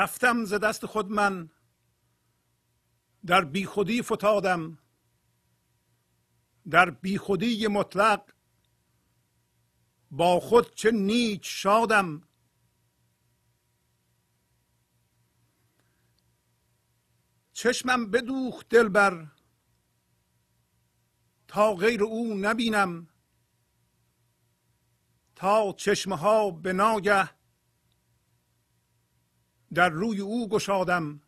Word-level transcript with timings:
رفتم 0.00 0.44
ز 0.44 0.54
دست 0.54 0.86
خود 0.86 1.10
من 1.10 1.50
در 3.26 3.44
بیخودی 3.44 4.02
فتادم. 4.02 4.78
در 6.70 6.90
بیخودی 6.90 7.66
مطلق 7.66 8.32
با 10.10 10.40
خود 10.40 10.74
چه 10.74 10.90
نیچ 10.90 11.40
شادم. 11.44 12.22
چشمم 17.52 18.10
بدوخت 18.10 18.68
دلبر 18.68 19.26
تا 21.48 21.74
غیر 21.74 22.04
او 22.04 22.34
نبینم. 22.34 23.08
تا 25.34 25.72
چشمه 25.72 26.16
ها 26.16 26.50
به 26.50 26.72
ناگه 26.72 27.39
در 29.74 29.88
روی 29.88 30.20
او 30.20 30.48
گشادم. 30.48 31.20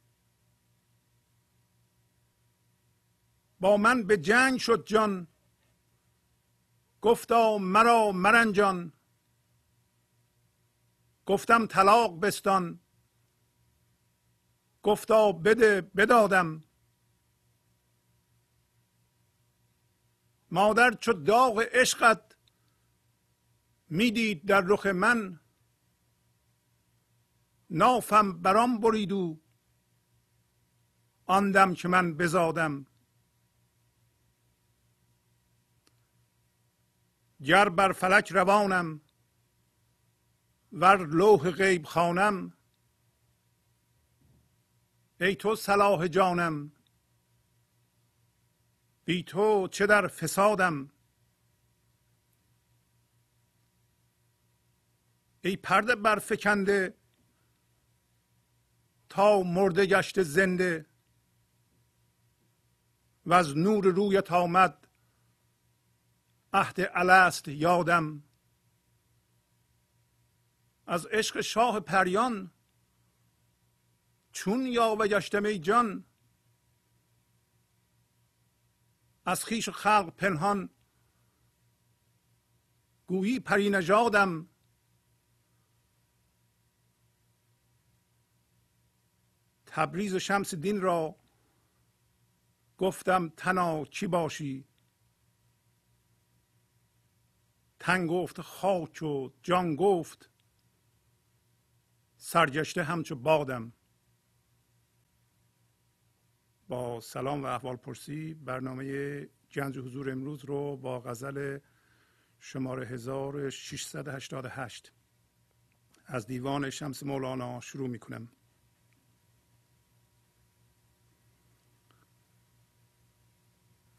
با 3.60 3.76
من 3.76 4.02
به 4.02 4.16
جنگ 4.16 4.58
شد 4.58 4.84
جان. 4.86 5.26
گفتا 7.00 7.58
مرا 7.58 8.12
مرنجان. 8.12 8.92
گفتم 11.26 11.66
طلاق 11.66 12.20
بستان. 12.20 12.80
گفتا 14.82 15.32
بده 15.32 15.80
بدادم. 15.80 16.64
مادر 20.50 20.94
چو 20.94 21.12
داغ 21.12 21.60
عشقت 21.72 22.36
می‌دید 23.88 24.46
در 24.46 24.60
رخ 24.60 24.86
من 24.86 25.40
نافم 27.74 28.32
برام 28.32 28.80
برید 28.80 29.12
او 29.12 29.42
آن 31.26 31.74
که 31.74 31.88
من 31.88 32.14
بزادم. 32.14 32.86
گر 37.44 37.68
بر 37.68 37.92
فلک 37.92 38.32
روانم 38.32 39.00
ور 40.72 41.06
لوح 41.06 41.50
غیب 41.50 41.84
خانم 41.84 42.52
ای 45.20 45.34
تو 45.34 45.56
صلاح 45.56 46.08
جانم. 46.08 46.72
بی 49.04 49.22
تو 49.22 49.68
چه 49.68 49.86
در 49.86 50.06
فسادم؟ 50.06 50.90
ای 55.44 55.56
پرده 55.56 55.94
برفکنده 55.94 57.01
تا 59.12 59.42
مرده 59.42 59.86
گشت 59.86 60.22
زنده. 60.22 60.86
و 63.26 63.32
از 63.32 63.56
نور 63.56 63.84
رویت 63.84 64.32
آمد. 64.32 64.88
عهد 66.52 66.76
الست 66.94 67.48
یادم. 67.48 68.22
از 70.86 71.06
عشق 71.06 71.40
شاه 71.40 71.80
پریان. 71.80 72.50
چون 74.32 74.66
یا 74.66 74.96
و 74.98 75.06
گشتم 75.06 75.44
ای 75.44 75.58
جان. 75.58 76.04
از 79.24 79.44
خیش 79.44 79.68
خلق 79.68 80.10
پنهان. 80.16 80.70
گویی 83.06 83.40
پری 83.40 83.70
نژادم 83.70 84.48
تبریز 89.74 90.14
و 90.14 90.18
شمس 90.18 90.54
دین 90.54 90.80
را 90.80 91.16
گفتم 92.78 93.28
تنا 93.28 93.84
چی 93.84 94.06
باشی؟ 94.06 94.64
تن 97.78 98.06
گفت 98.06 98.40
خاک 98.40 99.02
و 99.02 99.30
جان 99.42 99.76
گفت 99.76 100.30
سرگشته 102.16 102.82
همچو 102.82 103.16
بادم. 103.16 103.72
با 106.68 107.00
سلام 107.00 107.42
و 107.42 107.46
احوال 107.46 107.76
پرسی 107.76 108.34
برنامه 108.34 109.20
گنج 109.54 109.78
حضور 109.78 110.10
امروز 110.10 110.44
رو 110.44 110.76
با 110.76 111.00
غزل 111.00 111.58
شماره 112.38 112.86
1688 112.86 114.92
از 116.06 116.26
دیوان 116.26 116.70
شمس 116.70 117.02
مولانا 117.02 117.60
شروع 117.60 117.88
می 117.88 117.98
کنم. 117.98 118.28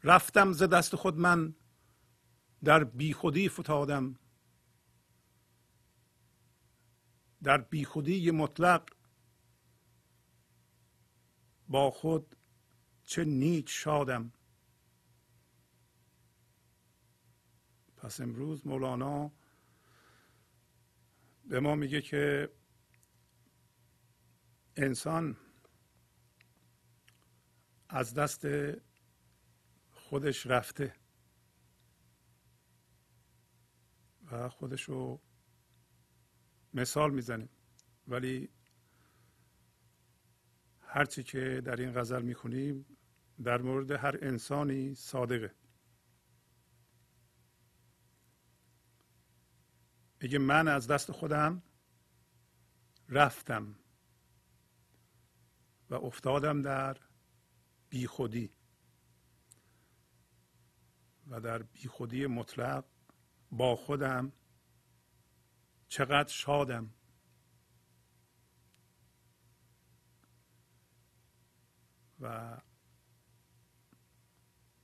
رفتم 0.04 0.52
ز 0.52 0.62
دست 0.62 0.96
خود 0.96 1.18
من 1.18 1.54
در 2.64 2.84
بیخودی 2.84 3.48
فتادم. 3.48 4.18
در 7.42 7.58
بیخودی 7.58 8.30
مطلق 8.30 8.88
با 11.68 11.90
خود 11.90 12.36
چه 13.04 13.24
نیچ 13.24 13.66
شادم. 13.68 14.32
پس 17.96 18.20
امروز 18.20 18.66
مولانا 18.66 19.32
به 21.44 21.60
ما 21.60 21.74
میگه 21.74 22.02
که 22.02 22.52
انسان 24.76 25.36
از 27.88 28.14
دست 28.14 28.46
خودش 30.14 30.46
رفته. 30.46 30.94
و 34.30 34.48
خودش 34.48 34.82
رو 34.82 35.20
مثال 36.74 37.14
می‌زنیم. 37.14 37.48
ولی 38.08 38.48
هرچی 40.80 41.22
که 41.22 41.62
در 41.64 41.76
این 41.76 41.92
غزل 41.92 42.22
می‌خونیم 42.22 42.86
در 43.44 43.62
مورد 43.62 43.90
هر 43.90 44.18
انسانی 44.22 44.94
صادقه. 44.94 45.54
میگه 50.20 50.38
من 50.38 50.68
از 50.68 50.86
دست 50.86 51.12
خودم 51.12 51.62
رفتم 53.08 53.76
و 55.90 55.94
افتادم 55.94 56.62
در 56.62 56.96
بیخودی. 57.88 58.53
و 61.28 61.40
در 61.40 61.62
بیخودی 61.62 62.26
مطلق 62.26 62.84
با 63.50 63.76
خودم 63.76 64.32
چقدر 65.88 66.28
شادم. 66.28 66.94
و 72.20 72.60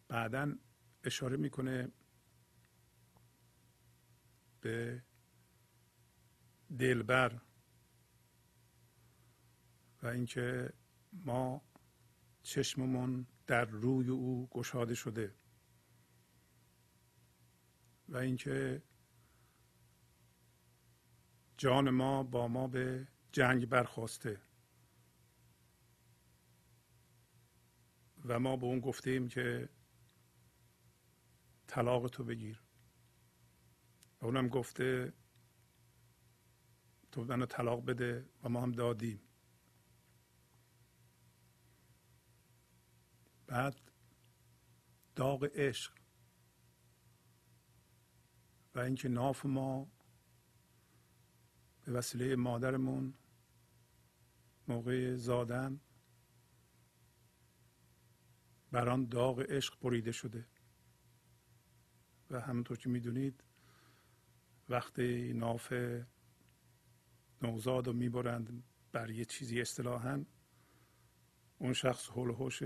بعدا 0.09 0.55
اشاره 1.05 1.37
می‌کنه 1.37 1.89
به 4.61 5.03
دلبر 6.79 7.41
و 10.03 10.07
اینکه 10.07 10.73
ما 11.13 11.63
چشممون 12.43 13.27
در 13.47 13.65
روی 13.65 14.09
او 14.09 14.49
گشاده 14.51 14.95
شده. 14.95 15.35
و 18.11 18.17
اینکه 18.17 18.83
جان 21.57 21.91
ما 21.91 22.23
با 22.23 22.49
ما 22.49 22.67
به 22.67 23.09
جنگ 23.33 23.67
برخواسته. 23.69 24.41
و 28.25 28.41
ما 28.41 28.57
به 28.57 28.67
اون 28.67 28.81
گفتیم 28.81 29.29
که 29.29 29.69
طلاق 31.67 32.09
تو 32.09 32.25
بگیر. 32.25 32.63
و 34.21 34.27
اونم 34.27 34.49
گفته 34.49 35.13
تو 37.13 37.25
منو 37.25 37.47
طلاق 37.47 37.85
بده 37.85 38.29
و 38.43 38.49
ما 38.49 38.63
هم 38.63 38.73
دادیم. 38.73 39.21
بعد 43.47 43.91
داغ 45.17 45.45
عشق. 45.55 45.93
و 48.75 48.79
اینکه 48.79 49.09
ناف 49.09 49.47
ما 49.47 49.91
به 51.85 51.93
وسیله 51.93 52.37
مادرمون 52.37 53.15
موقع 54.69 55.15
زادن 55.15 55.81
بر 58.73 58.97
داغ 58.97 59.41
عشق 59.41 59.81
بریده 59.81 60.13
شده. 60.13 60.47
و 62.31 62.41
همونطور 62.41 62.79
که 62.79 62.89
می‌دونید 62.89 63.45
وقتی 64.69 65.33
ناف 65.33 65.73
نوزاد 67.43 67.87
رو 67.87 67.93
می‌برند 67.93 68.63
بر 68.93 69.11
یه 69.11 69.25
چیزی 69.25 69.61
اصطلاحا 69.61 70.25
اون 71.59 71.73
شخص 71.73 72.09
حول 72.09 72.31
هوش 72.31 72.63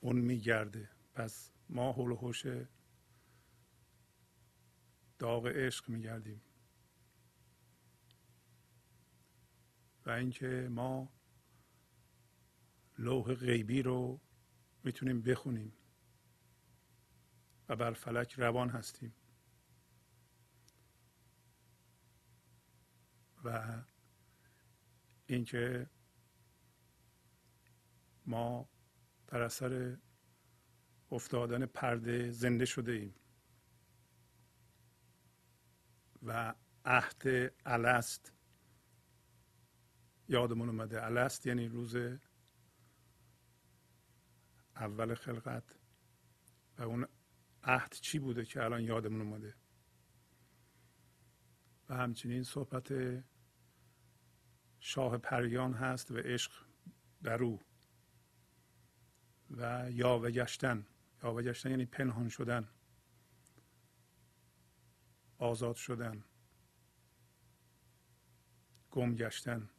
اون 0.00 0.16
میگرده. 0.16 0.90
پس 1.14 1.52
ما 1.68 1.92
حول 1.92 2.12
هوش 2.12 2.46
داغ 5.18 5.46
عشق 5.46 5.88
میگردیم. 5.88 6.42
و 10.06 10.10
اینکه 10.10 10.68
ما 10.70 11.12
لوح 12.98 13.34
غیبی 13.34 13.82
رو 13.82 14.20
می‌تونیم 14.84 15.22
بخونیم 15.22 15.72
و 17.68 17.76
بر 17.76 17.92
فلک 17.92 18.32
روان 18.32 18.70
هستیم. 18.70 19.14
و 23.44 23.82
اینکه 25.26 25.90
ما 28.26 28.68
در 29.26 29.42
اثر 29.42 29.98
افتادن 31.10 31.66
پرده 31.66 32.30
زنده 32.30 32.64
شده 32.64 32.92
ایم. 32.92 33.14
و 36.24 36.54
عهد 36.84 37.52
الست. 37.66 38.32
یادمون 40.28 40.68
اومده 40.68 41.04
الست 41.04 41.46
یعنی 41.46 41.68
روز 41.68 41.96
اول 44.76 45.14
خلقت. 45.14 45.78
و 46.78 46.82
اون 46.82 47.06
عهد 47.62 47.92
چی 47.92 48.18
بوده 48.18 48.44
که 48.44 48.64
الان 48.64 48.82
یادمون 48.82 49.20
اومده؟ 49.20 49.54
و 51.88 51.94
همچنین 51.94 52.42
صحبت 52.42 52.94
شاه 54.78 55.18
پریان 55.18 55.74
هست 55.74 56.10
و 56.10 56.16
عشق 56.16 56.52
در 57.22 57.42
او. 57.42 57.60
و 59.50 59.90
یاوه 59.90 60.30
گشتن. 60.30 60.86
یاوه 61.22 61.42
گشتن 61.42 61.70
یعنی 61.70 61.86
پنهان 61.86 62.28
شدن. 62.28 62.68
آزاد 65.44 65.76
شدن 65.76 66.24
گم 68.90 69.14
گشتن 69.14 69.70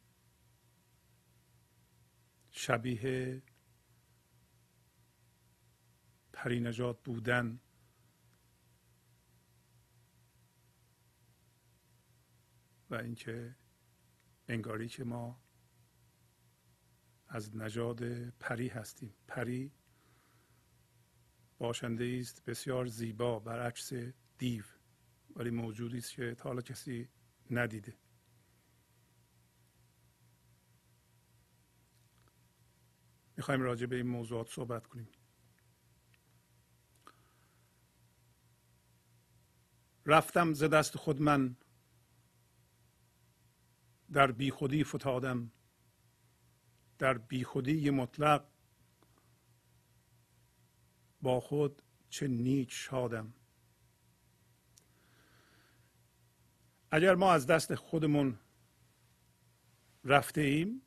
شبیه 2.51 3.41
پری 6.33 6.59
نجات 6.59 7.03
بودن 7.03 7.59
و 12.89 12.95
اینکه 12.95 13.55
انگاری 14.47 14.89
که 14.89 15.03
ما 15.03 15.41
از 17.27 17.55
نژاد 17.55 18.29
پری 18.29 18.67
هستیم. 18.67 19.13
پری 19.27 19.71
باشنده 21.57 22.17
است 22.19 22.45
بسیار 22.45 22.85
زیبا 22.85 23.39
برعکس 23.39 23.93
دیو. 24.37 24.74
ولی 25.35 25.49
موجودی 25.49 25.97
است 25.97 26.11
که 26.11 26.35
تا 26.35 26.49
حالا 26.49 26.61
کسی 26.61 27.09
ندیده. 27.51 27.97
می‌خوایم 33.37 33.61
راجع 33.61 33.85
به 33.85 33.95
این 33.95 34.07
موضوعات 34.07 34.49
صحبت 34.49 34.87
کنیم. 34.87 35.07
رفتم 40.05 40.53
ز 40.53 40.63
دست 40.63 40.97
خود 40.97 41.21
من 41.21 41.55
در 44.11 44.31
بیخودی 44.31 44.83
فتادم. 44.83 45.51
در 46.97 47.17
بیخودی 47.17 47.89
مطلق 47.89 48.47
با 51.21 51.39
خود 51.39 51.81
چه 52.09 52.27
نیک 52.27 52.71
شادم. 52.71 53.33
اگر 56.91 57.15
ما 57.15 57.33
از 57.33 57.47
دست 57.47 57.75
خودمون 57.75 58.39
رفته 60.03 60.41
ایم 60.41 60.81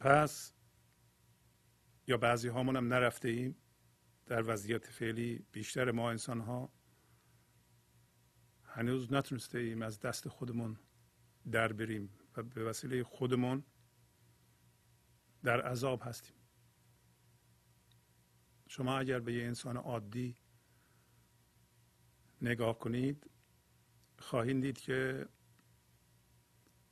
پس 0.00 0.52
یا 2.06 2.16
بعضی 2.16 2.48
هامون 2.48 2.76
هم 2.76 2.92
نرفته 2.92 3.28
ایم 3.28 3.56
در 4.26 4.42
وضعیت 4.52 4.86
فعلی 4.86 5.46
بیشتر 5.52 5.90
ما 5.90 6.10
انسان 6.10 6.40
ها 6.40 6.72
هنوز 8.64 9.12
نتونسته 9.12 9.58
ایم 9.58 9.82
از 9.82 10.00
دست 10.00 10.28
خودمون 10.28 10.78
در 11.50 11.72
بریم 11.72 12.10
و 12.36 12.42
به 12.42 12.64
وسیله 12.64 13.04
خودمون 13.04 13.64
در 15.42 15.60
عذاب 15.60 16.02
هستیم. 16.04 16.36
شما 18.68 18.98
اگر 18.98 19.20
به 19.20 19.34
یه 19.34 19.44
انسان 19.44 19.76
عادی 19.76 20.36
نگاه 22.42 22.78
کنید 22.78 23.30
خواهید 24.18 24.62
دید 24.62 24.78
که 24.78 25.28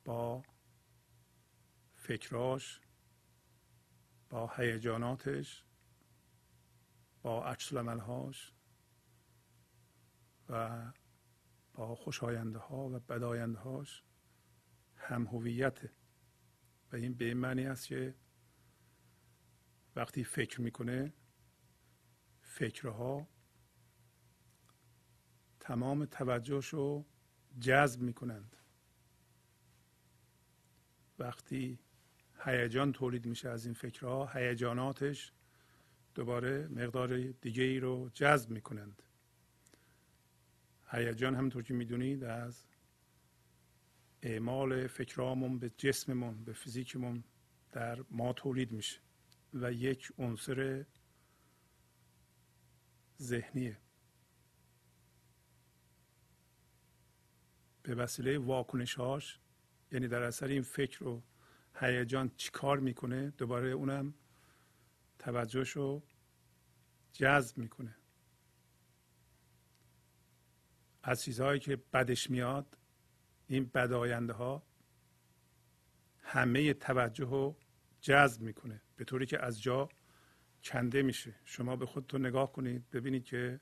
با 0.04 0.42
فکراش 1.94 2.80
با 4.30 4.52
هیجاناتش 4.56 5.64
با 7.22 7.44
عکس 7.44 7.72
هاش 7.72 8.52
و 10.48 10.92
با 11.74 11.94
خوشاینده 11.94 12.58
ها 12.58 12.88
و 12.88 12.98
بداینده 12.98 13.58
هاش 13.58 14.02
هم 14.96 15.26
هویت. 15.26 15.84
و 16.92 16.96
این 16.96 17.14
به 17.14 17.24
این 17.24 17.36
معنی 17.36 17.66
است 17.66 17.86
که 17.86 18.14
وقتی 19.96 20.24
فکر 20.24 20.60
می‌کنه 20.60 21.12
فکرها 22.40 23.28
تمام 25.60 26.04
توجهش 26.04 26.68
رو 26.68 27.06
جذب 27.60 28.00
می‌کنند. 28.00 28.56
وقتی 31.18 31.78
هیجان 32.44 32.92
تولید 32.92 33.26
میشه 33.26 33.48
از 33.48 33.64
این 33.64 33.74
فکرها 33.74 34.26
هیجاناتش 34.26 35.32
دوباره 36.14 36.68
مقدار 36.68 37.16
دیگه 37.16 37.62
ای 37.62 37.80
رو 37.80 38.10
جذب 38.14 38.50
می‌کنند. 38.50 39.02
هیجان 40.90 41.34
همونطور 41.34 41.62
که 41.62 41.74
می‌دونید 41.74 42.24
از 42.24 42.66
اعمال 44.22 44.86
فکرامون 44.86 45.58
به 45.58 45.70
جسممون 45.70 46.44
به 46.44 46.52
فیزیکمون 46.52 47.24
در 47.72 48.04
ما 48.10 48.32
تولید 48.32 48.72
میشه 48.72 49.00
و 49.54 49.72
یک 49.72 50.12
عنصر 50.18 50.84
ذهنیه. 53.20 53.78
به 57.86 57.94
وسیله 57.94 58.38
واکنشهاش 58.38 59.38
یعنی 59.92 60.08
در 60.08 60.22
اثر 60.22 60.46
این 60.46 60.62
فکر 60.62 61.04
و 61.04 61.22
هیجان 61.74 62.30
چیکار 62.36 62.78
می‌کنه 62.78 63.30
دوباره 63.30 63.68
اونم 63.68 64.14
توجهش 65.18 65.70
رو 65.70 66.02
جذب 67.12 67.58
می‌کنه. 67.58 67.96
از 71.02 71.22
چیزهایی 71.22 71.60
که 71.60 71.76
بدش 71.76 72.30
میاد 72.30 72.78
این 73.46 73.70
بداینده 73.74 74.32
ها 74.32 74.62
همه 76.22 76.74
توجه 76.74 77.24
رو 77.24 77.56
جذب 78.00 78.42
می‌کنه 78.42 78.82
به 78.96 79.04
طوری 79.04 79.26
که 79.26 79.42
از 79.42 79.62
جا 79.62 79.88
کنده 80.64 81.02
میشه. 81.02 81.34
شما 81.44 81.76
به 81.76 81.86
خودتون 81.86 82.26
نگاه 82.26 82.52
کنید 82.52 82.90
ببینید 82.90 83.24
که 83.24 83.60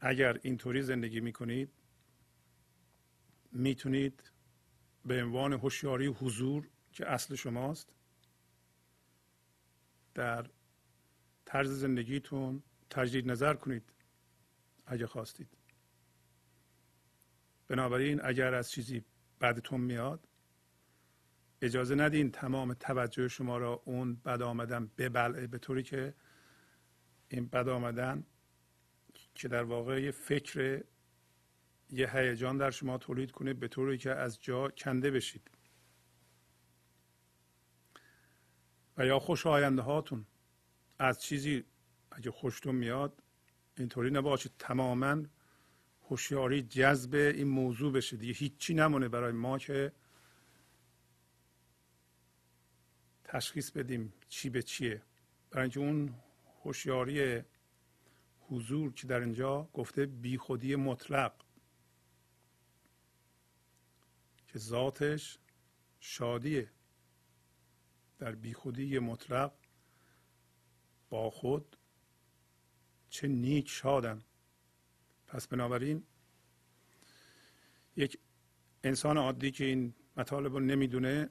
اگر 0.00 0.38
اینطوری 0.42 0.82
زندگی 0.82 1.20
می‌کنید 1.20 1.72
می‌تونید 3.54 4.32
به 5.04 5.22
عنوان 5.22 5.52
هوشیاری 5.52 6.06
حضور 6.06 6.68
که 6.92 7.06
اصل 7.06 7.34
شماست 7.34 7.94
در 10.14 10.46
طرز 11.44 11.70
زندگیتون 11.70 12.62
تجدید 12.90 13.30
نظر 13.30 13.54
کنید 13.54 13.92
اگه 14.86 15.06
خواستید. 15.06 15.48
بنابراین 17.68 18.20
اگر 18.24 18.54
از 18.54 18.70
چیزی 18.70 19.04
بعدتون 19.38 19.80
میاد 19.80 20.28
اجازه 21.62 21.94
ندین 21.94 22.30
تمام 22.30 22.74
توجه 22.74 23.28
شما 23.28 23.58
را 23.58 23.82
اون 23.84 24.14
بد 24.14 24.42
آمدن 24.42 24.90
ببلعه 24.98 25.46
به 25.46 25.58
طوری 25.58 25.82
که 25.82 26.14
این 27.28 27.46
بد 27.46 27.68
آمدن 27.68 28.26
که 29.34 29.48
در 29.48 29.62
واقع 29.62 30.02
یه 30.02 30.10
فکر 30.10 30.84
یه 31.94 32.16
هیجان 32.16 32.56
در 32.56 32.70
شما 32.70 32.98
تولید 32.98 33.30
کنه 33.30 33.54
به 33.54 33.68
طوری 33.68 33.98
که 33.98 34.10
از 34.10 34.40
جا 34.40 34.68
کنده 34.68 35.10
بشید. 35.10 35.50
و 38.96 39.06
یا 39.06 39.18
خوش 39.18 39.46
آینده 39.46 39.82
هاتون. 39.82 40.26
از 40.98 41.22
چیزی 41.22 41.64
اگه 42.10 42.30
خوشتون 42.30 42.74
میاد 42.74 43.22
اینطوری 43.78 44.10
نباشید. 44.10 44.52
تماما 44.58 45.22
هوشیاری 46.02 46.62
جذب 46.62 47.14
این 47.14 47.48
موضوع 47.48 47.92
بشه 47.92 48.16
دیگه. 48.16 48.32
هیچی 48.32 48.74
نمونه 48.74 49.08
برای 49.08 49.32
ما 49.32 49.58
که 49.58 49.92
تشخیص 53.24 53.70
بدیم 53.70 54.12
چی 54.28 54.50
به 54.50 54.62
چیه. 54.62 55.02
برای 55.50 55.62
اینکه 55.62 55.80
اون 55.80 56.14
هوشیاری 56.64 57.42
حضور 58.40 58.92
که 58.92 59.06
در 59.06 59.20
اینجا 59.20 59.68
گفته 59.72 60.06
بیخودی 60.06 60.76
مطلق 60.76 61.32
که 64.54 64.60
ذاتش 64.60 65.38
شادیه. 66.00 66.70
در 68.18 68.34
بیخودی 68.34 68.98
مطلق 68.98 69.52
با 71.10 71.30
خود 71.30 71.76
چه 73.08 73.28
نیک 73.28 73.68
شادم 73.68 74.22
پس 75.26 75.48
بنابراین 75.48 76.06
یک 77.96 78.18
انسان 78.84 79.18
عادی 79.18 79.50
که 79.50 79.64
این 79.64 79.94
مطالب 80.16 80.52
رو 80.52 80.60
نمی‌دونه 80.60 81.30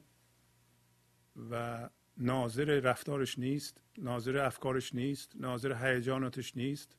و 1.50 1.88
ناظر 2.16 2.80
رفتارش 2.80 3.38
نیست 3.38 3.80
ناظر 3.98 4.36
افکارش 4.36 4.94
نیست 4.94 5.36
ناظر 5.36 5.86
هیجاناتش 5.86 6.56
نیست 6.56 6.96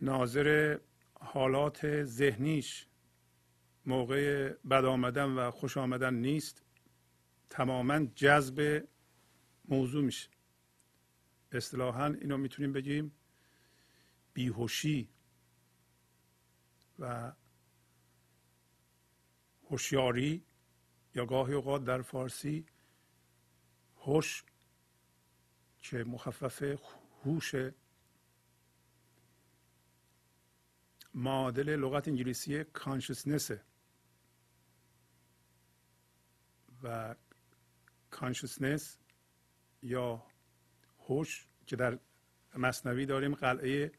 ناظر 0.00 0.78
حالات 1.20 2.04
ذهنیش 2.04 2.86
موقع 3.88 4.48
بد 4.70 4.84
آمدن 4.84 5.24
و 5.24 5.50
خوش 5.50 5.76
آمدن 5.76 6.14
نیست 6.14 6.62
تماما 7.50 8.04
جذب 8.04 8.88
موضوع 9.68 10.04
میشه. 10.04 10.28
اصطلاحا 11.52 12.06
اینو 12.06 12.36
می‌تونیم 12.36 12.72
بگیم 12.72 13.12
بیهوشی 14.34 15.08
و 16.98 17.32
هوشیاری 19.70 20.44
یا 21.14 21.26
گاهی 21.26 21.54
اوقات 21.54 21.84
در 21.84 22.02
فارسی 22.02 22.66
هوش 23.96 24.44
که 25.78 26.04
مخفف 26.04 26.80
هوش 27.24 27.54
معادل 31.14 31.76
لغت 31.76 32.08
انگلیسی 32.08 32.64
کانشسنسه 32.64 33.67
و 36.82 37.14
کانشسنس 38.10 38.98
یا 39.82 40.26
هوش 41.08 41.46
که 41.66 41.76
در 41.76 41.98
مصنوی 42.56 43.06
داریم 43.06 43.34
قلعه 43.34 43.92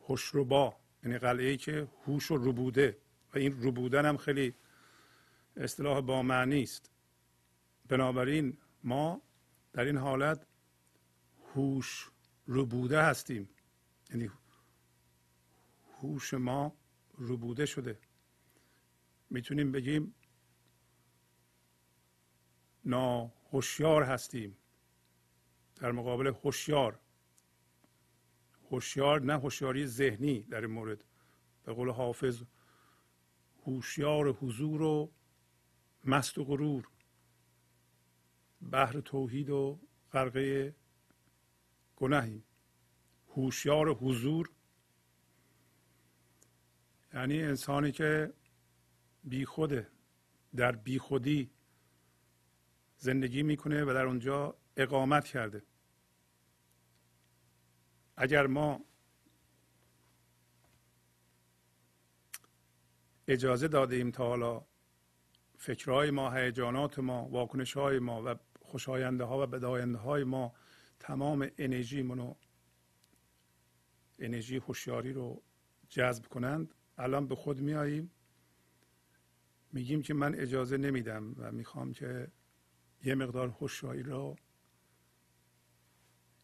هوش 0.00 0.36
با 0.36 0.76
یعنی 1.02 1.18
قلعه 1.18 1.56
که 1.56 1.88
هوش 2.06 2.30
و 2.30 2.36
ربوده 2.36 2.98
و 3.34 3.38
این 3.38 3.62
ربودن 3.62 4.06
هم 4.06 4.16
خیلی 4.16 4.54
اصطلاح 5.56 6.00
با 6.00 6.22
معنی 6.22 6.62
است. 6.62 6.90
بنابراین 7.88 8.58
ما 8.84 9.22
در 9.72 9.84
این 9.84 9.96
حالت 9.96 10.46
هوش 11.54 12.10
ربوده 12.48 13.02
هستیم. 13.02 13.48
یعنی 14.10 14.30
هوش 16.00 16.34
ما 16.34 16.76
ربوده 17.18 17.66
شده. 17.66 17.98
می‌تونیم 19.30 19.72
بگیم 19.72 20.14
ناهوشیار 22.84 24.02
هستیم. 24.02 24.56
در 25.76 25.92
مقابل 25.92 26.26
هوشیار. 26.26 26.98
هوشیار 28.70 29.20
نه 29.20 29.38
هوشیاری 29.38 29.86
ذهنی 29.86 30.42
در 30.42 30.60
این 30.60 30.70
مورد. 30.70 31.04
به 31.64 31.72
قول 31.72 31.90
حافظ 31.90 32.42
هوشیار 33.66 34.28
حضور 34.32 34.82
و 34.82 35.10
مست 36.04 36.38
و 36.38 36.44
غرور. 36.44 36.88
بحر 38.72 39.00
توحید 39.00 39.50
و 39.50 39.78
غرقه 40.12 40.74
گناهیم. 41.96 42.44
هوشیار 43.36 43.94
حضور. 43.94 44.50
یعنی 47.14 47.42
انسانی 47.42 47.92
که 47.92 48.32
بیخوده 49.24 49.88
در 50.56 50.72
بیخودی 50.72 51.50
زندگی 53.02 53.42
می‌کنه 53.42 53.84
و 53.84 53.86
در 53.94 54.06
اونجا 54.06 54.56
اقامت 54.76 55.24
کرده. 55.24 55.62
اگر 58.16 58.46
ما 58.46 58.80
اجازه 63.28 63.68
داده 63.68 63.96
ایم 63.96 64.10
تا 64.10 64.26
حالا 64.26 64.64
فکرهای 65.58 66.10
ما 66.10 66.30
هیجانات 66.30 66.98
ما 66.98 67.28
واکنش 67.28 67.76
های 67.76 67.98
ما 67.98 68.22
و 68.26 68.36
خوشاینده 68.60 69.24
ها 69.24 69.42
و 69.42 69.46
بداینده 69.46 69.98
های 69.98 70.24
ما 70.24 70.54
تمام 71.00 71.50
انرژی 71.58 72.02
منو 72.02 72.34
انرژی 74.18 74.56
هوشیاری 74.56 75.12
رو 75.12 75.42
جذب 75.88 76.26
کنند 76.26 76.74
الان 76.98 77.26
به 77.26 77.34
خود 77.34 77.60
میاییم 77.60 78.10
میگیم 79.72 80.02
که 80.02 80.14
من 80.14 80.34
اجازه 80.34 80.76
نمیدم 80.76 81.34
و 81.38 81.52
می‌خوام 81.52 81.92
که 81.92 82.32
یه 83.04 83.14
مقدار 83.14 83.48
هوشیاری 83.48 84.02
رو 84.02 84.36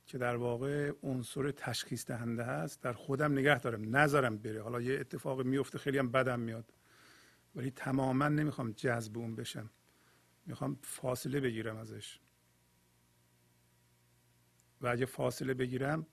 که 0.07 0.19
در 0.19 0.37
واقع 0.37 0.93
عنصر 1.03 1.51
تشخیص 1.51 2.07
دهنده 2.07 2.45
هست 2.45 2.83
در 2.83 2.93
خودم 2.93 3.33
نگه 3.33 3.59
دارم 3.59 3.97
نذارم 3.97 4.39
بره. 4.39 4.63
حالا 4.63 4.81
یه 4.81 5.01
اتفاق 5.01 5.43
میفته 5.43 5.79
خیلی 5.79 5.99
هم 5.99 6.11
بدم 6.11 6.41
میاد. 6.41 6.73
ولی 7.55 7.71
تماما 7.71 8.29
نمی‌خوام 8.29 8.73
جذب 8.73 9.19
اون 9.19 9.35
بشم. 9.35 9.71
می‌خوام 10.47 10.79
فاصله 10.83 11.41
بگیرم 11.41 11.77
ازش. 11.77 12.21
و 14.81 14.87
اگه 14.87 15.07
فاصله 15.07 15.55
بگیرم 15.55 16.07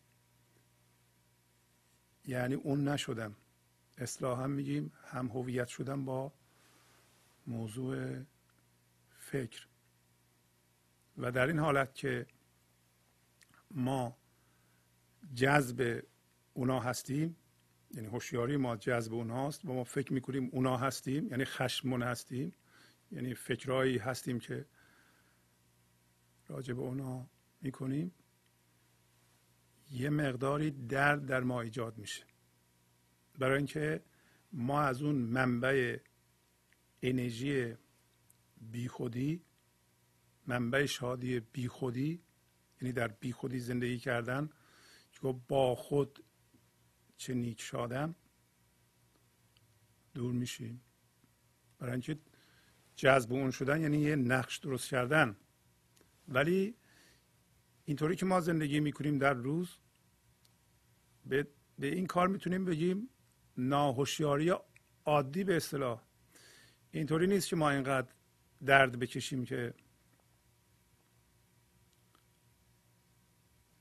یعنی 2.25 2.55
اون 2.55 2.87
نشدم. 2.87 3.35
اصلاحا 3.97 4.47
میگیم 4.47 4.93
هم 5.03 5.27
هویت 5.27 5.67
شدم 5.67 6.05
با 6.05 6.33
موضوع 7.47 8.23
فکر. 9.19 9.67
و 11.17 11.31
در 11.31 11.47
این 11.47 11.59
حالت 11.59 11.95
که 11.95 12.25
ما 13.71 14.17
جذب 15.35 16.03
اونا 16.53 16.79
هستیم 16.79 17.35
یعنی 17.91 18.07
هوشیاری 18.07 18.57
ما 18.57 18.77
جذب 18.77 19.13
اوناست 19.13 19.65
و 19.65 19.73
ما 19.73 19.83
فکر 19.83 20.13
می‌کنیم 20.13 20.49
اونا 20.51 20.77
هستیم 20.77 21.27
یعنی 21.27 21.45
خشمون 21.45 22.03
هستیم 22.03 22.53
یعنی 23.11 23.33
فکرهایی 23.33 23.97
هستیم 23.97 24.39
که 24.39 24.65
راجع 26.47 26.73
به 26.73 26.81
اونا 26.81 27.29
می‌کنیم 27.61 28.11
یه 29.91 30.09
مقداری 30.09 30.71
درد 30.71 31.25
در 31.25 31.39
ما 31.39 31.61
ایجاد 31.61 31.97
میشه. 31.97 32.23
برای 33.39 33.57
اینکه 33.57 34.03
ما 34.51 34.81
از 34.81 35.01
اون 35.01 35.15
منبع 35.15 35.97
انرژی 37.01 37.75
بیخودی 38.61 39.44
منبع 40.47 40.85
شادی 40.85 41.39
بیخودی 41.39 42.21
یعنی 42.81 42.93
در 42.93 43.07
بیخودی 43.07 43.59
زندگی 43.59 43.99
کردن 43.99 44.49
که 45.11 45.35
با 45.47 45.75
خود 45.75 46.23
چه 47.17 47.33
نیک 47.33 47.61
شادم 47.61 48.15
دور 50.13 50.33
میشیم. 50.33 50.81
برای 51.79 51.91
اینکه 51.91 52.19
جذب 52.95 53.33
اون 53.33 53.51
شدن 53.51 53.81
یعنی 53.81 53.97
یه 53.97 54.15
نقش 54.15 54.57
درست 54.57 54.89
کردن. 54.89 55.37
ولی 56.27 56.75
اینطوری 57.85 58.15
که 58.15 58.25
ما 58.25 58.41
زندگی 58.41 58.79
می‌کنیم 58.79 59.17
در 59.17 59.33
روز 59.33 59.69
به, 61.25 61.47
به 61.79 61.87
این 61.87 62.07
کار 62.07 62.27
می‌تونیم 62.27 62.65
بگیم 62.65 63.09
ناهوشیاری 63.57 64.53
عادی 65.05 65.43
به 65.43 65.55
اصطلاح. 65.55 66.01
اینطوری 66.91 67.27
نیست 67.27 67.49
که 67.49 67.55
ما 67.55 67.69
اینقدر 67.69 68.13
درد 68.65 68.99
بکشیم 68.99 69.45
که 69.45 69.73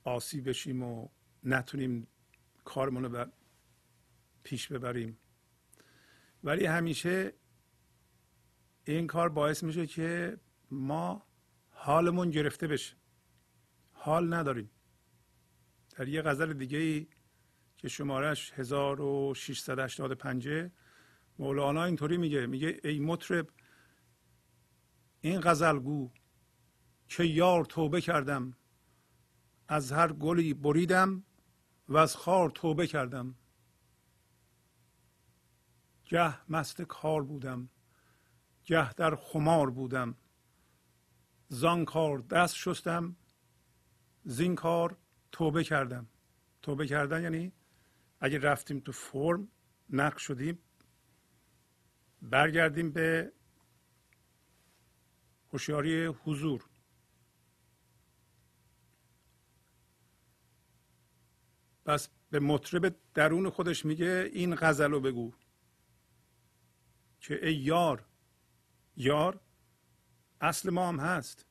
آسی 0.05 0.41
بشیم 0.41 0.83
و 0.83 1.09
نتونیم 1.43 2.07
کارمون 2.63 3.05
رو 3.05 3.25
پیش 4.43 4.67
ببریم. 4.67 5.17
ولی 6.43 6.65
همیشه 6.65 7.33
این 8.83 9.07
کار 9.07 9.29
باعث 9.29 9.63
میشه 9.63 9.87
که 9.87 10.37
ما 10.71 11.25
حالمون 11.69 12.29
گرفته 12.29 12.67
بشه. 12.67 12.95
حال 13.91 14.33
نداریم. 14.33 14.71
در 15.95 16.07
یه 16.07 16.21
غزل 16.21 16.53
دیگه 16.53 16.77
ای 16.77 17.07
که 17.77 17.87
شمارش 17.87 18.53
1685 18.55 20.49
مولانا 21.39 21.83
اینطوری 21.83 22.17
میگه 22.17 22.45
میگه 22.45 22.79
ای 22.83 22.99
مطرب 22.99 23.49
این 25.21 25.41
غزل 25.41 25.79
گو 25.79 26.11
که 27.07 27.23
یار 27.23 27.65
توبه 27.65 28.01
کردم 28.01 28.57
از 29.67 29.91
هر 29.91 30.13
گلی 30.13 30.53
بریدم 30.53 31.23
و 31.89 31.97
از 31.97 32.15
خار 32.15 32.49
توبه 32.49 32.87
کردم. 32.87 33.35
گه 36.05 36.51
مست 36.51 36.81
کار 36.81 37.23
بودم 37.23 37.69
گه 38.65 38.93
در 38.93 39.15
خمار 39.15 39.69
بودم. 39.69 40.15
زان 41.47 41.85
کار 41.85 42.19
دست 42.19 42.55
شستم 42.55 43.15
زین 44.23 44.55
کار 44.55 44.97
توبه 45.31 45.63
کردم. 45.63 46.07
توبه 46.61 46.87
کردن 46.87 47.23
یعنی 47.23 47.51
اگه 48.19 48.39
رفتیم 48.39 48.79
تو 48.79 48.91
فرم 48.91 49.47
نقش 49.89 50.21
شدیم 50.27 50.59
برگردیم 52.21 52.91
به 52.91 53.31
هوشیاری 55.53 56.05
حضور. 56.05 56.65
پس 61.85 62.09
به 62.29 62.39
مطرب 62.39 62.95
درون 63.13 63.49
خودش 63.49 63.85
میگه 63.85 64.29
این 64.33 64.55
غزل 64.55 64.91
رو 64.91 64.99
بگو. 64.99 65.33
که 67.19 67.47
ای 67.47 67.55
یار 67.55 68.05
یار 68.97 69.39
اصل 70.41 70.69
ما 70.69 70.87
هم 70.89 70.99
هست. 70.99 71.45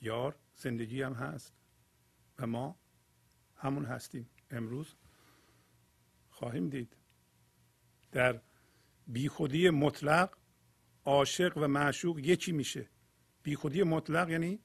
یار 0.00 0.38
زندگی 0.54 1.02
هم 1.02 1.12
هست 1.12 1.52
و 2.38 2.46
ما 2.46 2.80
همون 3.56 3.84
هستیم. 3.84 4.30
امروز 4.50 4.94
خواهیم 6.30 6.68
دید 6.68 6.96
در 8.12 8.40
بیخودی 9.06 9.70
مطلق 9.70 10.36
عاشق 11.04 11.52
و 11.56 11.68
معشوق 11.68 12.18
یکی 12.18 12.52
میشه. 12.52 12.90
بیخودی 13.42 13.82
مطلق 13.82 14.30
یعنی 14.30 14.60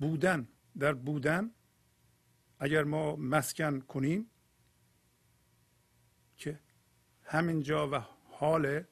بودن. 0.00 0.48
در 0.78 0.94
بودن 0.94 1.50
اگر 2.64 2.84
ما 2.84 3.16
مسکن 3.16 3.80
کنیم 3.80 4.30
که 6.36 6.60
همینجا 7.22 7.90
و 7.90 7.94
حال 8.30 8.82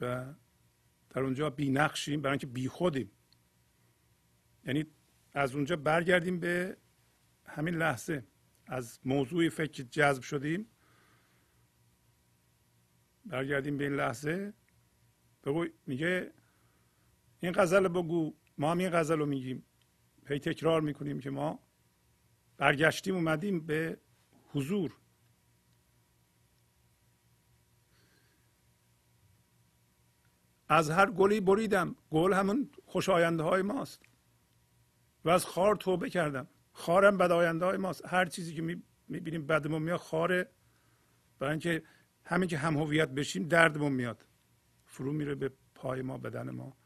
و 0.00 0.34
در 1.10 1.20
اونجا 1.20 1.50
بی 1.50 1.70
نقشیم 1.70 2.22
برای 2.22 2.32
اینکه 2.32 2.46
بی 2.46 2.68
خودیم. 2.68 3.10
یعنی 4.64 4.86
از 5.32 5.54
اونجا 5.54 5.76
برگردیم 5.76 6.40
به 6.40 6.76
همین 7.44 7.74
لحظه. 7.74 8.24
از 8.66 9.00
موضوع 9.04 9.48
فکر 9.48 9.82
جذب 9.82 10.22
شدیم 10.22 10.66
برگردیم 13.24 13.76
به 13.76 13.84
این 13.84 13.96
لحظه. 13.96 14.54
بگو 15.44 15.66
میگه 15.86 16.32
این 17.40 17.52
غزل 17.52 17.88
بگو. 17.88 18.36
ما 18.58 18.70
هم 18.70 18.78
این 18.78 18.90
غزل 18.90 19.18
رو 19.18 19.26
میگیم. 19.26 19.65
هی 20.28 20.38
تکرار 20.38 20.80
می‌کنیم 20.80 21.20
که 21.20 21.30
ما 21.30 21.58
برگشتیم 22.56 23.14
اومدیم 23.14 23.66
به 23.66 24.00
حضور. 24.52 24.96
از 30.68 30.90
هر 30.90 31.10
گلی 31.10 31.40
بریدم 31.40 31.96
گل 32.10 32.32
همون 32.32 32.70
خوشاینده 32.84 33.42
های 33.42 33.62
ماست. 33.62 34.02
و 35.24 35.30
از 35.30 35.44
خار 35.44 35.76
توبه 35.76 36.10
کردم. 36.10 36.48
خارم 36.72 37.18
بد 37.18 37.32
آینده 37.32 37.64
های 37.64 37.76
ماست. 37.76 38.06
هر 38.06 38.24
چیزی 38.24 38.54
که 38.54 38.78
می‌بینیم 39.08 39.46
بدمون 39.46 39.82
میاد 39.82 40.00
خاره. 40.00 40.50
برای 41.38 41.50
اینکه 41.50 41.82
همین 42.24 42.48
که 42.48 42.58
هم 42.58 42.76
هویت 42.76 43.08
بشیم 43.08 43.48
دردمون 43.48 43.92
میاد. 43.92 44.24
فرو 44.84 45.12
میره 45.12 45.34
به 45.34 45.52
پای 45.74 46.02
ما 46.02 46.18
بدن 46.18 46.50
ما. 46.50 46.76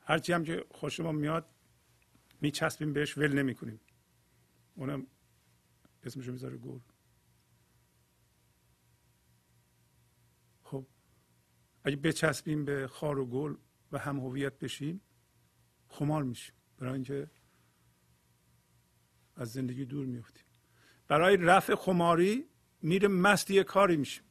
هرچی 0.00 0.32
هم 0.32 0.44
که 0.44 0.64
خوشمون 0.70 1.14
میاد 1.14 1.46
میچسبیم 2.40 2.92
بهش 2.92 3.18
ول 3.18 3.32
نمی‌کنیم. 3.32 3.80
اونم 4.74 5.06
اسمشو 6.02 6.32
می‌ذاره 6.32 6.56
گل. 6.56 6.80
خب 10.62 10.86
اگه 11.84 11.96
بچسبیم 11.96 12.64
به 12.64 12.86
خار 12.88 13.18
و 13.18 13.26
گل 13.26 13.56
و 13.92 13.98
هم 13.98 14.20
هویت 14.20 14.58
بشیم 14.58 15.00
خمار 15.88 16.22
میشیم. 16.22 16.54
برای 16.78 16.94
اینکه 16.94 17.30
از 19.36 19.52
زندگی 19.52 19.84
دور 19.84 20.06
میفتیم 20.06 20.44
برای 21.08 21.36
رفع 21.36 21.74
خماری 21.74 22.44
میره 22.82 23.08
مست 23.08 23.50
یه 23.50 23.64
کاری 23.64 23.96
میشیم. 23.96 24.24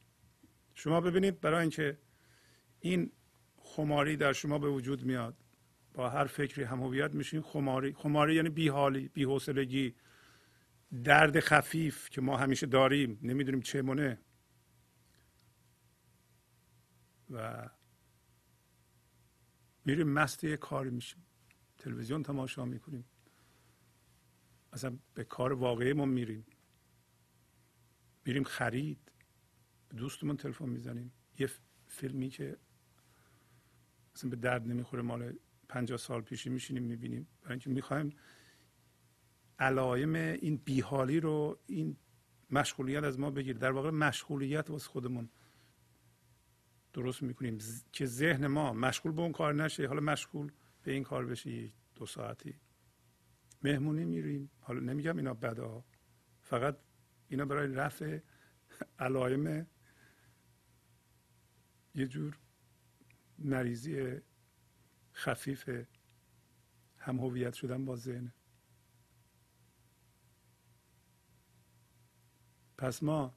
شما 0.74 1.00
ببینید 1.00 1.40
برای 1.40 1.60
اینکه 1.60 1.98
این 2.80 3.12
خماری 3.56 4.16
در 4.16 4.32
شما 4.32 4.58
به 4.58 4.68
وجود 4.68 5.04
میاد 5.04 5.36
با 5.94 6.10
هر 6.10 6.26
فکری 6.26 6.64
هم 6.64 6.82
هویت 6.82 7.14
میشین 7.14 7.42
خماری 7.42 7.92
خماری 7.92 8.34
یعنی 8.34 8.48
بیحالی 8.48 9.08
بیحوصلگی. 9.08 9.94
درد 11.04 11.40
خفیف 11.40 12.10
که 12.10 12.20
ما 12.20 12.36
همیشه 12.36 12.66
داریم 12.66 13.18
نمی‌دونیم 13.22 13.60
چه 13.60 13.82
مونه. 13.82 14.18
و 17.30 17.68
میریم 19.84 20.08
مست 20.08 20.44
یه 20.44 20.56
کاری 20.56 20.90
میشیم. 20.90 21.26
تلویزیون 21.78 22.22
تماشا 22.22 22.64
می‌کنیم. 22.64 23.04
اصلا 24.72 24.98
به 25.14 25.24
کار 25.24 25.52
واقعی 25.52 25.92
ما 25.92 26.04
میریم. 26.04 26.46
میریم 28.24 28.44
خرید. 28.44 29.12
دوستمون 29.96 30.36
تلفن 30.36 30.68
می‌زنیم. 30.68 31.12
یه 31.38 31.50
فیلمی 31.86 32.28
که 32.28 32.56
اصلا 34.14 34.30
به 34.30 34.36
درد 34.36 34.66
نمی‌خوره 34.66 35.02
مال 35.02 35.38
پنجاه 35.68 35.98
سال 35.98 36.20
پیشی 36.20 36.50
میشینیم 36.50 36.82
می‌بینیم. 36.82 37.28
برای 37.42 37.52
اینکه 37.52 37.70
می‌خوایم 37.70 38.16
علائم 39.58 40.14
این 40.14 40.56
بیحالی 40.56 41.20
رو 41.20 41.58
این 41.66 41.96
مشغولیت 42.50 43.04
از 43.04 43.18
ما 43.18 43.30
بگیر 43.30 43.56
در 43.56 43.70
واقع 43.70 43.90
مشغولیت 43.90 44.70
واسه 44.70 44.88
خودمون 44.88 45.30
درست 46.92 47.22
می‌کنیم. 47.22 47.58
که 47.92 48.06
ذهن 48.06 48.46
ما 48.46 48.72
مشغول 48.72 49.12
به 49.12 49.22
اون 49.22 49.32
کار 49.32 49.54
نشه 49.54 49.86
حالا 49.86 50.00
مشغول 50.00 50.52
به 50.82 50.92
این 50.92 51.02
کار 51.02 51.26
بشه 51.26 51.72
دو 51.94 52.06
ساعتی. 52.06 52.54
مهمونی 53.62 54.04
میریم. 54.04 54.50
حالا 54.60 54.80
نمیگم 54.80 55.16
اینا 55.16 55.34
بدا 55.34 55.84
فقط 56.42 56.76
اینا 57.28 57.44
برای 57.44 57.74
رفع 57.74 58.18
علائم 58.98 59.66
یه 61.94 62.06
جور 62.06 62.38
مریضی 63.38 64.20
خفیف 65.18 65.70
هم 66.98 67.18
هویت 67.18 67.54
شدن 67.54 67.84
با 67.84 67.96
ذهن 67.96 68.32
پس 72.78 73.02
ما 73.02 73.34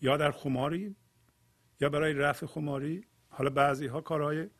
یا 0.00 0.16
در 0.16 0.30
خماری 0.30 0.96
یا 1.80 1.88
برای 1.88 2.12
رفع 2.14 2.46
خماری 2.46 3.06
حالا 3.28 3.50
بعضی 3.50 3.86
ها 3.86 4.00
کارهای 4.00 4.50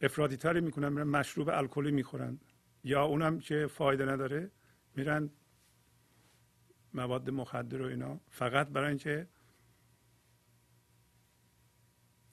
افرادی 0.00 0.36
تری 0.36 0.60
می‌کنن 0.60 0.88
میرن 0.88 1.06
مشروب 1.06 1.48
الکلی 1.48 1.90
می‌خورن. 1.90 2.38
یا 2.84 3.04
اونم 3.04 3.38
که 3.38 3.66
فایده 3.66 4.04
نداره 4.04 4.50
میرن 4.96 5.30
مواد 6.94 7.30
مخدر 7.30 7.82
و 7.82 7.84
اینا. 7.84 8.20
فقط 8.30 8.68
برای 8.68 8.88
اینکه 8.88 9.28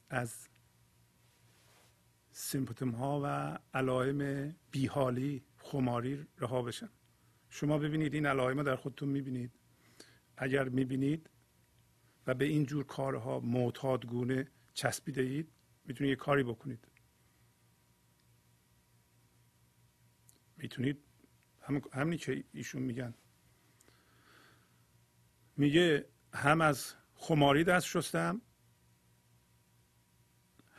از 0.10 0.48
سیمپتوم 2.36 2.90
ها 2.90 3.22
و 3.24 3.60
علائم 3.74 4.52
بیحالی 4.72 5.44
خماری 5.58 6.28
رها 6.38 6.62
بشن. 6.62 6.90
شما 7.50 7.78
ببینید 7.78 8.14
این 8.14 8.26
علائم 8.26 8.64
در 8.64 8.76
خودتون 8.76 9.10
می‌بینید. 9.10 9.52
اگر 10.38 10.70
می‌بینید 10.70 11.30
و 12.28 12.34
به 12.34 12.46
این 12.46 12.66
جور 12.66 12.84
کارها 12.84 13.40
معتادگونه 13.40 14.48
چسبیده 14.74 15.22
اید 15.22 15.52
می‌تونید 15.86 16.10
یه 16.10 16.16
کاری 16.16 16.44
بکنید. 16.44 16.88
می‌تونید 20.58 21.04
هم 21.62 21.82
همینی 21.94 22.18
که 22.18 22.44
ایشون 22.54 22.82
میگن. 22.82 23.14
میگه 25.58 26.10
هم 26.34 26.62
از 26.62 26.94
خماری 27.16 27.64
دست 27.64 27.86
شستم 27.86 28.42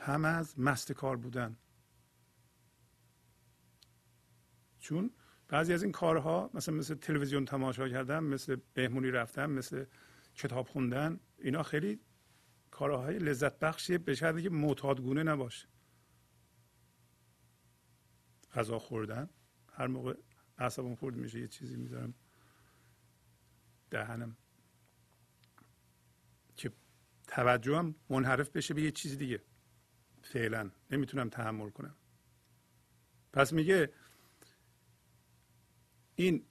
هم 0.04 0.24
از 0.24 0.58
مست 0.58 0.92
کار 0.92 1.16
بودن. 1.16 1.56
چون 4.78 5.10
بعضی 5.48 5.72
از 5.72 5.82
این 5.82 5.92
کارها 5.92 6.50
مثلا 6.54 6.74
مثل 6.74 6.94
تلویزیون 6.94 7.44
تماشا 7.44 7.88
کردن 7.88 8.18
مثل 8.20 8.56
بهمونی 8.74 9.10
رفتن 9.10 9.46
مثل 9.46 9.84
کتاب 10.34 10.68
خوندن 10.68 11.20
اینا 11.38 11.62
خیلی 11.62 12.00
کارهای 12.70 13.18
لذت 13.18 13.58
بخشیه 13.58 13.98
به 13.98 14.14
شرطی 14.14 14.42
که 14.42 14.50
معتادگونه 14.50 15.22
نباشه. 15.22 15.68
غذا 18.54 18.78
خوردن. 18.78 19.30
هر 19.72 19.86
موقع 19.86 20.14
اعصابم 20.58 20.94
خورد 20.94 21.16
میشه 21.16 21.40
یه 21.40 21.48
چیزی 21.48 21.76
می‌ذارم 21.76 22.14
دهنم. 23.90 24.36
که 26.56 26.72
توجهم 27.26 27.94
منحرف 28.10 28.50
بشه 28.50 28.74
به 28.74 28.82
یه 28.82 28.90
چیز 28.90 29.18
دیگه. 29.18 29.42
فعلا. 30.24 30.70
نمی‌تونم 30.90 31.28
تحمل 31.28 31.70
کنم. 31.70 31.96
پس 33.32 33.52
میگه 33.52 33.92
این 36.16 36.44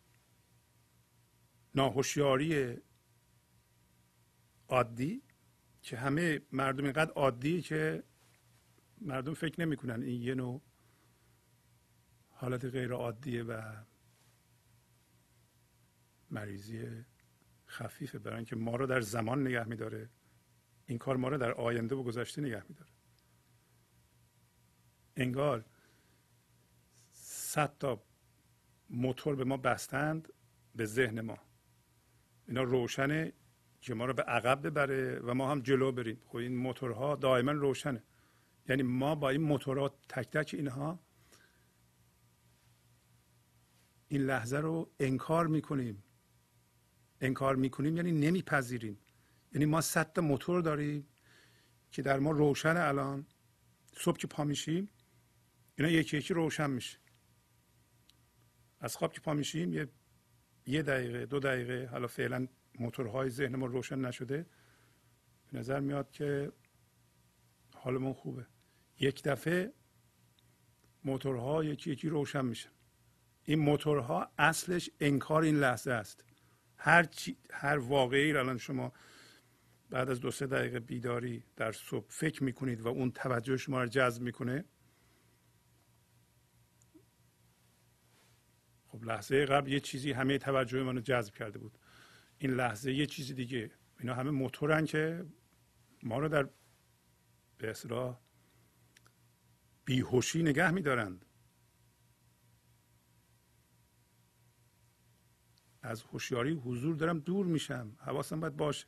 ناهوشیاری 1.76 2.78
عادی 4.68 5.22
که 5.82 5.98
همه 5.98 6.42
مردم 6.52 6.84
اینقدر 6.84 7.12
عادی 7.12 7.62
که 7.62 8.04
مردم 9.02 9.34
فکر 9.34 9.62
نمی‌کنن 9.62 10.02
این 10.04 10.22
یه 10.22 10.36
نوع 10.36 10.62
حالت 12.30 12.66
غیر 12.66 12.92
عادیه 12.92 13.44
و 13.44 13.84
مریضی 16.32 17.06
خفیفه 17.68 18.20
برای 18.20 18.36
اینکه 18.36 18.56
ما 18.56 18.76
رو 18.76 18.86
در 18.88 19.02
زمان 19.02 19.48
نگه 19.48 19.64
میداره. 19.64 20.10
این 20.86 20.98
کار 20.98 21.18
ما 21.18 21.28
رو 21.28 21.38
در 21.38 21.52
آینده 21.52 21.96
و 21.96 22.04
گذشته 22.04 22.42
نگه 22.42 22.64
میداره. 22.70 22.92
انگار 25.15 25.65
صد 27.12 27.78
تا 27.78 28.04
موتور 28.89 29.36
به 29.36 29.43
ما 29.43 29.58
بستند 29.58 30.34
به 30.76 30.86
ذهن 30.86 31.21
ما. 31.21 31.38
اینا 32.47 32.63
روشنه 32.63 33.34
که 33.82 33.93
ما 33.93 34.06
رو 34.06 34.13
به 34.13 34.23
عقب 34.23 34.67
ببره 34.67 35.19
و 35.19 35.34
ما 35.34 35.52
هم 35.52 35.62
جلو 35.62 35.91
بریم. 35.91 36.21
خب 36.26 36.36
این 36.36 36.56
موتورها 36.58 37.15
دائما 37.15 37.52
روشنه. 37.52 38.04
یعنی 38.69 38.84
ما 38.84 39.15
با 39.15 39.30
این 39.30 39.41
موتورها 39.41 39.89
تک 40.10 40.30
تک 40.30 40.54
اینها 40.54 40.99
این 44.08 44.21
لحظه 44.21 44.58
رو 44.58 44.91
انکار 44.99 45.47
می‌کنیم. 45.47 46.04
انکار 47.21 47.56
می‌کنیم 47.56 47.97
یعنی 47.97 48.12
نمیپذیریم. 48.12 48.97
یعنی 49.54 49.65
ما 49.65 49.82
صد 49.82 50.19
موتور 50.19 50.62
داریم 50.62 51.08
که 51.91 52.02
در 52.02 52.19
ما 52.19 52.32
روشن 52.32 52.78
الان. 52.78 53.26
صبح 53.97 54.17
که 54.17 54.28
پا 54.28 54.43
میشیم 54.43 54.89
اینا 55.76 55.92
یکی 55.92 56.18
یکی 56.18 56.34
روشن 56.34 56.70
میشه. 56.70 56.98
از 58.80 58.96
خواب 58.96 59.14
که 59.14 59.22
پا 59.22 59.34
میشیم 59.34 59.74
یه 59.74 59.88
یه 60.66 60.82
دقیقه 60.82 61.26
دو 61.26 61.40
دقیقه 61.40 61.90
حالا 61.92 62.08
فعلا 62.08 62.48
موتورهای 62.80 63.30
ذهن 63.30 63.56
ما 63.56 63.66
روشن 63.66 64.00
نشده. 64.00 64.46
به 65.52 65.60
نظر 65.60 65.80
میاد 65.80 66.12
که 66.12 66.52
حالمون 67.76 68.14
خوبه. 68.14 68.46
یک 69.00 69.24
دفعه 69.24 69.74
موتورها 71.04 71.64
یکی 71.64 71.92
یکی 71.92 72.10
روشن 72.10 72.46
میشن. 72.46 72.70
این 73.44 73.60
موتورها 73.60 74.32
اصلش 74.38 74.90
انکار 75.00 75.44
این 75.44 75.60
لحظه 75.60 75.92
است. 75.92 76.24
هر 76.78 77.04
چی 77.04 77.38
هر 77.52 77.78
واقعی 77.78 78.32
را 78.32 78.40
الان 78.40 78.58
شما 78.58 78.94
بعد 79.90 80.10
از 80.10 80.20
دو 80.22 80.32
سه 80.32 80.48
دقیقه 80.48 80.80
بیداری 80.80 81.44
در 81.56 81.72
صبح 81.72 82.06
فکر 82.10 82.44
می‌کنید 82.44 82.82
و 82.82 82.88
اون 82.88 83.12
توجه 83.12 83.58
شما 83.58 83.82
رو 83.82 83.90
جذب 83.90 84.22
می‌کنه 84.22 84.66
خب 88.93 89.03
لحظه 89.03 89.45
قبل 89.45 89.71
یه 89.71 89.79
چیزی 89.79 90.12
همه 90.12 90.38
توجه 90.38 90.84
منو 90.84 91.01
جذب 91.01 91.34
کرده 91.34 91.60
بود. 91.60 91.77
این 92.38 92.51
لحظه 92.51 92.93
یه 92.93 93.06
چیزی 93.06 93.34
دیگه. 93.34 93.71
اینا 93.99 94.13
همه 94.13 94.32
موتورن 94.32 94.86
که 94.86 95.25
ما 96.03 96.19
رو 96.19 96.29
در 96.29 96.49
به 97.58 97.69
اصطلاح 97.69 98.19
بیهوشی 99.86 100.43
نگه 100.43 100.71
میدارند. 100.71 101.25
از 105.82 106.03
هوشیاری 106.03 106.51
حضور 106.51 106.95
دارم 106.95 107.19
دور 107.19 107.45
میشم. 107.45 107.95
حواسم 107.99 108.39
باید 108.39 108.58
باشه. 108.58 108.88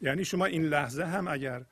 یعنی 0.00 0.24
شما 0.24 0.44
این 0.44 0.64
لحظه 0.64 1.04
هم 1.04 1.28
اگر 1.28 1.66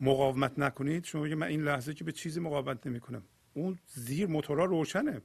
مقاومت 0.00 0.58
نکنید 0.58 1.04
شما 1.04 1.22
بگید 1.22 1.38
من 1.38 1.46
این 1.46 1.62
لحظه 1.62 1.94
که 1.94 2.04
به 2.04 2.12
چیزی 2.12 2.40
مقاومت 2.40 2.86
نمی 2.86 3.00
کنم 3.00 3.28
اون 3.54 3.78
زیر 3.86 4.26
موتورا 4.26 4.64
روشنه. 4.64 5.22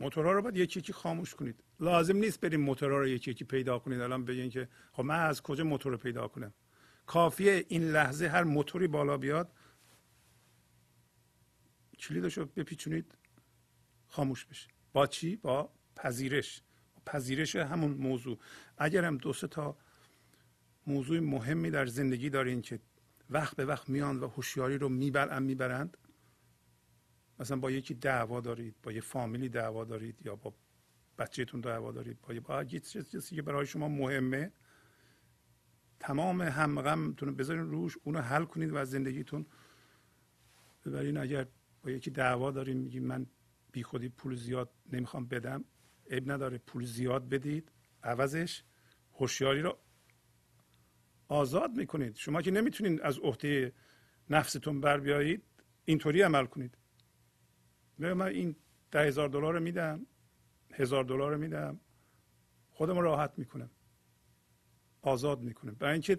موتورها 0.00 0.32
رو 0.32 0.42
باید 0.42 0.56
یکی 0.56 0.80
یکی 0.80 0.92
خاموش 0.92 1.34
کنید. 1.34 1.64
لازم 1.80 2.16
نیست 2.16 2.40
بریم 2.40 2.60
موتورها 2.60 2.98
رو 2.98 3.08
یکی 3.08 3.30
یکی 3.30 3.44
پیدا 3.44 3.78
کنید. 3.78 4.00
الان 4.00 4.24
بگین 4.24 4.50
که 4.50 4.68
خب 4.92 5.02
من 5.02 5.20
از 5.20 5.42
کجا 5.42 5.64
موتور 5.64 5.92
رو 5.92 5.98
پیدا 5.98 6.28
کنم؟ 6.28 6.54
کافیه 7.06 7.64
این 7.68 7.82
لحظه 7.82 8.28
هر 8.28 8.44
موتوری 8.44 8.86
بالا 8.86 9.16
بیاد 9.16 9.52
کلیدشو 11.98 12.44
بپیچونید 12.44 13.18
خاموش 14.06 14.44
بشه. 14.44 14.68
با 14.92 15.06
چی؟ 15.06 15.36
با 15.36 15.72
پذیرش. 15.96 16.62
پذیرش 17.06 17.56
همون 17.56 17.90
موضوع. 17.90 18.38
اگر 18.78 19.04
هم 19.04 19.18
دو 19.18 19.32
تا 19.32 19.76
موضوع 20.86 21.20
مهمی 21.20 21.70
در 21.70 21.86
زندگی 21.86 22.30
دارین 22.30 22.62
که 22.62 22.80
وقت 23.30 23.56
به 23.56 23.64
وقت 23.64 23.88
میان 23.88 24.20
و 24.20 24.28
هوشیاری 24.28 24.78
رو 24.78 24.88
می‌برن 24.88 25.42
می‌برند. 25.42 25.96
مثلا 27.38 27.56
با 27.56 27.70
یکی 27.70 27.94
دعوا 27.94 28.40
دارید 28.40 28.74
با 28.82 28.92
یه 28.92 29.00
فامیلی 29.00 29.48
دعوا 29.48 29.84
دارید 29.84 30.26
یا 30.26 30.36
با 30.36 30.54
بچهتون 31.18 31.60
دعوا 31.60 31.92
دارید 31.92 32.20
با, 32.20 32.62
یه 32.62 32.80
چیزی 32.80 33.36
که 33.36 33.42
برای 33.42 33.66
شما 33.66 33.88
مهمه. 33.88 34.52
تمام 36.00 36.42
هم 36.42 36.82
غمتون 36.82 37.36
بذارین 37.36 37.70
روش 37.70 37.98
اونو 38.04 38.20
حل 38.20 38.44
کنید 38.44 38.72
و 38.72 38.76
از 38.76 38.90
زندگیتون 38.90 39.46
ببرین. 40.86 41.16
اگر 41.16 41.46
با 41.82 41.90
یکی 41.90 42.10
دعوا 42.10 42.50
داریم 42.50 42.76
میگیم 42.76 43.04
من 43.04 43.26
بی 43.72 43.82
خودی 43.82 44.08
پول 44.08 44.34
زیاد 44.34 44.70
نمی‌خوام 44.92 45.26
بدم. 45.26 45.64
عیب 46.10 46.32
نداره 46.32 46.58
پول 46.58 46.84
زیاد 46.84 47.28
بدید. 47.28 47.72
عوضش. 48.02 48.64
هوشیاری 49.12 49.60
رو 49.62 49.78
آزاد 51.28 51.76
می‌کنید. 51.76 52.16
شما 52.16 52.42
که 52.42 52.50
نمی‌تونید 52.50 53.00
از 53.00 53.18
عهده 53.18 53.72
نفستون 54.30 54.80
بر 54.80 55.00
بیایید 55.00 55.42
اینطوری 55.84 56.22
عمل 56.22 56.46
کنید. 56.46 56.78
من 57.98 58.22
این 58.22 58.56
ده 58.90 59.00
هزار 59.00 59.28
دلار 59.28 59.54
رو 59.54 59.60
میدم 59.60 60.06
هزار 60.72 61.04
دلار 61.04 61.32
رو 61.32 61.38
میدم. 61.38 61.80
خودم 62.70 62.98
راحت 62.98 63.32
می‌کنم. 63.36 63.70
آزاد 65.02 65.40
می‌کنم. 65.40 65.74
برای 65.74 65.92
اینکه 65.92 66.18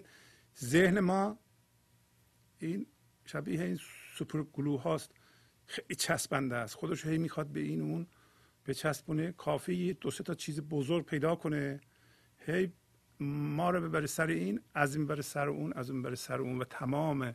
ذهن 0.58 1.00
ما 1.00 1.38
این 2.58 2.86
شبیه 3.24 3.62
این 3.62 3.78
سوپر 4.16 4.42
گلو 4.42 4.76
هاست. 4.76 5.12
خیلی 5.66 5.94
چسبنده 5.94 6.56
است. 6.56 6.74
خودش 6.74 7.06
هی 7.06 7.18
می‌خواد 7.18 7.46
به 7.46 7.60
این 7.60 7.80
اون 7.80 8.06
به 8.64 8.74
چسبونه 8.74 9.32
کافی 9.32 9.94
دو 9.94 10.10
سه 10.10 10.24
تا 10.24 10.34
چیز 10.34 10.60
بزرگ 10.60 11.04
پیدا 11.04 11.34
کنه. 11.34 11.80
هی 12.38 12.72
ما 13.20 13.70
رو 13.70 13.80
ببره 13.80 14.06
سر 14.06 14.26
این 14.26 14.60
از 14.74 14.96
این 14.96 15.06
بره 15.06 15.22
سر 15.22 15.48
اون 15.48 15.72
از 15.72 15.90
اون 15.90 16.02
بره 16.02 16.14
سر 16.14 16.40
اون 16.40 16.58
و 16.58 16.64
تمام 16.64 17.34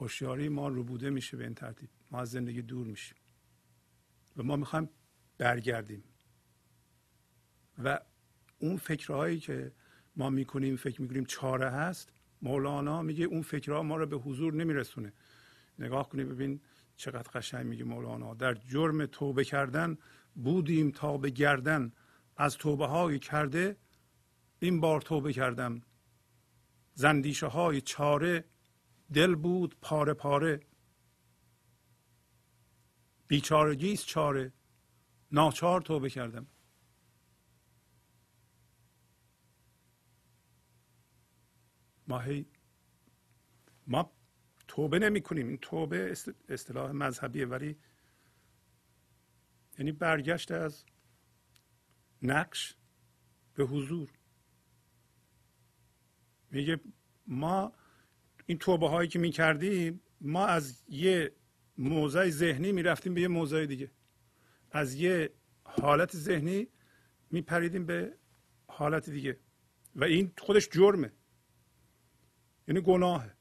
هوشیاری 0.00 0.48
ما 0.48 0.70
بوده 0.70 1.10
میشه 1.10 1.36
به 1.36 1.44
این 1.44 1.54
ترتیب. 1.54 1.88
ما 2.10 2.20
از 2.20 2.30
زندگی 2.30 2.62
دور 2.62 2.86
میشیم 2.86 3.16
و 4.36 4.42
ما 4.42 4.56
می‌خوایم 4.56 4.88
برگردیم. 5.38 6.04
و 7.84 8.00
اون 8.58 8.76
فکرهایی 8.76 9.38
که 9.38 9.72
ما 10.16 10.30
می‌کنیم 10.30 10.76
فکر 10.76 11.02
می‌کنیم 11.02 11.24
چاره 11.24 11.70
هست 11.70 12.12
مولانا 12.42 13.02
میگه 13.02 13.24
اون 13.24 13.42
فکرها 13.42 13.82
ما 13.82 13.96
رو 13.96 14.06
به 14.06 14.16
حضور 14.16 14.54
نمیرسونه. 14.54 15.12
نگاه 15.78 16.08
کنید 16.08 16.28
ببین 16.28 16.60
چقدر 16.96 17.30
قشنگ 17.30 17.66
میگه 17.66 17.84
مولانا. 17.84 18.34
در 18.34 18.54
جرم 18.54 19.06
توبه 19.06 19.44
کردن 19.44 19.98
بودیم 20.34 20.90
تا 20.90 21.18
به 21.18 21.30
گردن. 21.30 21.92
از 22.36 22.56
توبه 22.56 22.86
های 22.86 23.18
کرده 23.18 23.76
این 24.64 24.80
بار 24.80 25.00
توبه 25.00 25.32
کردم. 25.32 25.82
زندیشه 26.94 27.46
های 27.46 27.80
چاره 27.80 28.44
دل 29.12 29.34
بود 29.34 29.76
پاره 29.80 30.14
پاره. 30.14 30.60
بیچارگیست 33.26 34.06
چاره. 34.06 34.52
ناچار 35.32 35.80
توبه 35.80 36.10
کردم. 36.10 36.46
ما 42.08 42.18
هی 42.18 42.46
ما 43.86 44.12
توبه 44.68 44.98
نمی 44.98 45.20
کنیم 45.20 45.48
این 45.48 45.58
توبه 45.58 46.14
اصطلاح 46.48 46.90
مذهبیه 46.92 47.46
ولی 47.46 47.76
یعنی 49.78 49.92
برگشت 49.92 50.50
از 50.50 50.84
نقش 52.22 52.76
به 53.54 53.64
حضور. 53.64 54.23
میگه 56.54 56.80
ما 57.26 57.72
این 58.46 58.58
توبه 58.58 58.88
هایی 58.88 59.08
که 59.08 59.18
می 59.18 59.30
کردیم 59.30 60.00
ما 60.20 60.46
از 60.46 60.82
یه 60.88 61.32
موضع 61.78 62.30
ذهنی 62.30 62.72
می‌رفتیم 62.72 63.14
به 63.14 63.20
یه 63.20 63.28
موضع 63.28 63.66
دیگه. 63.66 63.90
از 64.70 64.94
یه 64.94 65.32
حالت 65.64 66.16
ذهنی 66.16 66.68
میپریدیم 67.30 67.86
به 67.86 68.16
حالت 68.66 69.10
دیگه. 69.10 69.40
و 69.96 70.04
این 70.04 70.32
خودش 70.38 70.68
جرمه. 70.68 71.12
یعنی 72.68 72.80
گناهه. 72.80 73.34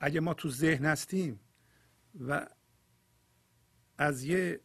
اگه 0.00 0.20
ما 0.20 0.34
تو 0.34 0.50
ذهن 0.50 0.84
هستیم 0.84 1.40
و 2.20 2.48
از 3.98 4.24
یه 4.24 4.60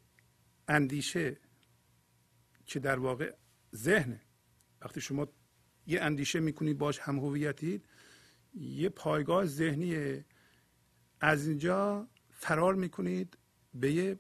اندیشه 0.67 1.37
که 2.65 2.79
در 2.79 2.99
واقع 2.99 3.35
ذهنه 3.75 4.24
وقتی 4.85 5.01
شما 5.01 5.27
یه 5.87 6.01
اندیشه 6.01 6.39
می‌کنید 6.39 6.77
باش 6.77 6.99
هم 6.99 7.19
هویتید 7.19 7.85
یه 8.53 8.89
پایگاه 8.89 9.45
ذهنی 9.45 10.23
از 11.19 11.47
اینجا 11.47 12.07
فرار 12.29 12.75
می‌کنید 12.75 13.37
به 13.73 13.91
یه 13.91 14.19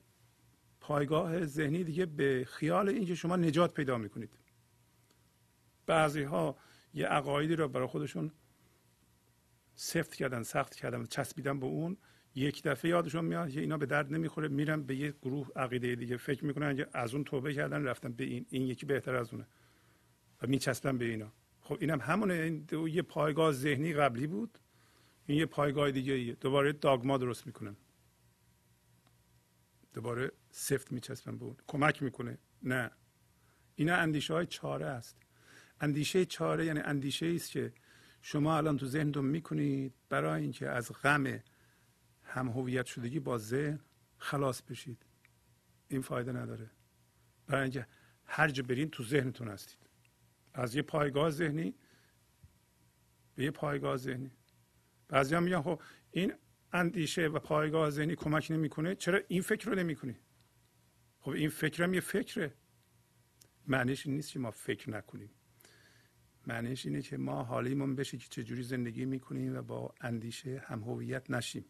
پایگاه 0.81 1.45
ذهنی 1.45 1.83
دیگه 1.83 2.05
به 2.05 2.45
خیال 2.47 2.89
اینکه 2.89 3.15
شما 3.15 3.35
نجات 3.35 3.73
پیدا 3.73 3.97
می‌کنید. 3.97 4.29
بعضی 5.85 6.23
ها 6.23 6.57
یه 6.93 7.07
عقایدی 7.07 7.55
رو 7.55 7.67
برای 7.67 7.87
خودشون 7.87 8.31
سفت 9.75 10.15
کردن 10.15 10.43
سخت 10.43 10.75
کردن 10.75 11.05
چسبیدن 11.05 11.59
به 11.59 11.65
اون 11.65 11.97
یک 12.35 12.63
دفعه 12.63 12.91
یادشون 12.91 13.25
میاد 13.25 13.49
که 13.49 13.59
اینا 13.59 13.77
به 13.77 13.85
درد 13.85 14.13
نمی‌خوره 14.13 14.47
میرن 14.47 14.83
به 14.83 14.95
یه 14.95 15.11
گروه 15.21 15.49
عقیده 15.55 15.95
دیگه 15.95 16.17
فکر 16.17 16.45
می‌کنن 16.45 16.75
که 16.75 16.87
از 16.93 17.13
اون 17.13 17.23
توبه 17.23 17.53
کردن 17.53 17.83
رفتن 17.83 18.11
به 18.11 18.23
این 18.23 18.45
این 18.49 18.67
یکی 18.67 18.85
بهتر 18.85 19.15
از 19.15 19.33
اونه. 19.33 19.47
میچسبن 20.45 20.97
به 20.97 21.05
اینا. 21.05 21.31
خب 21.61 21.77
اینم 21.81 22.01
همونه. 22.01 22.33
این 22.33 22.67
یه 22.87 23.01
پایگاه 23.01 23.51
ذهنی 23.51 23.93
قبلی 23.93 24.27
بود. 24.27 24.59
این 25.25 25.37
یه 25.37 25.45
پایگاه 25.45 25.91
دیگه 25.91 26.37
دوباره 26.41 26.73
داگما 26.73 27.17
درست 27.17 27.47
می‌کنن 27.47 27.75
دوباره 29.93 30.31
سفت 30.51 30.91
میچسبن 30.91 31.37
اون. 31.41 31.55
کمک 31.67 32.03
می‌کنه. 32.03 32.37
نه. 32.63 32.91
اینا 33.75 33.95
اندیشه 33.95 34.33
های 34.33 34.45
چاره 34.45 34.85
است. 34.85 35.17
اندیشه 35.81 36.25
چاره 36.25 36.65
یعنی 36.65 36.79
اندیشه 36.79 37.25
است 37.25 37.51
که 37.51 37.73
شما 38.21 38.57
الان 38.57 38.77
تو 38.77 38.85
ذهنتون 38.85 39.25
می‌کنید 39.25 39.93
برای 40.09 40.41
اینکه 40.41 40.69
از 40.69 40.91
غم 40.91 41.43
هم 42.23 42.49
هویت 42.49 42.85
شدگی 42.85 43.19
با 43.19 43.37
ذهن 43.37 43.79
خلاص 44.17 44.61
بشید. 44.61 45.05
این 45.87 46.01
فایده 46.01 46.31
نداره. 46.31 46.69
برای 47.47 47.61
اینکه 47.61 47.87
هر 48.25 48.47
جا 48.47 48.63
برین 48.63 48.89
تو 48.89 49.03
ذهنتون 49.03 49.47
هستید. 49.47 49.84
از 50.55 50.75
یه 50.75 50.81
پایگاه 50.81 51.29
ذهنی 51.29 51.75
به 53.35 53.43
یه 53.43 53.51
پایگاه 53.51 53.97
ذهنی. 53.97 54.31
بعضی 55.07 55.35
هم 55.35 55.43
میگن 55.43 55.61
خب 55.61 55.81
این 56.11 56.33
اندیشه 56.73 57.27
و 57.27 57.39
پایگاه 57.39 57.89
ذهنی 57.89 58.15
کمک 58.15 58.51
نمی‌کنه. 58.51 58.95
چرا 58.95 59.19
این 59.27 59.41
فکر 59.41 59.69
رو 59.69 59.75
نمی‌کنی؟ 59.75 60.15
خب 61.19 61.31
این 61.31 61.49
فکرم 61.49 61.93
یه 61.93 61.99
فکره. 61.99 62.53
معنیش 63.67 64.07
نیست 64.07 64.31
که 64.31 64.39
ما 64.39 64.51
فکر 64.51 64.89
نکنیم. 64.89 65.29
معنیش 66.47 66.85
اینه 66.85 67.01
که 67.01 67.17
ما 67.17 67.43
حالیمون 67.43 67.95
بشه 67.95 68.17
که 68.17 68.27
چجوری 68.29 68.63
زندگی 68.63 69.05
می‌کنیم 69.05 69.57
و 69.57 69.61
با 69.61 69.93
اندیشه 70.01 70.63
هم 70.65 70.83
هویت 70.83 71.31
نشیم. 71.31 71.65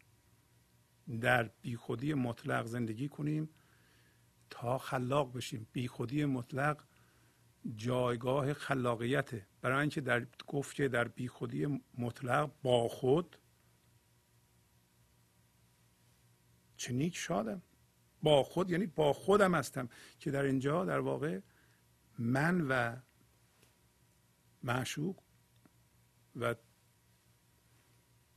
در 1.20 1.50
بیخودی 1.62 2.14
مطلق 2.14 2.66
زندگی 2.66 3.08
کنیم 3.08 3.48
تا 4.50 4.78
خلاق 4.78 5.36
بشیم. 5.36 5.66
بیخودی 5.72 6.24
مطلق 6.24 6.84
جایگاه 7.74 8.52
خلاقیته. 8.52 9.46
برای 9.60 9.80
اینکه 9.80 10.00
در 10.00 10.26
گفت 10.46 10.76
که 10.76 10.88
در 10.88 11.08
بیخودی 11.08 11.82
مطلق 11.98 12.52
با 12.62 12.88
خود 12.88 13.36
چنیک 16.76 17.16
شادم. 17.16 17.62
با 18.22 18.42
خود 18.42 18.70
یعنی 18.70 18.86
با 18.86 19.12
خودم 19.12 19.54
هستم 19.54 19.88
که 20.18 20.30
در 20.30 20.42
اینجا 20.42 20.84
در 20.84 20.98
واقع 20.98 21.40
من 22.18 22.60
و 22.60 22.96
معشوق 24.62 25.22
و 26.36 26.54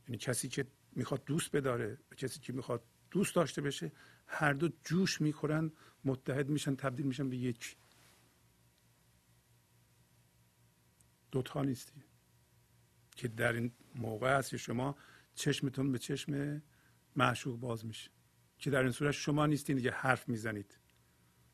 یعنی 0.08 0.18
کسی 0.18 0.48
که 0.48 0.66
می‌خواد 0.92 1.24
دوست 1.24 1.56
بداره 1.56 1.98
کسی 2.16 2.40
که 2.40 2.52
می‌خواد 2.52 2.84
دوست 3.10 3.34
داشته 3.34 3.62
بشه 3.62 3.92
هر 4.26 4.52
دو 4.52 4.68
جوش 4.84 5.20
می‌خورن 5.20 5.72
متحد 6.04 6.48
میشن 6.48 6.76
تبدیل 6.76 7.06
میشن 7.06 7.30
به 7.30 7.36
یک 7.36 7.76
دوتا 11.32 11.62
نیستی. 11.62 12.02
که 13.16 13.28
در 13.28 13.52
این 13.52 13.72
موقع 13.94 14.38
هست 14.38 14.56
شما 14.56 14.96
چشمتون 15.34 15.92
به 15.92 15.98
چشم 15.98 16.62
معشوق 17.16 17.60
باز 17.60 17.86
میشه. 17.86 18.10
که 18.58 18.70
در 18.70 18.82
این 18.82 18.92
صورت 18.92 19.10
شما 19.12 19.46
نیستین 19.46 19.76
دیگه 19.76 19.90
حرف 19.90 20.28
می‌زنید. 20.28 20.78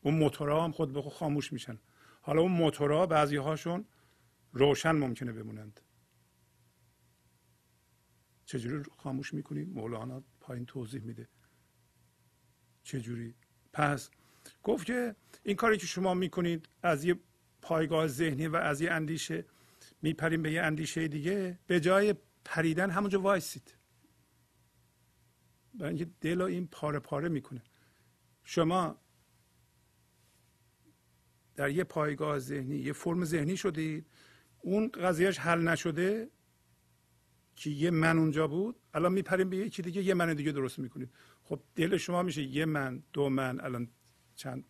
اون 0.01 0.13
موتورها 0.13 0.63
هم 0.63 0.71
خود 0.71 0.93
به 0.93 1.01
خود 1.01 1.13
خاموش 1.13 1.53
میشن. 1.53 1.79
حالا 2.21 2.41
اون 2.41 2.51
موتورها 2.51 3.05
بعضی 3.05 3.35
هاشون 3.35 3.85
روشن 4.53 4.91
ممکنه 4.91 5.33
بمونند. 5.33 5.81
چجوری 8.45 8.83
خاموش 8.97 9.33
می‌کنیم 9.33 9.69
مولانا 9.69 10.23
پایین 10.39 10.65
توضیح 10.65 11.01
میده. 11.01 11.29
چجوری؟ 12.83 13.35
پس 13.73 14.09
گفت 14.63 14.85
که 14.85 15.15
این 15.43 15.55
کاری 15.55 15.77
که 15.77 15.87
شما 15.87 16.13
می‌کنید 16.13 16.69
از 16.83 17.03
یه 17.03 17.19
پایگاه 17.61 18.07
ذهنی 18.07 18.47
و 18.47 18.55
از 18.55 18.81
یه 18.81 18.91
اندیشه 18.91 19.45
میپریم 20.01 20.41
به 20.41 20.51
یه 20.51 20.61
اندیشه 20.61 21.07
دیگه 21.07 21.59
به 21.67 21.79
جای 21.79 22.15
پریدن 22.45 22.89
همونجا 22.89 23.21
وایسید. 23.21 23.77
برای 25.73 25.89
اینکه 25.89 26.11
دل 26.21 26.41
این 26.41 26.67
پاره 26.67 26.99
پاره 26.99 27.29
می‌کنه. 27.29 27.63
شما 28.43 29.01
در 31.55 31.69
یه 31.69 31.83
پایگاه 31.83 32.39
ذهنی 32.39 32.77
یه 32.77 32.93
فرم 32.93 33.25
ذهنی 33.25 33.57
شدید 33.57 34.05
اون 34.61 34.87
قضیهش 34.87 35.39
حل 35.39 35.61
نشده 35.61 36.29
که 37.55 37.69
یه 37.69 37.91
من 37.91 38.17
اونجا 38.17 38.47
بود 38.47 38.75
الان 38.93 39.13
میپریم 39.13 39.49
به 39.49 39.57
یکی 39.57 39.81
دیگه 39.81 40.03
یه 40.03 40.13
من 40.13 40.33
دیگه 40.33 40.51
درست 40.51 40.79
می‌کنید. 40.79 41.09
خب 41.43 41.63
دل 41.75 41.97
شما 41.97 42.23
میشه 42.23 42.43
یه 42.43 42.65
من 42.65 43.03
دو 43.13 43.29
من 43.29 43.59
الان 43.59 43.89
چند 44.35 44.63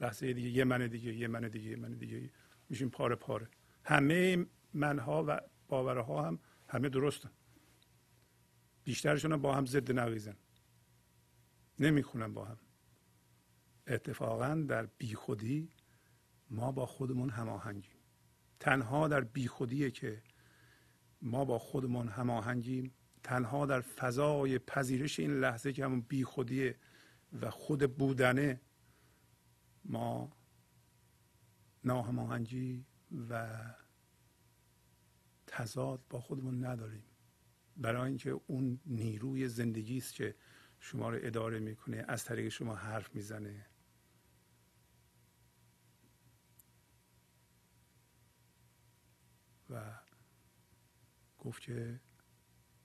لحظه 0.00 0.32
دیگه 0.32 0.48
یه 0.48 0.64
من 0.64 0.86
دیگه 0.86 1.14
یه 1.14 1.28
من 1.28 1.48
دیگه 1.48 1.70
یه 1.70 1.76
من 1.76 1.92
دیگه 1.92 2.30
میشیم 2.68 2.90
پاره 2.90 3.14
پاره. 3.14 3.48
همه 3.84 4.46
منها 4.74 5.24
و 5.28 5.40
باورها 5.68 6.22
هم 6.22 6.38
همه 6.68 6.88
درستن 6.88 7.30
بیشترشون 8.84 9.36
با 9.36 9.54
هم 9.54 9.66
ضد 9.66 9.92
نقیزن. 9.92 10.36
نمی‌خونن 11.78 12.34
با 12.34 12.44
هم. 12.44 12.58
اتفاقا 13.86 14.64
در 14.68 14.86
بیخودی 14.86 15.70
ما 16.50 16.72
با 16.72 16.86
خودمون 16.86 17.30
هماهنگیم. 17.30 17.96
تنها 18.60 19.08
در 19.08 19.20
بیخودیه 19.20 19.90
که 19.90 20.22
ما 21.22 21.44
با 21.44 21.58
خودمون 21.58 22.08
هماهنگیم. 22.08 22.94
تنها 23.22 23.66
در 23.66 23.80
فضای 23.80 24.58
پذیرش 24.58 25.20
این 25.20 25.40
لحظه 25.40 25.72
که 25.72 25.84
همون 25.84 26.00
بیخودیه 26.00 26.78
و 27.40 27.50
خود 27.50 27.96
بودنه 27.96 28.60
ما 29.84 30.32
ناهماهنگی 31.84 32.86
و 33.28 33.48
تضاد 35.52 36.04
با 36.10 36.20
خودمون 36.20 36.64
نداریم. 36.64 37.04
برای 37.76 38.08
اینکه 38.08 38.30
اون 38.30 38.80
نیروی 38.86 39.48
زندگی 39.48 39.98
است 39.98 40.14
که 40.14 40.34
شما 40.80 41.10
رو 41.10 41.18
اداره 41.22 41.58
می‌کنه 41.58 42.04
از 42.08 42.24
طریق 42.24 42.48
شما 42.48 42.74
حرف 42.74 43.14
می‌زنه. 43.14 43.66
و 49.70 50.00
گفت 51.38 51.62
که 51.62 52.00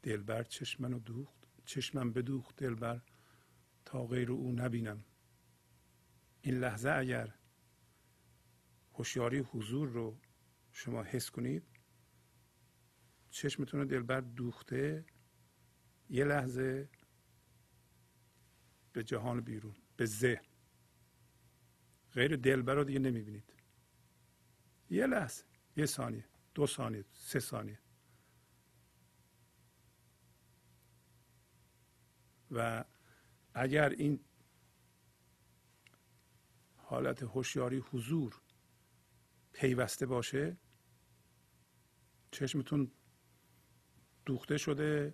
دلبر 0.02 0.44
چشمن 0.44 0.94
و 0.94 1.00
دوخت 1.00 1.48
چشمم 1.66 2.14
بدوخت 2.14 2.56
دلبر 2.56 3.02
تا 3.86 4.06
غیر 4.06 4.32
او 4.32 4.52
نبینم. 4.52 5.04
این 6.42 6.60
لحظه 6.60 6.90
اگر 6.90 7.34
هوشیاری 8.94 9.40
حضور 9.40 9.90
رو 9.90 10.20
شما 10.72 11.04
حس 11.04 11.30
کنید 11.30 11.77
چشمتون 13.30 13.80
رو 13.80 13.86
دلبر 13.86 14.22
دوخته 14.22 15.06
یه 16.10 16.26
لحظه 16.26 16.90
به 18.94 19.04
جهان 19.04 19.42
بیرون 19.42 19.76
به 19.98 20.06
ذهن. 20.06 20.46
غیر 22.14 22.36
دلبر 22.36 22.76
رو 22.76 22.84
دیگه 22.84 23.00
نمی‌بینید. 23.00 23.54
یه 24.90 25.08
لحظه 25.08 25.44
یه 25.76 25.86
ثانیه 25.86 26.26
دو 26.54 26.68
ثانیه 26.68 27.06
سه 27.12 27.40
ثانیه. 27.40 27.80
و 32.52 32.86
اگر 33.54 33.90
این 33.90 34.20
حالت 36.78 37.24
هوشیاری 37.24 37.78
حضور 37.78 38.42
پیوسته 39.54 40.06
باشه 40.06 40.58
چشمتون 42.32 42.92
دوخته 44.28 44.58
شده 44.58 45.14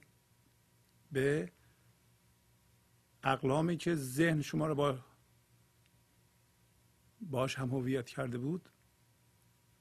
به 1.12 1.52
اقلامی 3.24 3.78
که 3.78 3.96
ذهن 3.96 4.42
شما 4.42 4.68
رو 4.68 4.76
با 4.76 5.00
باش 7.22 7.56
هم 7.60 7.70
هویت 7.70 8.10
کرده 8.10 8.38
بود 8.38 8.70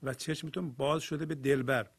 و 0.03 0.15
چشمتون 0.15 0.73
باز 0.73 1.03
شده 1.03 1.27
به 1.27 1.35
دلبر. 1.35 1.91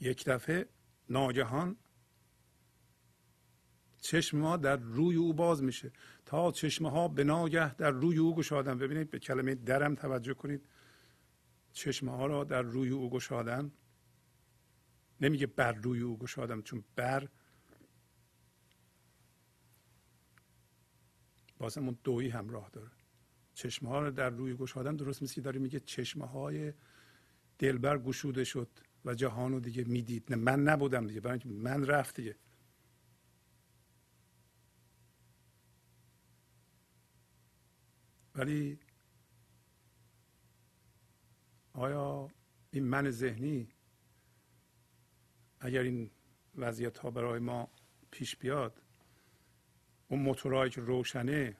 یک 0.00 0.24
دفعه 0.24 0.68
ناگهان 1.08 1.76
چشم 4.00 4.38
ما 4.38 4.56
در 4.56 4.76
روی 4.76 5.16
او 5.16 5.34
باز 5.34 5.62
میشه. 5.62 5.92
تا 6.26 6.52
چشمه 6.52 6.90
ها 6.90 7.08
به 7.08 7.24
ناگه 7.24 7.74
در 7.74 7.90
روی 7.90 8.18
او 8.18 8.34
گشادن. 8.34 8.78
ببینید 8.78 9.10
به 9.10 9.18
کلمه 9.18 9.54
درم 9.54 9.94
توجه 9.94 10.34
کنید. 10.34 10.68
چشمه 11.78 12.10
ها 12.10 12.26
را 12.26 12.44
در 12.44 12.62
روی 12.62 12.90
او 12.90 13.10
گشادن. 13.10 13.72
نمیگه 15.20 15.46
بر 15.46 15.72
روی 15.72 16.00
او 16.00 16.18
گشادم 16.18 16.62
چون 16.62 16.84
بر 16.96 17.28
بازم 21.58 21.84
اون 21.84 21.98
دویی 22.04 22.28
همراه 22.28 22.70
داره. 22.70 22.90
چشمه 23.54 23.88
ها 23.88 24.00
رو 24.00 24.10
در 24.10 24.30
روی 24.30 24.54
گشادن 24.54 24.96
درست 24.96 25.22
مثل 25.22 25.42
داره 25.42 25.60
میگه 25.60 25.80
چشمه 25.80 26.26
های 26.26 26.72
دلبر 27.58 27.98
گشوده 27.98 28.44
شد 28.44 28.68
و 29.04 29.14
جهان 29.14 29.52
رو 29.52 29.60
دیگه 29.60 29.84
می‌دید. 29.84 30.24
نه 30.30 30.36
من 30.36 30.62
نبودم 30.62 31.06
دیگه 31.06 31.20
برای 31.20 31.40
من 31.44 31.86
رفت 31.86 32.16
دیگه. 32.16 32.36
ولی 38.34 38.78
آیا 41.78 42.30
این 42.70 42.84
من 42.84 43.10
ذهنی 43.10 43.68
اگر 45.60 45.82
این 45.82 46.10
وضعیت 46.56 46.98
ها 46.98 47.10
برای 47.10 47.38
ما 47.38 47.68
پیش 48.10 48.36
بیاد 48.36 48.82
اون 50.08 50.20
موتورهایی 50.20 50.70
که 50.70 50.80
روشنه 50.80 51.56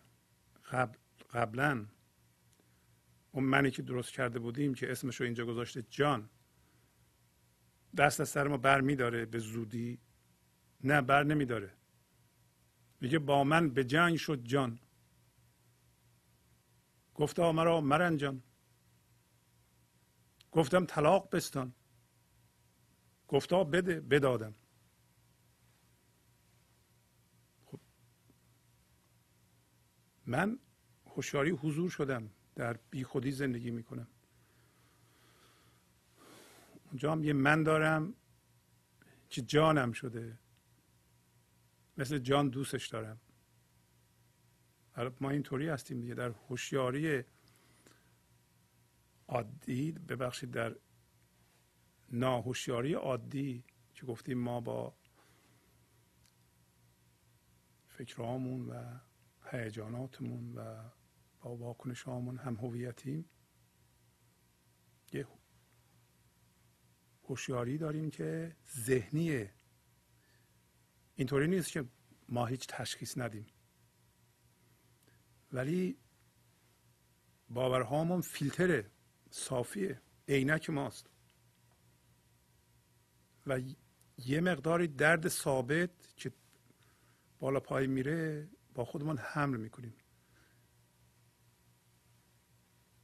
قبل 0.71 0.99
قبلا 1.33 1.87
اون 3.33 3.45
منی 3.45 3.71
که 3.71 3.83
درست 3.83 4.13
کرده 4.13 4.39
بودیم 4.39 4.75
که 4.75 4.93
اسمش 4.93 5.21
رو 5.21 5.25
اینجا 5.25 5.47
گذاشته 5.47 5.83
جان 5.91 6.31
دست 7.97 8.21
از 8.21 8.29
سر 8.29 8.49
ما 8.49 8.57
بر 8.57 8.81
میداره 8.81 9.27
به 9.27 9.39
زودی؟ 9.39 9.99
نه 10.85 11.01
بر 11.01 11.25
نمیداره. 11.25 11.73
میگه 13.01 13.19
با 13.19 13.45
من 13.45 13.71
به 13.71 13.85
جنگ 13.85 14.17
شد 14.17 14.43
جان. 14.43 14.79
گفته 17.15 17.53
مرا 17.53 17.81
مرنجان 17.81 18.43
گفتم 20.53 20.87
طلاق 20.87 21.31
بستان. 21.31 21.75
گفتا 23.29 23.65
بده 23.65 24.01
بدادم. 24.01 24.55
خب. 27.67 27.81
من 30.27 30.59
هوشیاری 31.07 31.51
حضور 31.51 31.91
شدم 31.91 32.31
در 32.55 32.73
بیخودی 32.91 33.33
زندگی 33.33 33.71
می‌کنم. 33.71 34.09
اونجا 36.87 37.13
هم 37.13 37.25
یه 37.25 37.33
من 37.33 37.63
دارم 37.63 38.15
که 39.29 39.43
جانم 39.43 39.93
شده. 39.93 40.39
مثل 41.99 42.19
جان 42.19 42.49
دوستش 42.49 42.87
دارم. 42.87 43.21
ما 45.21 45.31
اینطوری 45.31 45.69
هستیم 45.69 46.01
دیگه 46.01 46.15
در 46.15 46.31
هوشیاری 46.31 47.25
عادی 49.29 49.93
ببخشید 49.93 50.51
در 50.51 50.77
ناهوشیاری 52.09 52.95
عادی 52.95 53.65
که 53.95 54.07
گفتیم 54.07 54.39
ما 54.39 54.61
با 54.61 54.95
فکرهامون 57.87 58.69
و 58.69 58.99
هیجاناتمون 59.51 60.55
و 60.55 60.91
با 61.41 61.57
واکنش 61.57 62.03
هامون 62.03 62.39
هم 62.39 62.55
هویتیم 62.57 63.31
یه 65.13 65.27
هوشیاری 67.25 67.79
داریم 67.79 68.11
که 68.11 68.57
ذهنیه. 68.77 69.55
اینطوری 71.15 71.49
نیست 71.49 71.73
که 71.73 71.85
ما 72.29 72.47
هیچ 72.47 72.67
تشخیص 72.69 73.19
ندیم. 73.19 73.47
ولی 75.53 75.99
باورهامون 77.49 78.21
فیلتر 78.21 78.85
صافیه. 79.31 80.01
عینک 80.29 80.71
ماست. 80.71 81.11
و 83.47 83.61
یه 84.19 84.41
مقداری 84.41 84.87
درد 84.87 85.29
ثابت 85.29 85.91
که 86.17 86.33
بالا 87.41 87.61
پای 87.61 87.87
میره 87.87 88.49
با 88.75 88.85
خودمون 88.85 89.19
حمل 89.19 89.57
می‌کنیم. 89.57 89.95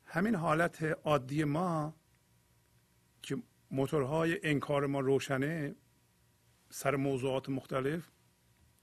همین 0.05 0.35
حالت 0.35 0.83
عادی 0.83 1.45
ما 1.45 1.95
که 3.23 3.43
موتورهای 3.71 4.41
انکار 4.43 4.87
ما 4.87 5.01
روشنه 5.01 5.75
سر 6.71 6.97
موضوعات 6.97 7.49
مختلف 7.49 8.11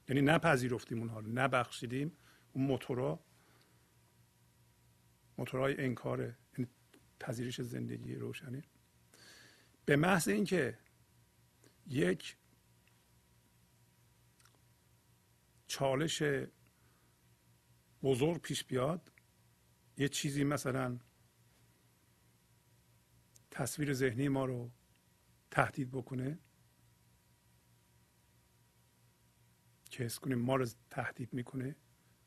یعنی 0.10 0.21
نپذیرفتیم 0.21 0.99
اونها 0.99 1.19
رو 1.19 1.32
نبخشیدیم 1.32 2.17
اون 2.54 2.65
موتورها 2.65 3.19
موتورهای 5.38 5.82
انکار 5.82 6.19
یعنی 6.19 6.36
پذیرش 7.21 7.62
زندگی 7.62 8.15
روشنه. 8.15 8.63
به 9.86 9.95
محض 9.95 10.27
اینکه 10.27 10.77
یک 11.88 12.38
چالش 15.67 16.23
بزرگ 18.03 18.41
پیش 18.41 18.63
بیاد 18.63 19.12
یه 19.97 20.07
چیزی 20.07 20.43
مثلا 20.43 20.99
تصویر 23.51 23.93
ذهنی 23.93 24.27
ما 24.27 24.45
رو 24.45 24.71
تهدید 25.51 25.91
بکنه 25.91 26.39
که 29.89 30.03
حس 30.03 30.19
کنیم 30.19 30.39
ما 30.39 30.55
رو 30.55 30.65
تهدید 30.89 31.34
می‌کنه 31.34 31.75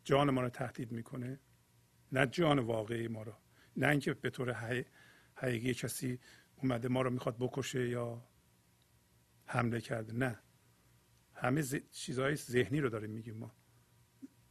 جان 0.05 0.31
ما 0.31 0.41
رو 0.41 0.49
تهدید 0.49 0.93
می‌کنه 0.93 1.41
نه 2.13 2.27
جان 2.27 2.59
واقعی 2.59 3.09
ما 3.09 3.23
رو. 3.23 3.35
نه 3.77 3.89
اینکه 3.89 4.15
به 4.15 4.31
طور 4.31 4.53
حقیقی 5.37 5.75
کسی 5.75 6.19
اومده 6.57 6.89
ما 6.89 7.03
رو 7.03 7.11
می‌خواد 7.11 7.37
بکشه 7.39 7.89
یا 7.89 8.29
حمله 9.47 9.81
کرده 9.81 10.13
نه. 10.13 10.39
همه 11.35 11.63
ز... 11.63 11.77
چیزهای 11.91 12.37
ذهنی 12.37 12.81
رو 12.81 12.89
داریم 12.89 13.11
میگیم 13.11 13.37
ما. 13.37 13.55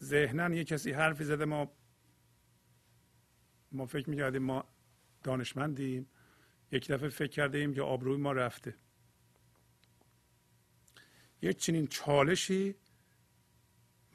ذهنا 0.04 0.56
یه 0.56 0.64
کسی 0.64 0.92
حرفی 0.92 1.24
زده 1.24 1.46
ما 1.46 1.72
ما 3.72 3.86
فکر 3.86 4.10
می‌کردیم 4.10 4.44
ما 4.44 4.66
دانشمندیم. 5.24 6.08
یک 6.72 6.92
دفعه 6.92 7.10
فکر 7.10 7.32
کرده 7.32 7.58
ایم 7.58 7.74
که 7.74 7.82
آبروی 7.82 8.18
ما 8.18 8.32
رفته. 8.32 8.76
یک 11.42 11.58
چنین 11.58 11.88
چالشی 11.88 12.76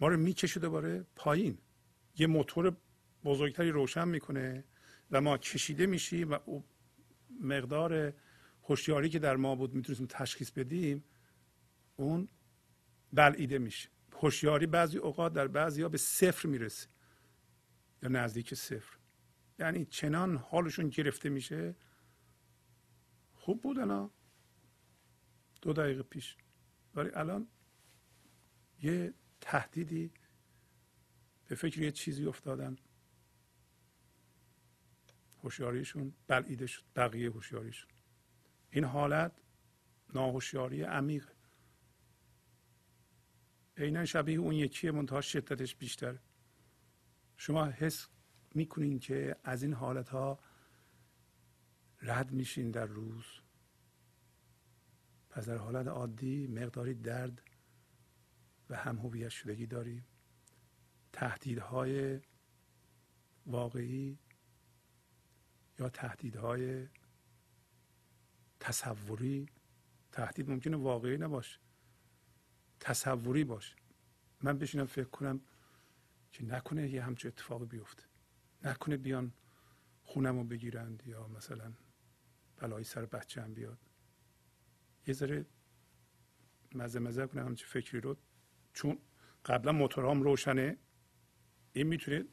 ما 0.01 0.09
رو 0.09 0.17
می‌کشه 0.17 0.61
دوباره 0.61 1.07
پایین. 1.17 1.59
یه 2.17 2.27
موتور 2.27 2.77
بزرگتری 3.25 3.71
روشن 3.71 4.09
می‌کنه. 4.09 4.65
و 5.11 5.21
ما 5.21 5.39
کشیده 5.39 5.87
میشیم 5.87 6.31
و 6.31 6.63
مقدار 7.41 8.13
هوشیاری 8.63 9.09
که 9.09 9.19
در 9.19 9.37
ما 9.37 9.55
بود 9.55 9.75
می‌تونستیم 9.75 10.07
تشخیص 10.11 10.51
بدیم 10.51 11.05
اون 11.97 12.29
بلعیده 13.13 13.59
میشه. 13.59 13.89
هوشیاری 14.13 14.67
بعضی 14.67 14.99
اوقات 14.99 15.33
در 15.33 15.49
بعضی 15.49 15.83
ها 15.83 15.89
به 15.89 15.99
صفر 15.99 16.49
می‌رسه 16.49 16.89
یا 18.03 18.09
نزدیک 18.09 18.55
صفر. 18.55 18.99
یعنی 19.59 19.85
چنان 19.85 20.37
حالشون 20.37 20.89
گرفته 20.89 21.29
میشه. 21.29 21.77
خوب 23.33 23.63
بودن 23.63 23.91
ها 23.91 24.11
دو 25.63 25.73
دقیقه 25.73 26.03
پیش. 26.03 26.37
ولی 26.95 27.11
الان 27.15 27.49
یه 28.83 29.15
تهدیدی 29.41 30.11
به 31.49 31.55
فکر 31.55 31.83
یه 31.83 31.91
چیزی 31.91 32.27
افتادن. 32.27 32.77
هوشیاریشون 35.45 36.15
بلعیده 36.27 36.67
شد 36.67 36.83
بقیه 36.97 37.31
هوشیاریشون. 37.31 37.91
این 38.71 38.85
حالت 38.85 39.33
ناهوشیاری 40.15 40.83
عمیق 40.83 41.29
عینا 43.77 44.05
شبیه 44.05 44.39
اون 44.39 44.55
یکی 44.55 44.91
منتها 44.91 45.21
شدتش 45.21 45.75
بیشتر 45.75 46.19
شما 47.37 47.67
حس 47.67 48.09
می‌کنین 48.55 48.99
که 48.99 49.37
از 49.45 49.63
این 49.63 49.73
حالت 49.73 50.09
ها 50.09 50.39
رد 52.03 52.33
میشین 52.33 52.71
در 52.71 52.87
روز. 52.87 53.25
پس 55.31 55.49
در 55.49 55.57
حالت 55.57 55.87
عادی 55.87 56.47
مقداری 56.47 56.95
درد 56.95 57.43
و 58.71 58.77
هم 58.77 58.99
هویت 58.99 59.29
شدگی 59.29 59.67
داریم. 59.67 60.07
تهدیدهای 61.13 62.21
واقعی 63.47 64.19
یا 65.79 65.89
تهدیدهای 65.89 66.89
تصوری؟ 68.61 69.49
تهدید 70.13 70.51
ممکنه 70.51 70.77
واقعی 70.77 71.19
نباشه. 71.19 71.59
تصوری 72.81 73.45
باشه. 73.45 73.77
من 74.43 74.59
بشینم 74.59 74.87
فکر 74.87 75.09
کنم 75.09 75.41
که 76.33 76.45
نکنه 76.45 76.89
یه 76.89 77.03
همچه 77.05 77.29
اتفاقی 77.29 77.67
بیفته. 77.67 78.03
نکنه 78.65 78.97
بیان 78.97 79.33
خونم 80.03 80.39
رو 80.39 80.45
بگیرند 80.45 81.03
یا 81.07 81.29
مثلا 81.29 81.73
بلایی 82.57 82.85
سر 82.85 83.05
بچه 83.05 83.43
هم 83.43 83.55
بیاد. 83.55 83.79
یه 85.07 85.15
ذره 85.15 85.47
مزه 86.75 86.99
مزه 86.99 87.27
کنه 87.27 87.45
همچه 87.45 87.67
فکری 87.67 88.01
رو. 88.01 88.17
چون 88.73 88.99
قبلا 89.45 89.73
موتورهام 89.73 90.23
روشنه. 90.23 90.77
این 91.73 91.87
می‌تونه 91.87 92.25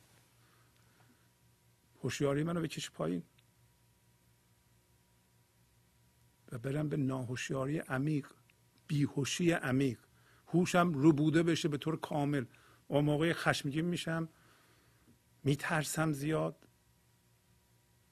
هوشیاری 2.03 2.43
منو 2.43 2.61
بکشه 2.61 2.91
پایین. 2.91 3.23
برم 6.57 6.89
به 6.89 6.97
ناهوشیاری 6.97 7.79
عمیق 7.79 8.27
بیهوشی 8.87 9.51
عمیق. 9.51 9.99
هوشم 10.47 10.93
رو 10.93 11.13
بوده 11.13 11.43
بشه 11.43 11.69
به 11.69 11.77
طور 11.77 11.99
کامل. 11.99 12.45
اون 12.87 13.05
موقع 13.05 13.33
خشمگین 13.33 13.85
میشم. 13.85 14.29
میترسم 15.43 16.11
زیاد. 16.11 16.67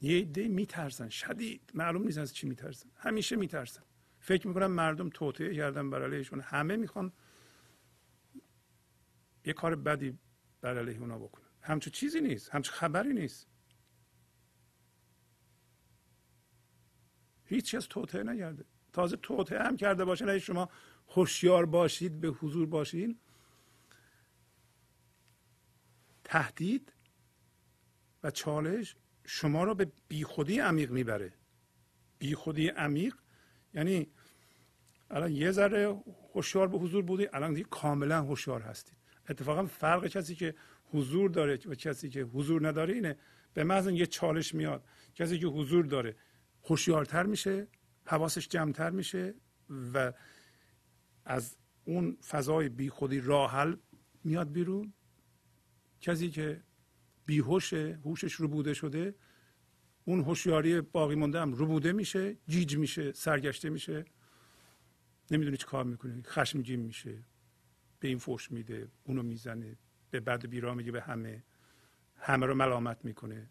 یه 0.01 0.21
عده 0.21 0.47
میترسن. 0.47 1.09
شدید. 1.09 1.71
معلوم 1.73 2.03
نیست 2.03 2.17
از 2.17 2.33
چی 2.33 2.47
میترسن. 2.47 2.89
همیشه 2.95 3.35
میترسن. 3.35 3.83
فکر 4.19 4.47
می‌کنم 4.47 4.71
مردم 4.71 5.09
توطئه 5.09 5.55
کردن 5.55 5.89
بر 5.89 6.03
علیهشون. 6.03 6.39
همه 6.39 6.75
می‌خوان 6.75 7.13
یه 9.45 9.53
کار 9.53 9.75
بدی 9.75 10.19
بر 10.61 10.77
علیه 10.77 10.99
اونا 10.99 11.19
بکنن. 11.19 11.47
همچون 11.61 11.91
چیزی 11.91 12.21
نیست. 12.21 12.49
همچون 12.49 12.75
خبری 12.75 13.13
نیست. 13.13 13.47
هیچ 17.45 17.75
از 17.75 17.87
توطئه 17.87 18.23
نگرده. 18.23 18.65
تازه 18.93 19.17
توطئه 19.17 19.63
هم 19.63 19.77
کرده 19.77 20.05
باشین 20.05 20.29
اگه 20.29 20.39
شما 20.39 20.69
هوشیار 21.09 21.65
باشید 21.65 22.21
به 22.21 22.27
حضور 22.27 22.67
باشین. 22.67 23.19
تهدید 26.23 26.93
و 28.23 28.31
چالش 28.31 28.95
شما 29.25 29.63
را 29.63 29.73
به 29.73 29.91
بیخودی 30.07 30.59
عمیق 30.59 30.91
می‌بره. 30.91 31.33
بیخودی 32.19 32.67
عمیق 32.67 33.15
یعنی 33.73 34.07
الان 35.09 35.31
یه 35.31 35.51
ذره 35.51 36.03
هوشیار 36.33 36.67
به 36.67 36.77
حضور 36.77 37.03
بودی 37.03 37.27
الان 37.33 37.53
دیگه 37.53 37.67
کاملا 37.69 38.21
هوشیار 38.21 38.61
هستید 38.61 38.97
اتفاقا 39.29 39.65
فرق 39.65 40.07
کسی 40.07 40.35
که 40.35 40.55
حضور 40.91 41.29
داره 41.29 41.59
و 41.65 41.75
کسی 41.75 42.09
که 42.09 42.21
حضور 42.21 42.67
نداره 42.67 42.93
اینه. 42.93 43.17
به 43.53 43.63
محض 43.63 43.87
یه 43.87 44.05
چالش 44.05 44.55
میاد 44.55 44.83
کسی 45.15 45.39
که 45.39 45.47
حضور 45.47 45.85
داره 45.85 46.15
هوشیارتر 46.63 47.23
میشه 47.23 47.67
حواسش 48.05 48.47
جمعتر 48.47 48.89
میشه 48.89 49.35
و 49.93 50.13
از 51.25 51.57
اون 51.85 52.17
فضای 52.27 52.69
بیخودی 52.69 53.19
راحل 53.19 53.75
میاد 54.23 54.51
بیرون. 54.51 54.93
کسی 56.01 56.29
که 56.29 56.63
بیهوشه 57.25 57.99
هوشش 58.05 58.33
رو 58.33 58.47
بوده 58.47 58.73
شده 58.73 59.15
اون 60.05 60.19
هوشیاری 60.19 60.81
باقی 60.81 61.15
مونده 61.15 61.41
هم 61.41 61.53
رو 61.53 61.65
بوده 61.65 61.91
میشه 61.91 62.37
جیج 62.47 62.77
میشه 62.77 63.11
سرگشته 63.11 63.69
میشه. 63.69 64.05
نمی‌دونه 65.31 65.57
چه 65.57 65.65
کار 65.67 65.83
می‌کنه 65.83 66.21
خشمگین 66.21 66.79
میشه 66.79 67.23
به 67.99 68.07
این 68.07 68.17
فوش 68.17 68.51
میده 68.51 68.87
اونو 69.03 69.23
می‌زنه 69.23 69.77
به 70.11 70.19
بعد 70.19 70.49
بیرا 70.49 70.73
میگه 70.73 70.91
به 70.91 71.01
همه. 71.01 71.43
همه 72.15 72.45
رو 72.45 72.55
ملامت 72.55 73.05
می‌کنه. 73.05 73.49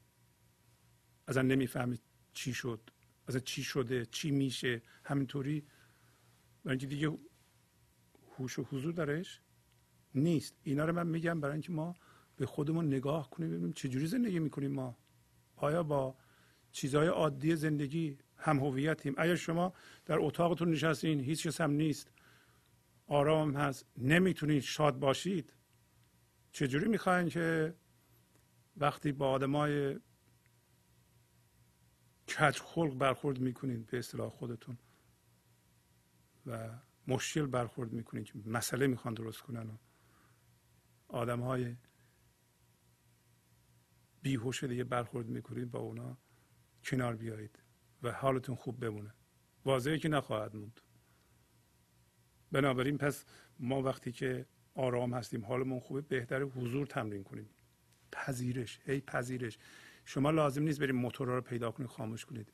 ازن 1.27 1.47
نمی‌فهمید 1.47 2.03
چی 2.33 2.55
شد. 2.55 2.91
از 3.27 3.45
چی 3.45 3.63
شده 3.63 4.07
چی 4.07 4.31
میشه 4.31 4.83
همینطوری. 5.05 5.61
برای 6.65 6.79
اینکه 6.79 6.87
دیگه 6.87 7.19
هوش 8.39 8.59
و 8.59 8.63
حضور 8.63 8.93
درش 8.93 9.41
نیست. 10.15 10.57
اینا 10.63 10.85
رو 10.85 10.93
من 10.93 11.07
میگم 11.07 11.41
برای 11.41 11.53
اینکه 11.53 11.73
ما 11.73 11.95
به 12.37 12.47
خودمون 12.47 12.87
نگاه 12.87 13.31
کنیم 13.31 13.51
ببینیم 13.51 13.73
چجوری 13.73 14.07
زندگی 14.07 14.39
می‌کنیم 14.39 14.73
ما. 14.73 14.99
آیا 15.57 15.83
با 15.83 16.17
چیزهای 16.73 17.07
عادی 17.09 17.57
زندگی 17.57 18.19
هم 18.37 18.59
هویتیم؟ 18.59 19.15
اگر 19.19 19.35
شما 19.35 19.73
در 20.05 20.19
اتاقتون 20.19 20.71
نشستین 20.71 21.21
هیچ 21.21 21.47
کس 21.47 21.61
هم 21.61 21.71
نیست 21.71 22.13
آرام 23.07 23.57
هست 23.57 23.87
نمی‌تونید 23.99 24.63
شاد 24.63 24.99
باشید 24.99 25.53
چجوری 26.53 26.89
می‌خواین 26.89 27.29
که 27.29 27.75
وقتی 28.77 29.13
با 29.13 29.31
آدمای 29.31 29.99
کج 32.39 32.59
خلق 32.59 32.95
برخورد 32.95 33.39
می‌کنید 33.39 33.87
به 33.87 33.99
اصطلاح 33.99 34.31
خودتون 34.31 34.79
و 36.47 36.79
مشکل 37.07 37.47
برخورد 37.47 37.93
می‌کنید. 37.93 38.25
که 38.25 38.39
مسئله 38.47 38.87
می‌خوان 38.87 39.15
درست 39.15 39.41
کنن 39.41 39.71
و 39.71 39.77
آدم 41.09 41.41
های 41.41 41.77
بیهوش 44.23 44.65
دیگه 44.65 44.85
برخورد 44.85 45.27
می‌کنید 45.27 45.71
با 45.71 45.79
اونا 45.79 46.19
کنار 46.85 47.17
بیایید 47.17 47.59
و 48.03 48.13
حالتون 48.13 48.55
خوب 48.55 48.81
بمونه. 48.81 49.15
واضحه 49.65 49.99
که 49.99 50.09
نخواهد 50.09 50.57
موند. 50.57 50.81
بنابراین 52.53 52.99
پس 52.99 53.25
ما 53.59 53.83
وقتی 53.83 54.13
که 54.13 54.47
آرام 54.75 55.15
هستیم 55.15 55.45
حالمون 55.45 55.81
خوبه 55.81 56.01
بهتر 56.01 56.43
حضور 56.43 56.87
تمرین 56.87 57.25
کنیم. 57.25 57.51
پذیرش 58.13 58.81
هی 58.85 59.01
پذیرش. 59.01 59.59
شما 60.05 60.31
لازم 60.31 60.63
نیست 60.63 60.81
بریم 60.81 60.97
موتورها 60.97 61.35
رو 61.35 61.41
پیدا 61.41 61.71
کنید 61.71 61.91
خاموش 61.91 62.25
کنید. 62.25 62.53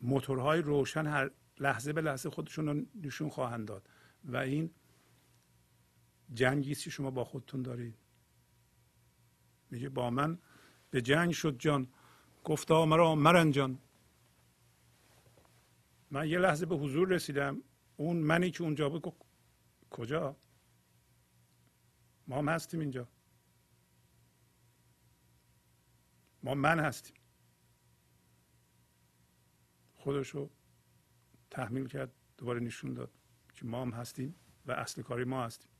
موتورهای 0.00 0.62
روشن 0.62 1.06
هر 1.06 1.30
لحظه 1.60 1.92
به 1.92 2.00
لحظه 2.00 2.30
خودشون 2.30 2.66
رو 2.66 2.82
نشون 3.02 3.28
خواهند 3.28 3.68
داد. 3.68 3.88
و 4.24 4.36
این 4.36 4.70
جنگی 6.34 6.74
که 6.74 6.90
شما 6.90 7.10
با 7.10 7.24
خودتون 7.24 7.62
دارید. 7.62 7.94
میگه 9.70 9.88
با 9.88 10.10
من 10.10 10.38
به 10.90 11.02
جنگ 11.02 11.32
شد 11.32 11.56
جان. 11.58 11.88
گفتا 12.44 12.86
مرا 12.86 13.14
مرنجان. 13.14 13.78
من 16.10 16.28
یه 16.28 16.38
لحظه 16.38 16.66
به 16.66 16.76
حضور 16.76 17.08
رسیدم. 17.08 17.62
اون 17.96 18.16
منی 18.16 18.50
که 18.50 18.62
اونجا 18.64 18.88
بود 18.88 19.14
کجا؟ 19.90 20.36
ما 22.28 22.38
هم 22.38 22.48
هستیم 22.48 22.80
اینجا. 22.80 23.08
ما 26.46 26.54
من 26.54 26.80
هستیم. 26.80 27.16
خودشو 29.94 30.50
تحمیل 31.50 31.86
کرد 31.86 32.12
دوباره 32.38 32.60
نشون 32.60 32.94
داد 32.94 33.10
که 33.54 33.66
ما 33.66 33.82
هم 33.82 33.90
هستیم 33.90 34.34
و 34.66 34.72
اصل 34.72 35.02
کاری 35.02 35.24
ما 35.24 35.44
هستیم. 35.44 35.70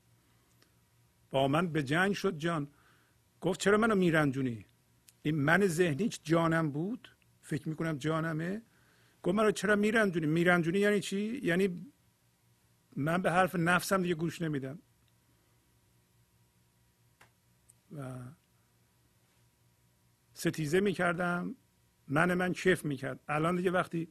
با 1.31 1.49
من 1.49 1.69
به 1.73 1.83
جنگ 1.83 2.13
شد 2.13 2.39
جان. 2.39 2.69
گفت 3.41 3.61
چرا 3.61 3.79
منو 3.79 3.95
میرنجونی؟ 3.95 4.67
این 5.23 5.35
من 5.35 5.67
ذهنی 5.67 6.09
جانم 6.09 6.71
بود؟ 6.71 7.17
فکر 7.43 7.69
می‌کنم 7.69 7.99
جانمه. 7.99 8.63
گفت 9.23 9.35
منو 9.35 9.51
چرا 9.51 9.77
میرنجونی؟ 9.77 10.27
میرنجونی 10.27 10.79
یعنی 10.79 11.01
چی؟ 11.01 11.41
یعنی 11.43 11.93
من 12.97 13.23
به 13.23 13.33
حرف 13.33 13.55
نفسم 13.55 14.03
دیگه 14.03 14.15
گوش 14.15 14.43
نمیدم. 14.43 14.79
و 17.93 18.19
ستیزه 20.39 20.81
می‌کردم 20.81 21.55
من 22.09 22.35
من 22.35 22.53
کیف 22.53 22.85
می‌کرد. 22.85 23.21
الان 23.29 23.57
دیگه 23.57 23.71
وقتی 23.71 24.09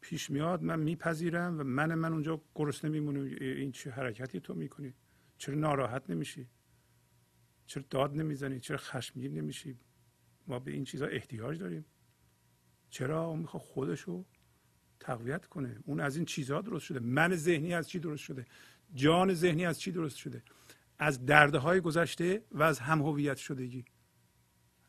پیش 0.00 0.30
میاد 0.30 0.62
من 0.62 0.80
میپذیرم 0.80 1.60
و 1.60 1.64
من 1.64 1.94
من 1.94 2.12
اونجا 2.12 2.42
گرسنه 2.54 2.90
میمونه 2.90 3.20
این 3.40 3.72
چه 3.72 3.90
حرکتی 3.90 4.40
تو 4.40 4.54
می‌کنی؟ 4.54 4.94
چرا 5.38 5.54
ناراحت 5.54 6.10
نمیشی؟ 6.10 6.48
چرا 7.66 7.84
داد 7.90 8.16
نمی‌زنی؟ 8.16 8.60
چرا 8.60 8.76
خشمگین 8.76 9.34
نمیشی؟ 9.34 9.78
ما 10.46 10.58
به 10.58 10.70
این 10.70 10.84
چیزا 10.84 11.06
احتیاج 11.06 11.58
داریم. 11.58 11.84
چرا 12.90 13.24
اون 13.24 13.38
می‌خواد 13.38 13.62
خودشو 13.62 14.24
تقویت 15.00 15.46
کنه؟ 15.46 15.80
اون 15.84 16.00
از 16.00 16.16
این 16.16 16.24
چیزها 16.24 16.60
درست 16.60 16.84
شده. 16.84 17.00
من 17.00 17.36
ذهنی 17.36 17.74
از 17.74 17.88
چی 17.88 17.98
درست 17.98 18.22
شده؟ 18.22 18.44
جان 18.94 19.34
ذهنی 19.34 19.66
از 19.66 19.80
چی 19.80 19.92
درست 19.92 20.16
شده؟ 20.16 20.42
از 20.98 21.26
دردهای 21.26 21.80
گذشته 21.80 22.44
و 22.52 22.62
از 22.62 22.78
هم 22.78 23.02
هویت 23.02 23.36
شدگی. 23.36 23.84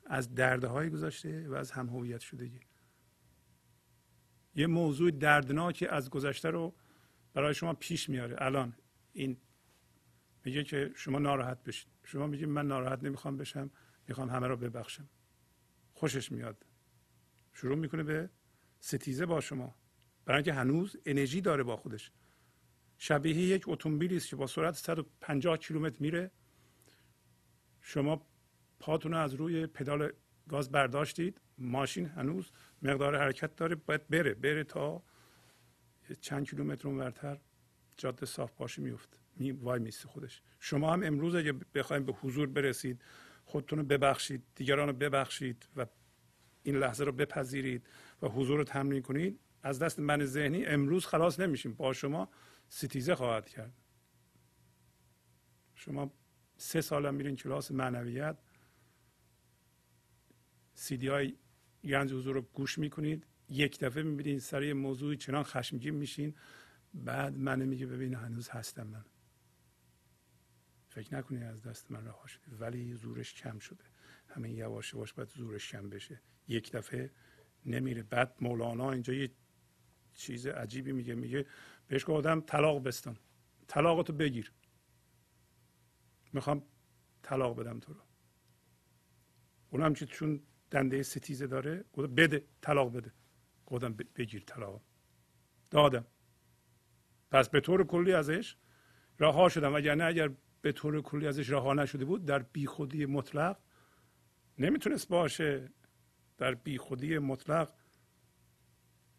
از 0.10 0.36
دردهای 0.36 0.90
گذشته 0.90 1.50
و 1.50 1.54
از 1.54 1.72
هم 1.72 1.90
هویت 1.90 2.20
شدگی. 2.20 2.60
یه 4.56 4.68
موضوع 4.68 5.12
دردناکی 5.12 5.88
از 5.88 6.10
گذشته 6.10 6.50
رو 6.50 6.76
برای 7.34 7.54
شما 7.54 7.74
پیش 7.74 8.10
میاره. 8.10 8.36
الان 8.40 8.76
این 9.14 9.38
میگه 10.46 10.64
که 10.64 10.92
شما 10.96 11.20
ناراحت 11.20 11.64
بشید. 11.64 11.90
شما 12.04 12.28
میگید 12.28 12.50
من 12.50 12.68
ناراحت 12.68 13.04
نمی‌خوام 13.04 13.38
بشم 13.38 13.70
می‌خوام 14.08 14.30
همه 14.30 14.48
رو 14.48 14.58
ببخشم. 14.58 15.10
خوشش 15.94 16.32
میاد. 16.32 16.66
شروع 17.54 17.78
می‌کنه 17.78 18.04
به 18.04 18.30
ستیزه 18.80 19.26
با 19.26 19.42
شما. 19.42 19.76
برای 20.26 20.38
اینکه 20.38 20.54
هنوز 20.54 20.98
انرژی 21.06 21.42
داره 21.42 21.64
با 21.64 21.78
خودش. 21.78 22.12
شبیه 22.98 23.36
یک 23.36 23.64
اتومبیلی 23.68 24.18
است 24.18 24.30
که 24.30 24.36
با 24.36 24.48
سرعت 24.48 24.76
150 24.76 25.58
کیلومتر 25.58 25.98
میره. 26.00 26.32
شما 27.82 28.28
پاتون 28.80 29.14
از 29.14 29.34
روی 29.34 29.68
پدال 29.68 30.12
گاز 30.50 30.72
برداشتید. 30.72 31.42
ماشین 31.58 32.06
هنوز 32.06 32.52
مقدار 32.82 33.16
حرکت 33.16 33.56
داره. 33.56 33.76
باید 33.76 34.08
بره. 34.08 34.34
بره 34.34 34.64
تا 34.64 35.04
چند 36.22 36.50
کیلومتر 36.50 36.88
اونورتر 36.88 37.40
جاده 37.98 38.26
صاف 38.26 38.52
باشی 38.52 38.82
میفته 38.82 39.18
می 39.36 39.52
وای 39.52 39.80
میسته 39.80 40.08
خودش. 40.08 40.42
شما 40.60 40.94
هم 40.94 41.04
امروز 41.04 41.36
اگه 41.36 41.54
بخواید 41.54 42.06
به 42.06 42.12
حضور 42.12 42.48
برسید 42.48 43.02
خودتون 43.46 43.80
رو 43.80 43.86
ببخشید 43.86 44.44
دیگران 44.56 44.88
رو 44.88 44.94
ببخشید 44.94 45.68
و 45.76 45.86
این 46.64 46.76
لحظه 46.76 47.04
رو 47.04 47.12
بپذیرید 47.12 47.88
و 48.22 48.28
حضور 48.28 48.58
رو 48.58 48.64
تمرین 48.64 49.02
کنید 49.02 49.40
از 49.64 49.80
دست 49.80 50.00
من 50.00 50.26
ذهنی 50.26 50.66
امروز 50.66 51.06
خلاص 51.06 51.40
نمیشیم. 51.40 51.74
با 51.74 51.94
شما 51.94 52.30
ستیزه 52.70 53.16
خواهد 53.16 53.50
کرد. 53.50 53.74
شما 55.76 56.14
سه 56.58 56.82
سال 56.82 57.16
میرین 57.16 57.36
کلاس 57.36 57.72
معنویت. 57.72 58.38
سیدی 60.80 61.08
های 61.08 61.38
گنج 61.84 62.14
حضور 62.14 62.36
رو 62.36 62.42
گوش 62.42 62.78
می‌کنید. 62.78 63.28
یک 63.50 63.80
دفعه 63.80 64.04
می‌بینید 64.04 64.40
سر 64.40 64.64
یه 64.64 64.74
موضوعی 64.74 65.18
چنان 65.18 65.44
خشمگین 65.44 65.96
میشین. 65.96 66.36
بعد 66.94 67.38
من 67.38 67.66
میگه 67.66 67.86
ببین 67.86 68.14
هنوز 68.14 68.50
هستم 68.50 68.88
من. 68.88 69.06
فکر 70.90 71.16
نکنید 71.16 71.44
از 71.44 71.62
دست 71.62 71.92
من 71.92 72.06
رها 72.06 72.28
شده 72.28 72.56
ولی 72.60 72.94
زورش 72.94 73.34
کم 73.34 73.60
شده. 73.60 73.84
همین 74.28 74.58
یواش 74.58 74.94
یواش 74.94 75.14
باید 75.14 75.30
زورش 75.30 75.72
کم 75.72 75.90
بشه. 75.90 76.22
یک 76.48 76.72
دفعه 76.72 77.12
نمیره. 77.66 78.04
بعد 78.04 78.36
مولانا 78.42 78.92
اینجا 78.92 79.14
یه 79.14 79.32
چیز 80.14 80.48
عجیبی 80.48 80.92
میگه. 80.92 81.16
میگه 81.16 81.46
بهش 81.88 82.06
گفتم 82.08 82.42
طلاق 82.42 82.84
بستان. 82.84 83.18
طلاقتو 83.68 84.14
بگیر. 84.14 84.52
می‌خوام 86.34 86.64
طلاق 87.22 87.60
بدم 87.60 87.80
تو 87.80 87.94
رو. 87.94 88.02
اونم 89.70 89.94
چون 89.94 90.42
دنده 90.72 91.04
ستیزه 91.04 91.48
داره 91.48 91.86
گفتم 91.94 92.16
بده 92.16 92.46
طلاق 92.62 92.94
بده. 92.94 93.14
گفتم 93.66 93.94
بگیر 93.94 94.44
طلاق 94.48 94.82
دادم. 95.70 96.06
پس 97.32 97.50
به 97.50 97.60
طور 97.60 97.84
کلی 97.88 98.14
ازش 98.14 98.56
رها 99.20 99.50
شدم. 99.50 99.76
اگر 99.76 99.96
نه 99.96 100.04
اگر 100.04 100.32
به 100.62 100.72
طور 100.72 101.02
کلی 101.02 101.28
ازش 101.28 101.50
رها 101.50 101.74
نشده 101.74 102.06
بود 102.06 102.26
در 102.26 102.40
بیخودی 102.40 103.06
مطلق 103.06 103.60
نمی‌تونست 104.58 105.08
باشه. 105.08 105.70
در 106.38 106.54
بیخودی 106.56 107.18
مطلق 107.18 107.74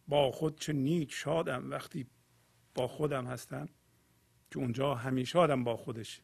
با 0.08 0.30
خود 0.30 0.60
چه 0.60 0.72
نیک 0.72 1.12
شادم 1.12 1.70
وقتی 1.70 2.06
با 2.74 2.88
خودم 2.88 3.26
هستم 3.26 3.68
که 4.50 4.58
اونجا 4.58 4.94
همیشه 4.94 5.38
آدم 5.38 5.64
با 5.64 5.76
خودش 5.76 6.22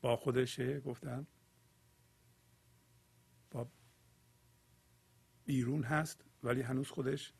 با 0.00 0.16
خودشه 0.16 0.80
گفتم 0.80 1.26
با 3.50 3.68
بیرون 5.48 5.82
هست 5.82 6.24
ولی 6.42 6.62
هنوز 6.62 6.88
خودش 6.88 7.32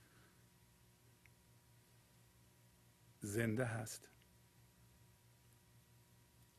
زنده 3.21 3.65
هست. 3.65 4.11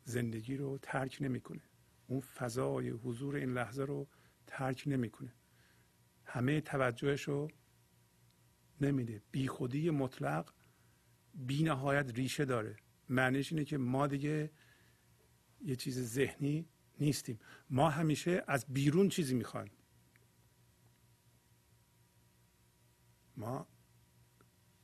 زندگی 0.04 0.58
رو 0.58 0.78
ترک 0.82 1.18
نمی‌کنه. 1.22 1.62
اون 2.08 2.20
فضای 2.20 2.89
حضور 2.89 3.36
این 3.36 3.54
لحظه 3.54 3.84
رو 3.84 4.08
ترک 4.47 4.84
نمی‌کنه. 4.88 5.34
همه 6.24 6.62
توجهش 6.62 7.24
رو 7.24 7.52
نمیده. 8.82 9.22
بی 9.32 9.47
خودی 9.47 9.89
مطلق 9.89 10.54
بی 11.34 11.64
نهایت 11.64 12.12
ریشه 12.16 12.45
داره. 12.45 12.76
معنیش 13.10 13.52
اینه 13.52 13.66
که 13.66 13.78
ما 13.78 14.08
دیگه 14.08 14.52
یه 15.62 15.76
چیز 15.76 16.00
ذهنی 16.14 16.70
نیستیم. 17.00 17.39
ما 17.70 17.89
همیشه 17.89 18.43
از 18.47 18.66
بیرون 18.70 19.10
چیزی 19.10 19.36
می‌خوایم. 19.36 19.72
ما 23.40 23.68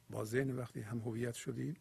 با 0.10 0.26
ذهن 0.26 0.52
وقتی 0.52 0.82
هم 0.82 1.00
هویت 1.00 1.34
شدیم 1.34 1.76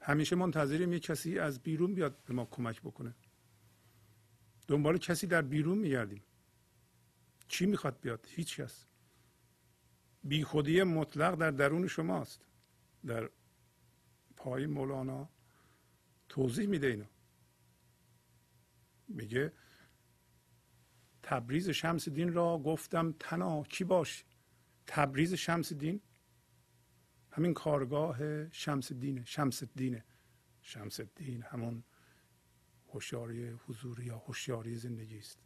همیشه 0.00 0.36
منتظریم 0.36 0.92
یه 0.92 1.00
کسی 1.00 1.38
از 1.38 1.60
بیرون 1.60 1.94
بیاد 1.94 2.24
به 2.24 2.34
ما 2.34 2.44
کمک 2.44 2.80
بکنه. 2.80 3.14
دنبال 4.68 4.98
کسی 4.98 5.26
در 5.26 5.42
بیرون 5.42 5.78
میگردیم. 5.78 6.22
چی 7.48 7.66
می‌خواد 7.66 8.00
بیاد؟ 8.00 8.26
هیچ 8.28 8.60
کس. 8.60 8.86
بی 10.24 10.44
خودی 10.44 10.82
مطلق 10.82 11.34
در 11.34 11.50
درون 11.50 11.86
شماست. 11.86 12.46
در 13.06 13.30
پای 14.36 14.66
مولانا 14.66 15.28
توضیح 16.28 16.66
میده 16.66 16.86
اینو. 16.86 17.04
میگه 19.08 19.52
تبریز 21.22 21.70
شمس 21.70 22.08
دین 22.08 22.32
را 22.32 22.58
گفتم 22.58 23.14
تنا 23.18 23.62
کی 23.62 23.84
باش؟ 23.84 24.24
تبریز 24.92 25.34
شمس 25.34 25.72
دین 25.72 26.00
همین 27.30 27.54
کارگاه 27.54 28.48
شمس 28.50 28.92
دینه 28.92 29.24
شمس 29.24 29.64
دینه 29.64 30.04
شمس 30.62 31.00
دین 31.00 31.42
همون 31.42 31.84
هوشیاری 32.88 33.48
حضوری 33.48 34.04
یا 34.04 34.18
هوشیاری 34.18 34.76
زندگی 34.76 35.18
است. 35.18 35.38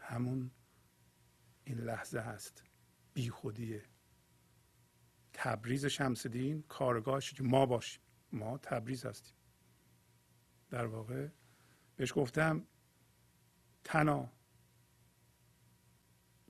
همون 0.00 0.50
این 1.64 1.78
لحظه 1.78 2.20
هست. 2.20 2.64
بی 3.14 3.30
خودیه 3.30 3.84
تبریز 5.32 5.86
شمس 5.86 6.26
دین 6.26 6.62
کارگاهش 6.62 7.32
که 7.32 7.42
ما 7.42 7.66
باشیم 7.66 8.02
ما 8.32 8.58
تبریز 8.58 9.06
هستیم. 9.06 9.34
در 10.70 10.86
واقع 10.86 11.28
بهش 11.96 12.12
گفتم 12.16 12.66
تنا 13.84 14.32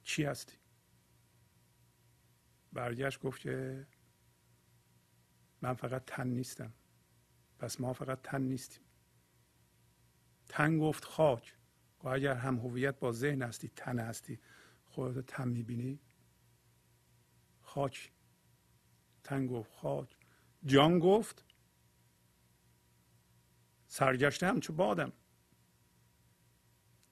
چی 0.02 0.24
هستی؟ 0.24 0.59
برگشت 2.72 3.20
گفت 3.20 3.40
که 3.40 3.86
من 5.62 5.74
فقط 5.74 6.04
تن 6.06 6.26
نیستم. 6.26 6.72
پس 7.58 7.80
ما 7.80 7.92
فقط 7.92 8.22
تن 8.22 8.42
نیستیم. 8.42 8.82
تن 10.48 10.78
گفت 10.78 11.04
خاک. 11.04 11.56
و 12.02 12.08
اگر 12.08 12.34
هم 12.34 12.58
هویت 12.58 12.98
با 12.98 13.12
ذهن 13.12 13.42
هستی 13.42 13.68
تن 13.68 13.98
هستی 13.98 14.40
خودت 14.84 15.26
تن 15.26 15.48
می‌بینی؟ 15.48 16.00
خاک. 17.62 18.12
تن 19.24 19.46
گفت 19.46 19.72
خاک. 19.72 20.16
جان 20.64 20.98
گفت 20.98 21.44
سرگشته 23.86 24.46
هم 24.46 24.60
چه 24.60 24.72
بادم. 24.72 25.12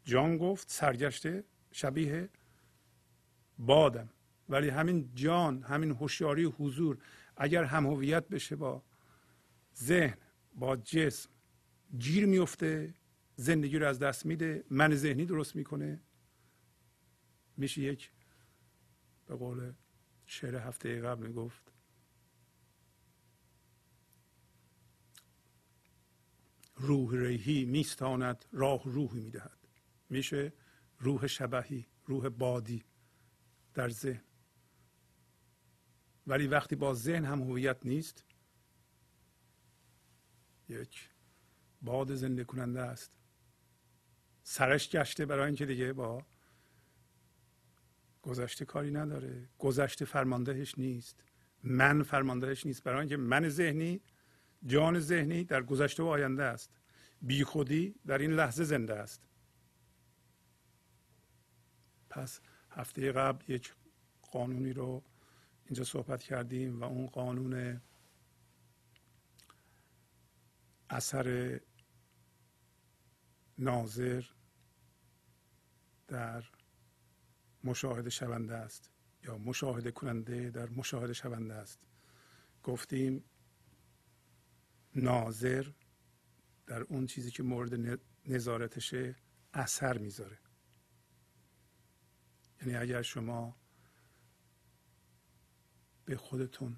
جان 0.05 0.39
گفت 0.39 0.71
سرگشته 0.71 1.45
شبیه 1.73 2.29
بادم. 3.59 4.09
ولی 4.49 4.69
همین 4.69 5.15
جان 5.15 5.63
همین 5.63 5.91
هوشیاری 5.91 6.45
حضور 6.45 6.99
اگر 7.37 7.65
هم 7.65 7.87
هویت 7.87 8.29
بشه 8.29 8.57
با 8.57 8.83
ذهن 9.77 10.17
با 10.55 10.77
جسم 10.77 11.31
گیر 11.99 12.27
میفته 12.27 12.95
زندگی 13.37 13.79
رو 13.79 13.87
از 13.87 13.99
دست 13.99 14.27
میده 14.27 14.65
من 14.71 14.95
ذهنی 14.95 15.27
درست 15.27 15.57
می‌کنه 15.57 16.01
میشه 17.57 17.83
یک 17.83 18.11
به 19.27 19.35
قول 19.37 19.73
شعر 20.27 20.57
هفته 20.57 21.01
قبل 21.01 21.27
می‌گفت. 21.27 21.73
روح 26.77 27.15
ریحی 27.15 27.65
میستاند 27.65 28.45
راه 28.53 28.83
روحی 28.85 29.21
می‌دهد. 29.21 29.59
میشه 30.11 30.53
روح 30.99 31.27
شبهی 31.27 31.87
روح 32.07 32.29
بادی 32.29 32.85
در 33.75 33.89
ذهن. 33.89 34.28
ولی 36.29 36.47
وقتی 36.47 36.77
با 36.77 36.95
ذهن 36.95 37.25
هم 37.25 37.43
هویت 37.43 37.87
نیست 37.87 38.25
یک 40.69 41.11
باد 41.83 42.15
زنده 42.15 42.45
کننده 42.45 42.81
است. 42.81 43.13
سرش 44.43 44.91
گشته 44.91 45.27
برای 45.27 45.47
اینکه 45.47 45.67
دیگه 45.67 45.93
با 45.93 46.27
گذشته 48.23 48.65
کاری 48.65 48.91
نداره. 48.91 49.49
گذشته 49.59 50.05
فرماندهش 50.05 50.79
نیست. 50.79 51.25
من 51.63 52.03
فرماندهش 52.03 52.67
نیست. 52.67 52.83
برای 52.83 53.01
اینکه 53.01 53.17
من 53.17 53.49
ذهنی 53.49 54.01
جان 54.67 55.01
ذهنی 55.01 55.45
در 55.45 55.63
گذشته 55.63 56.03
و 56.03 56.07
آینده 56.07 56.43
است. 56.43 56.71
بی 57.23 57.45
خودی 57.45 57.95
در 58.07 58.19
این 58.19 58.33
لحظه 58.33 58.65
زنده 58.65 58.95
است. 58.95 59.29
پس 62.11 62.41
هفته 62.71 63.13
قبل 63.13 63.53
یک 63.53 63.75
قانونی 64.23 64.73
رو 64.73 65.03
اینجا 65.69 65.85
صحبت 65.85 66.23
کردیم 66.23 66.81
و 66.81 66.85
اون 66.85 67.07
قانون 67.07 67.81
اثر 70.91 71.61
ناظر 73.59 74.25
در 76.09 76.45
مشاهده 77.65 78.11
شونده 78.11 78.55
است 78.55 78.91
یا 79.25 79.39
مشاهده 79.39 79.91
کننده 79.91 80.51
در 80.51 80.69
مشاهده 80.69 81.13
شونده 81.13 81.55
است. 81.55 81.79
گفتیم 82.63 83.25
ناظر 84.95 85.71
در 86.67 86.83
اون 86.83 87.07
چیزی 87.07 87.31
که 87.31 87.43
مورد 87.43 88.01
نظارتشه 88.27 89.17
اثر 89.53 89.99
می‌ذاره. 89.99 90.39
یعنی 92.61 92.77
اگر 92.77 93.03
شما 93.03 93.57
به 96.09 96.17
خودتون 96.17 96.77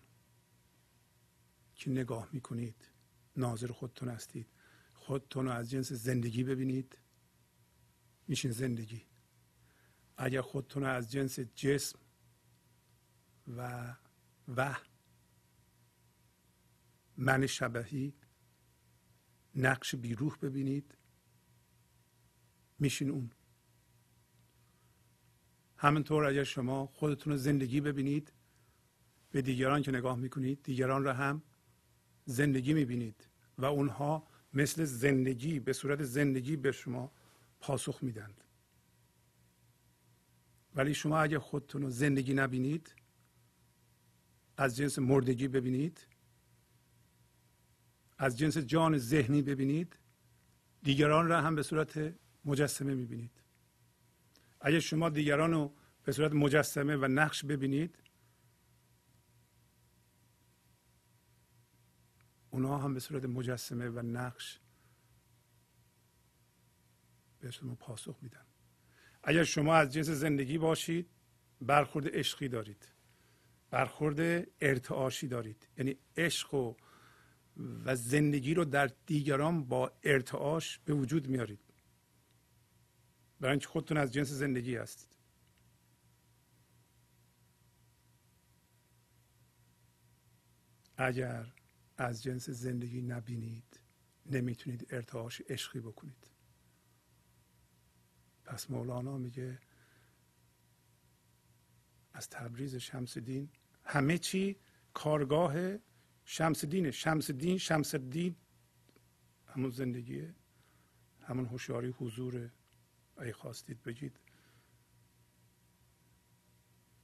که 1.75 1.91
نگاه 1.91 2.29
می‌کنید 2.33 2.89
ناظر 3.37 3.67
خودتون 3.67 4.09
هستید. 4.09 4.47
خودتون 4.95 5.47
رو 5.47 5.53
از 5.53 5.71
جنس 5.71 5.93
زندگی 5.93 6.45
ببینید. 6.45 6.99
میشین 8.29 8.51
زندگی. 8.51 9.03
اگر 10.17 10.41
خودتون 10.41 10.83
رو 10.83 10.89
از 10.89 11.11
جنس 11.11 11.41
جسم 11.41 11.99
و 13.57 13.97
و 14.57 14.77
من 17.17 17.47
شبهی 17.47 18.15
نقش 19.55 19.95
بیروح 19.95 20.37
ببینید 20.43 20.95
میشین 22.79 23.11
اون. 23.11 23.31
همینطور 25.77 26.25
اگر 26.25 26.45
شما 26.45 26.87
خودتون 26.87 27.33
رو 27.33 27.39
زندگی 27.39 27.81
ببینید 27.81 28.33
به 29.31 29.43
دیگران 29.43 29.83
که 29.83 29.91
نگاه 29.91 30.17
می‌کنید 30.17 30.63
دیگران 30.63 31.05
را 31.05 31.13
هم 31.13 31.43
زندگی 32.25 32.75
می‌بینید 32.75 33.29
و 33.59 33.65
اونها 33.65 34.27
مثل 34.55 34.85
زندگی 34.85 35.61
به 35.61 35.73
صورت 35.73 36.03
زندگی 36.03 36.57
به 36.57 36.73
شما 36.73 37.13
پاسخ 37.61 38.03
میدند. 38.03 38.45
ولی 40.75 40.95
شما 40.95 41.21
اگه 41.21 41.39
خودتون 41.39 41.83
رو 41.83 41.91
زندگی 41.91 42.35
نبینید 42.35 42.95
از 44.57 44.77
جنس 44.77 44.99
مردگی 44.99 45.49
ببینید 45.49 46.07
از 48.19 48.39
جنس 48.39 48.59
جان 48.59 48.99
ذهنی 48.99 49.43
ببینید 49.43 49.99
دیگران 50.83 51.29
را 51.29 51.41
هم 51.41 51.55
به 51.55 51.63
صورت 51.63 52.15
مجسمه 52.45 52.95
می‌بینید. 52.95 53.43
اگه 54.61 54.81
شما 54.81 55.09
دیگران 55.09 55.53
رو 55.53 55.75
به 56.05 56.13
صورت 56.13 56.33
مجسمه 56.33 56.97
و 56.97 57.09
نقش 57.09 57.45
ببینید 57.45 58.00
اونا 62.65 62.79
هم 62.79 62.95
به 62.95 63.01
صورت 63.01 63.25
مجسمه 63.25 63.89
و 63.89 64.03
نقش 64.03 64.61
به 67.41 67.51
شما 67.51 67.75
پاسخ 67.75 68.19
میدن. 68.23 68.47
اگر 69.23 69.45
شما 69.45 69.75
از 69.75 69.93
جنس 69.93 70.07
زندگی 70.07 70.59
باشید 70.59 71.11
برخورد 71.61 72.17
عشقی 72.17 72.49
دارید. 72.49 72.89
برخورد 73.71 74.47
ارتعاشی 74.61 75.29
دارید. 75.29 75.69
یعنی 75.79 75.97
عشق 76.17 76.55
و 76.55 76.75
و 77.85 77.97
زندگی 77.97 78.55
رو 78.55 78.65
در 78.65 78.91
دیگران 79.07 79.65
با 79.65 79.93
ارتعاش 80.03 80.79
به 80.79 80.95
وجود 80.95 81.29
میارید. 81.29 81.61
برای 83.41 83.53
اینکه 83.53 83.69
خودتون 83.69 83.97
از 83.97 84.13
جنس 84.13 84.29
زندگی 84.29 84.77
هستید. 84.77 85.17
اگر 90.97 91.60
از 92.01 92.23
جنس 92.23 92.51
زندگی 92.51 93.03
نبینید 93.03 93.81
نمی‌تونید 94.27 94.95
ارتعاش 94.95 95.41
عشقی 95.41 95.81
بکنید. 95.81 96.31
پس 98.45 98.71
مولانا 98.71 99.19
میگه 99.19 99.59
از 102.13 102.29
تبریز 102.29 102.77
شمس 102.77 103.19
دین 103.19 103.49
همه 103.85 104.19
چی 104.19 104.57
کارگاه 104.95 105.77
شمس 106.25 106.65
دینه 106.65 106.91
شمس 106.91 107.31
دین 107.31 107.59
شمس 107.59 107.95
دین 107.95 108.37
همون 109.47 109.71
زندگیه 109.71 110.35
همون 111.23 111.47
هوشیاری 111.47 111.89
حضور 111.89 112.51
اگه 113.17 113.33
خواستید 113.33 113.83
بگید. 113.83 114.21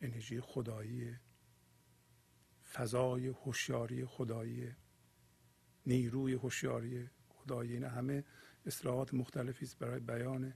انرژی 0.01 0.41
خدایی 0.41 1.17
فضای 2.73 3.27
هوشیاری 3.27 4.05
خدایی. 4.05 4.77
نیروی 5.87 6.33
هوشیاری 6.33 7.11
خدایی. 7.29 7.73
این 7.73 7.85
همه 7.85 8.25
اصطلاحات 8.67 9.15
مختلفی 9.15 9.65
است 9.65 9.79
برای 9.79 10.01
بیان. 10.01 10.55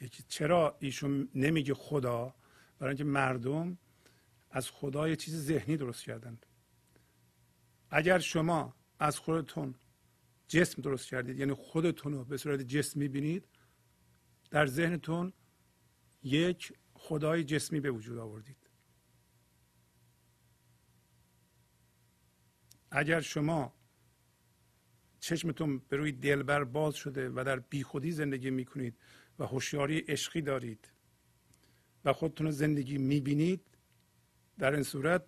یکی 0.00 0.24
چرا 0.28 0.76
ایشون 0.80 1.28
نمیگه 1.34 1.74
خدا؟ 1.74 2.34
برای 2.78 2.90
اینکه 2.90 3.04
مردم 3.04 3.78
از 4.50 4.70
خدا 4.70 5.08
یه 5.08 5.16
چیز 5.16 5.46
ذهنی 5.46 5.76
درست 5.76 6.04
کردند. 6.04 6.46
اگر 7.90 8.18
شما 8.18 8.74
از 8.98 9.18
خودتون 9.18 9.74
جسم 10.48 10.82
درست 10.82 11.08
کردید 11.08 11.38
یعنی 11.38 11.52
خودتون 11.52 12.12
رو 12.12 12.24
به 12.24 12.36
صورت 12.36 12.60
جسم 12.60 13.00
می‌بینید 13.00 13.48
در 14.50 14.66
ذهنتون 14.66 15.32
یک 16.22 16.72
خدای 16.94 17.44
جسمی 17.44 17.80
به 17.80 17.90
وجود 17.90 18.18
آوردید. 18.18 18.70
اگر 22.90 23.20
شما 23.20 23.75
چشمتون 25.26 25.78
به 25.78 25.96
روی 25.96 26.12
دلبر 26.12 26.64
باز 26.64 26.94
شده 26.94 27.30
و 27.30 27.44
در 27.46 27.58
بیخودی 27.58 28.12
زندگی 28.12 28.50
می‌کنید 28.50 28.98
و 29.38 29.44
هوشیاری 29.44 29.98
عشقی 29.98 30.40
دارید 30.40 30.90
و 32.04 32.12
خودتون 32.12 32.50
زندگی 32.50 32.98
می‌بینید 32.98 33.60
در 34.58 34.74
این 34.74 34.82
صورت 34.82 35.24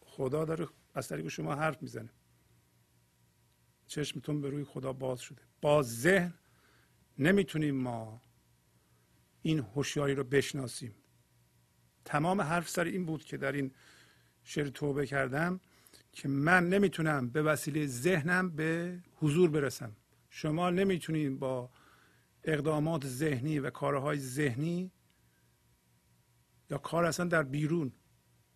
خدا 0.00 0.44
داره 0.44 0.68
از 0.94 1.08
طریق 1.08 1.28
شما 1.28 1.54
حرف 1.54 1.82
می‌زنه. 1.82 2.10
چشمتون 3.86 4.40
به 4.40 4.50
روی 4.50 4.64
خدا 4.64 4.92
باز 4.92 5.20
شده. 5.20 5.42
با 5.60 5.82
ذهن 5.82 6.34
نمی‌تونیم 7.18 7.74
ما 7.74 8.22
این 9.42 9.58
هوشیاری 9.58 10.14
رو 10.14 10.24
بشناسیم. 10.24 10.94
تمام 12.04 12.40
حرف 12.40 12.68
سر 12.68 12.84
این 12.84 13.06
بود 13.06 13.24
که 13.24 13.36
در 13.36 13.52
این 13.52 13.74
شعر 14.44 14.68
توبه 14.68 15.06
کردم. 15.06 15.60
که 16.14 16.28
من 16.28 16.68
نمی‌تونم 16.68 17.28
به 17.28 17.42
وسیله 17.42 17.86
ذهنم 17.86 18.50
به 18.50 18.98
حضور 19.14 19.50
برسم. 19.50 19.96
شما 20.30 20.70
نمی‌تونید 20.70 21.38
با 21.38 21.70
اقدامات 22.44 23.06
ذهنی 23.06 23.58
و 23.58 23.70
کارهای 23.70 24.18
ذهنی 24.18 24.90
یا 26.70 26.78
کار 26.78 27.04
اصلا 27.04 27.26
در 27.26 27.42
بیرون 27.42 27.92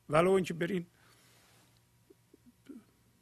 ولو 0.09 0.31
اینکه 0.31 0.55
برین 0.55 0.87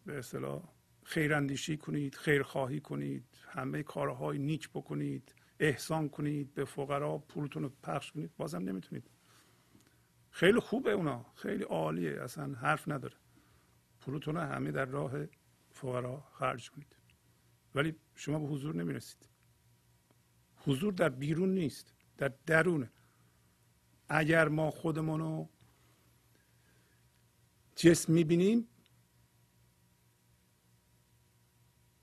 به 0.07 0.18
اصطلاح 0.18 0.62
خیراندیشی 1.05 1.76
کنید 1.76 2.14
خیرخواهی 2.14 2.80
کنید 2.80 3.24
همه 3.49 3.82
کارهای 3.82 4.39
نیک 4.39 4.70
بکنید 4.70 5.34
احسان 5.61 6.09
کنید 6.09 6.55
به 6.55 6.64
فقرا 6.64 7.18
پولتون 7.18 7.62
رو 7.62 7.72
پخش 7.82 8.12
کنید 8.12 8.37
بازم 8.37 8.62
نمی‌تونید. 8.62 9.11
خیلی 10.30 10.61
خوبه 10.61 10.93
اونا 10.93 11.26
خیلی 11.34 11.62
عالیه 11.62 12.22
اصلا 12.22 12.55
حرف 12.55 12.89
نداره. 12.89 13.16
پولتون 14.07 14.36
همه 14.36 14.72
در 14.72 14.84
راه 14.84 15.12
فقرا 15.70 16.20
خرج 16.20 16.70
کنید 16.70 16.96
ولی 17.74 17.94
شما 18.14 18.38
به 18.38 18.46
حضور 18.46 18.74
نمی‌رسید. 18.74 19.28
حضور 20.57 20.92
در 20.92 21.09
بیرون 21.09 21.54
نیست 21.54 21.94
در 22.18 22.32
درونه. 22.46 22.90
اگر 24.09 24.48
ما 24.48 24.70
خودمون 24.70 25.20
رو 25.20 25.48
جسم 27.76 28.12
می‌بینیم 28.12 28.68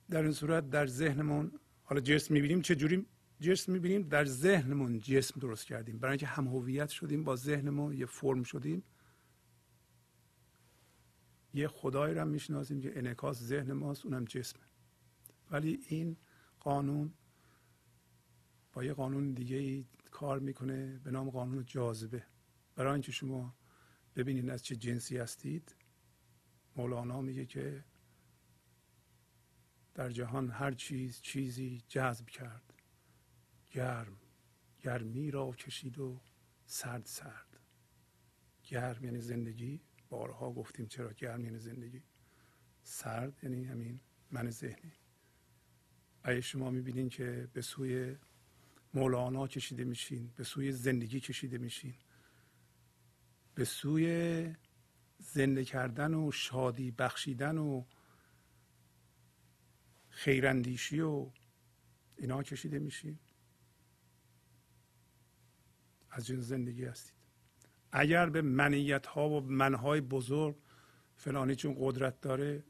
در 0.09 0.23
این 0.23 0.31
صورت 0.31 0.69
در 0.69 0.87
ذهنمون 0.87 1.51
حالا 1.83 2.01
جسم 2.01 2.33
می‌بینیم 2.33 2.61
چه 2.61 2.75
جوری؟ 2.75 3.05
جسم 3.39 3.71
می‌بینیم 3.71 4.01
در 4.01 4.25
ذهنمون 4.25 4.99
جسم 4.99 5.39
درست 5.39 5.65
کردیم. 5.65 5.99
برای 5.99 6.11
اینکه 6.11 6.27
هم 6.27 6.47
هویت 6.47 6.89
شدیم 6.89 7.23
با 7.23 7.35
ذهنمون 7.35 7.93
یه 7.93 8.05
فرم 8.05 8.43
شدیم. 8.43 8.83
یه 11.53 11.67
خدایی 11.67 12.15
رو 12.15 12.25
می‌شناسیم 12.25 12.81
که 12.81 12.97
انعکاس 12.97 13.43
ذهن 13.43 13.73
ماست 13.73 14.05
اونم 14.05 14.25
جسمه 14.25 14.63
ولی 15.51 15.79
این 15.87 16.17
قانون 16.59 17.13
با 18.73 18.83
یه 18.83 18.93
قانون 18.93 19.33
دیگه 19.33 19.55
ای 19.55 19.85
کار 20.11 20.39
می‌کنه 20.39 20.99
به 20.99 21.11
نام 21.11 21.29
قانون 21.29 21.65
جاذبه. 21.65 22.25
برای 22.75 22.91
اینکه 22.91 23.11
شما 23.11 23.55
ببینید 24.15 24.49
از 24.49 24.63
چه 24.63 24.75
جنسی 24.75 25.17
هستید 25.17 25.75
مولانا 26.75 27.21
میگه 27.21 27.45
که 27.45 27.83
در 29.93 30.09
جهان 30.09 30.49
هر 30.49 30.71
چیز 30.71 31.21
چیزی 31.21 31.83
جذب 31.87 32.27
کرد. 32.27 32.73
گرم 33.71 34.17
گرمی 34.79 35.31
را 35.31 35.51
کشید 35.51 35.99
و 35.99 36.21
سرد 36.65 37.05
سرد. 37.05 37.59
گرم 38.63 39.05
یعنی 39.05 39.21
زندگی. 39.21 39.81
بارها 40.13 40.51
گفتیم 40.51 40.85
چرا 40.87 41.13
گرم 41.13 41.45
یعنی 41.45 41.59
زندگی؟ 41.59 42.03
سرد 42.83 43.43
یعنی 43.43 43.65
همین 43.65 43.99
من 44.31 44.49
ذهنی. 44.49 44.91
اگه 46.23 46.41
شما 46.41 46.69
می‌بینین 46.69 47.09
که 47.09 47.49
به 47.53 47.61
سوی 47.61 48.15
مولانا 48.93 49.47
کشیده 49.47 49.83
میشین 49.83 50.33
به 50.35 50.43
سوی 50.43 50.71
زندگی 50.71 51.19
کشیده 51.19 51.57
میشین 51.57 51.93
به 53.55 53.65
سوی 53.65 54.55
زنده 55.19 55.65
کردن 55.65 56.13
و 56.13 56.31
شادی 56.31 56.91
بخشیدن 56.91 57.57
و 57.57 57.83
خیراندیشی 60.09 60.99
و 60.99 61.31
اینا 62.17 62.43
کشیده 62.43 62.79
میشین. 62.79 63.19
از 66.09 66.25
جنس 66.25 66.43
زندگی 66.43 66.85
هستید. 66.85 67.22
اگر 67.95 68.29
به 68.29 68.41
منیت 68.41 69.05
ها 69.05 69.29
و 69.29 69.41
منهای 69.41 70.01
بزرگ 70.01 70.55
فلانی 71.15 71.55
چون 71.55 71.75
قدرت 71.79 72.21
داره 72.21 72.63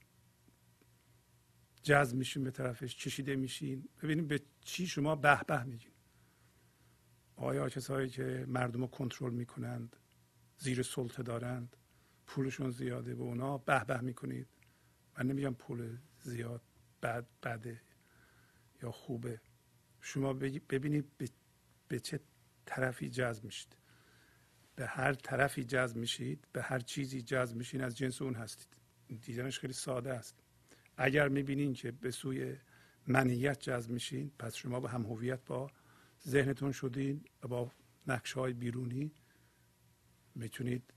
جذب 1.83 2.17
میشین 2.17 2.43
به 2.43 2.51
طرفش 2.51 2.95
کشیده 2.95 3.35
میشین 3.35 3.89
ببینید 4.03 4.27
به 4.27 4.41
چی 4.61 4.87
شما 4.87 5.15
به 5.15 5.43
به 5.43 5.63
میگین. 5.63 5.91
آیا 7.35 7.69
کسایی 7.69 8.09
که 8.09 8.45
مردم 8.47 8.81
رو 8.81 8.87
کنترل 8.87 9.33
می‌کنند 9.33 9.95
زیر 10.57 10.83
سلطه 10.83 11.23
دارند 11.23 11.77
پولشون 12.27 12.71
زیاده 12.71 13.15
به 13.15 13.23
اونا 13.23 13.57
به 13.57 13.83
به 13.83 14.01
می‌کنید؟ 14.01 14.47
من 15.17 15.27
نمیگم 15.27 15.53
پول 15.53 15.97
زیاد 16.23 16.61
بد 17.03 17.25
بده 17.43 17.81
یا 18.83 18.91
خوبه. 18.91 19.41
شما 20.01 20.33
ببینید 20.69 21.31
به 21.87 21.99
چه 21.99 22.19
طرفی 22.65 23.09
جذب 23.09 23.43
میشید. 23.43 23.82
به 24.75 24.87
هر 24.87 25.13
طرفی 25.13 25.63
جذب 25.63 25.97
میشید 25.97 26.47
به 26.51 26.61
هر 26.61 26.79
چیزی 26.79 27.21
جذب 27.21 27.55
میشین 27.55 27.81
از 27.81 27.97
جنس 27.97 28.21
اون 28.21 28.33
هستید. 28.33 28.67
دیدنش 29.21 29.59
خیلی 29.59 29.73
ساده 29.73 30.13
است. 30.13 30.35
اگر 30.97 31.27
می‌بینین 31.27 31.73
که 31.73 31.91
به 31.91 32.11
سوی 32.11 32.57
منیت 33.07 33.59
جذب 33.59 33.91
میشین 33.91 34.31
پس 34.39 34.55
شما 34.55 34.79
به 34.79 34.89
هم 34.89 35.03
هویت 35.03 35.45
با 35.45 35.71
ذهنتون 36.27 36.71
شدین 36.71 37.25
و 37.43 37.47
با 37.47 37.71
نقش 38.07 38.33
های 38.33 38.53
بیرونی 38.53 39.11
می‌تونید 40.35 40.93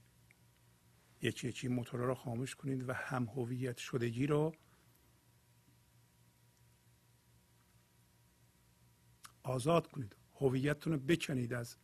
یکی 1.21 1.47
یکی 1.47 1.67
موتور 1.67 1.99
رو 1.99 2.15
خاموش 2.15 2.55
کنید 2.55 2.89
و 2.89 2.93
هم 2.93 3.25
هویت 3.25 3.77
شدگی 3.77 4.27
رو 4.27 4.55
آزاد 9.43 9.87
کنید. 9.87 10.15
هویتتون 10.35 10.93
رو 10.93 10.99
بکنید 10.99 11.53
از 11.53 11.77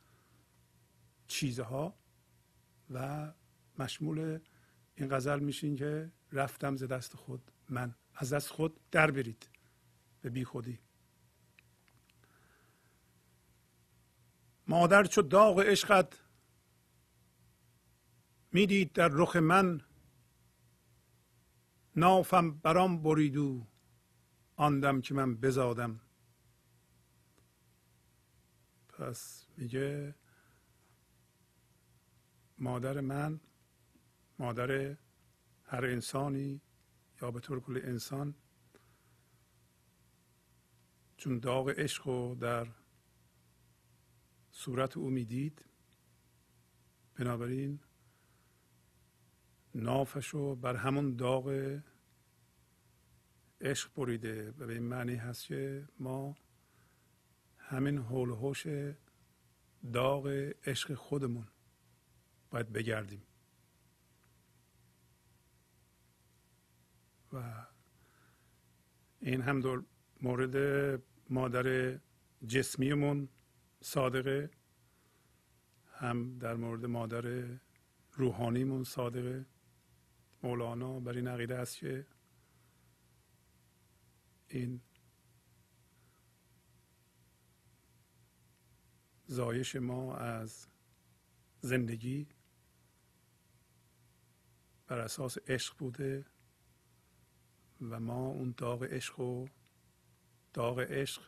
چیزها 1.34 1.98
و 2.90 3.32
مشمول 3.80 4.40
این 4.96 5.16
غزل 5.16 5.40
میشین 5.40 5.76
که 5.76 6.12
رفتم 6.32 6.76
ز 6.76 6.84
دست 6.84 7.16
خود 7.16 7.52
من 7.70 7.96
از 8.16 8.34
دست 8.34 8.50
خود 8.50 8.80
در 8.92 9.12
برید 9.12 9.50
به 10.22 10.30
بی 10.30 10.46
خودی. 10.46 10.80
مادر 14.68 15.04
چو 15.04 15.22
داغ 15.22 15.60
عشقت 15.60 16.20
می‌دید 18.52 18.94
در 18.94 19.10
رخ 19.12 19.36
من 19.36 19.82
نافم 21.96 22.52
برام 22.52 23.02
بریدو 23.04 23.68
آندم 24.56 25.02
که 25.02 25.14
من 25.14 25.36
بزادم. 25.36 26.00
پس 28.90 29.48
میگه 29.58 30.16
مادر 32.64 33.02
من 33.02 33.40
مادر 34.40 34.98
هر 35.64 35.86
انسانی 35.86 36.62
یا 37.22 37.32
به 37.32 37.40
طور 37.40 37.60
کلی 37.60 37.82
انسان 37.82 38.36
چون 41.18 41.40
داغ 41.40 41.70
عشق 41.70 42.08
رو 42.08 42.36
در 42.36 42.68
صورت 44.52 44.98
او 44.98 45.10
می‌دید 45.10 45.66
بنابراین 47.16 47.80
نافش 49.76 50.28
رو 50.28 50.56
بر 50.56 50.76
همون 50.76 51.16
داغ 51.16 51.80
عشق 53.62 53.94
بریده. 53.96 54.52
و 54.52 54.66
به 54.66 54.74
این 54.74 54.84
معنی 54.84 55.16
هست 55.16 55.46
که 55.46 55.88
ما 56.00 56.38
همین 57.58 57.98
حول 57.98 58.30
هوش 58.30 58.68
داغ 59.94 60.54
عشق 60.66 60.94
خودمون. 60.94 61.48
باید 62.54 62.74
بگردیم. 62.74 63.22
و 67.34 67.66
این 69.20 69.42
هم 69.42 69.60
در 69.60 69.82
مورد 70.22 70.56
مادر 71.30 72.00
جسمیمون 72.48 73.30
صادقه 73.82 74.50
هم 75.94 76.38
در 76.38 76.56
مورد 76.56 76.86
مادر 76.86 77.48
روحانیمون 78.12 78.84
صادقه. 78.84 79.46
مولانا 80.44 81.00
بر 81.00 81.14
این 81.14 81.28
عقیده 81.28 81.56
است 81.56 81.78
که 81.78 82.06
این 84.48 84.82
زایش 89.28 89.76
ما 89.76 90.16
از 90.16 90.68
زندگی 91.62 92.28
بر 94.94 95.00
اساس 95.00 95.38
عشق 95.48 95.78
بوده 95.78 96.26
و 97.82 98.00
ما 98.00 98.28
اون 98.28 98.54
داغ 98.58 98.84
عشق 98.84 99.20
و 99.20 99.48
داغ 100.54 100.80
عشق 100.80 101.22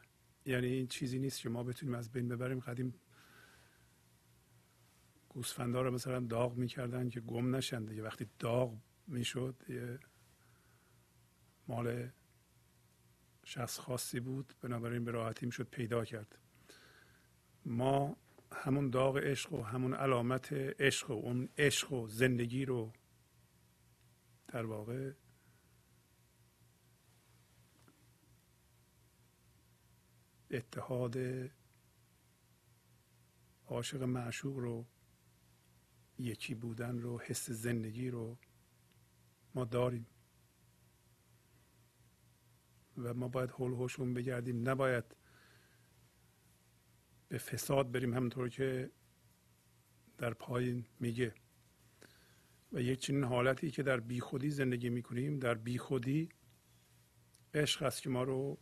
یعنی 0.45 0.67
این 0.67 0.87
چیزی 0.87 1.19
نیست 1.19 1.41
که 1.41 1.49
ما 1.49 1.63
بتونیم 1.63 1.95
از 1.95 2.11
بین 2.11 2.27
ببریم. 2.27 2.59
قدیم 2.59 2.93
گوسفندا 5.29 5.81
رو 5.81 5.91
مثلا 5.91 6.19
داغ 6.19 6.57
می‌کردن 6.57 7.09
که 7.09 7.19
گم 7.19 7.55
نشن 7.55 7.85
دیگه. 7.85 8.03
وقتی 8.03 8.27
داغ 8.39 8.77
می‌شد 9.07 9.55
یه 9.69 9.99
مال 11.67 12.09
شخص 13.43 13.79
خاصی 13.79 14.19
بود 14.19 14.53
بنابراین 14.61 15.05
به 15.05 15.11
راحتی 15.11 15.45
می‌شد 15.45 15.67
پیدا 15.69 16.05
کرد. 16.05 16.37
ما 17.65 18.17
همون 18.51 18.89
داغ 18.89 19.17
عشق 19.17 19.53
و 19.53 19.63
همون 19.63 19.93
علامت 19.93 20.53
عشق 20.53 21.11
و 21.11 21.13
اون 21.13 21.49
عشق 21.57 21.93
و 21.93 22.07
زندگی 22.07 22.65
رو 22.65 22.93
در 24.47 24.65
واقع 24.65 25.11
اتحاد 30.51 31.17
عاشق 33.67 34.03
معشوق 34.03 34.57
رو 34.57 34.85
یکی 36.19 36.55
بودن 36.55 36.99
رو 36.99 37.19
حس 37.19 37.49
زندگی 37.49 38.09
رو 38.09 38.37
ما 39.55 39.65
داریم. 39.65 40.07
و 42.97 43.13
ما 43.13 43.27
باید 43.27 43.51
حول 43.51 43.73
هوشون 43.73 44.13
بگردیم. 44.13 44.69
نباید 44.69 45.03
به 47.27 47.37
فساد 47.37 47.91
بریم 47.91 48.13
همونطور 48.13 48.49
که 48.49 48.91
در 50.17 50.33
پایین 50.33 50.85
میگه. 50.99 51.33
و 52.75 52.81
یک 52.81 52.99
چنین 52.99 53.23
حالتی 53.23 53.71
که 53.71 53.83
در 53.83 53.99
بیخودی 53.99 54.49
زندگی 54.49 54.89
می‌کنیم 54.89 55.39
در 55.39 55.53
بیخودی 55.53 56.29
عشق 57.53 57.83
است 57.83 58.01
که 58.01 58.09
ما 58.09 58.23
رو 58.23 58.57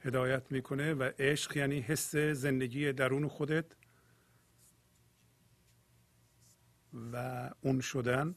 هدایت 0.00 0.52
می‌کنه 0.52 0.94
و 0.94 1.10
عشق 1.18 1.56
یعنی 1.56 1.80
حس 1.80 2.16
زندگی 2.16 2.92
درون 2.92 3.28
خودت 3.28 3.64
و 7.12 7.50
اون 7.60 7.80
شدن 7.80 8.34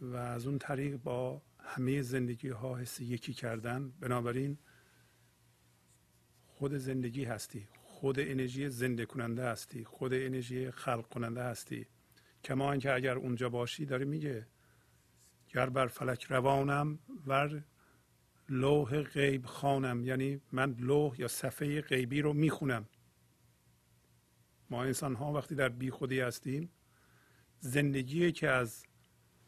و 0.00 0.16
از 0.16 0.46
اون 0.46 0.58
طریق 0.58 0.96
با 0.96 1.42
همه 1.58 2.02
زندگی 2.02 2.48
ها 2.48 2.76
حس 2.76 3.00
یکی 3.00 3.34
کردن. 3.34 3.90
بنابراین 3.90 4.58
خود 6.46 6.74
زندگی 6.74 7.24
هستی. 7.24 7.68
خود 7.94 8.20
انرژی 8.20 8.68
زنده 8.68 9.06
کننده 9.06 9.44
هستی 9.44 9.84
خود 9.84 10.14
انرژی 10.14 10.70
خلق 10.70 11.08
کننده 11.08 11.42
هستی. 11.42 11.86
کما 12.44 12.72
اینکه 12.72 12.94
اگر 12.94 13.16
اونجا 13.16 13.48
باشی 13.48 13.86
داره 13.86 14.04
میگه 14.04 14.46
گر 15.48 15.70
بر 15.70 15.86
فلک 15.86 16.24
روانم 16.24 16.98
ور 17.26 17.64
لوح 18.48 19.02
غیب 19.02 19.46
خانم 19.46 20.04
یعنی 20.04 20.40
من 20.52 20.76
لوح 20.78 21.20
یا 21.20 21.28
صفحه 21.28 21.80
غیبی 21.80 22.22
رو 22.22 22.32
می‌خونم. 22.32 22.88
ما 24.70 24.84
انسان 24.84 25.14
ها 25.14 25.32
وقتی 25.32 25.54
در 25.54 25.68
بی 25.68 25.90
خودی 25.90 26.20
هستیم 26.20 26.70
زندگی 27.60 28.32
که 28.32 28.50
از 28.50 28.84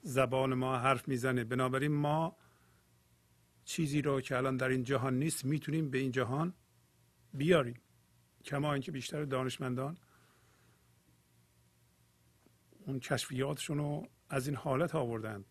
زبان 0.02 0.54
ما 0.54 0.78
حرف 0.78 1.08
می‌زنه 1.08 1.44
بنابراین 1.44 1.92
ما 1.92 2.36
چیزی 3.64 4.02
رو 4.02 4.20
که 4.20 4.36
الان 4.36 4.56
در 4.56 4.68
این 4.68 4.82
جهان 4.82 5.18
نیست 5.18 5.44
می‌تونیم 5.44 5.90
به 5.90 5.98
این 5.98 6.12
جهان 6.12 6.54
بیاریم. 7.34 7.80
کما 8.46 8.72
اینکه 8.72 8.92
بیشتر 8.92 9.24
دانشمندان 9.24 9.98
اون 12.86 13.00
کشفیاتشون 13.00 13.78
رو 13.78 14.08
از 14.28 14.46
این 14.46 14.56
حالت 14.56 14.94
آوردند 14.94 15.44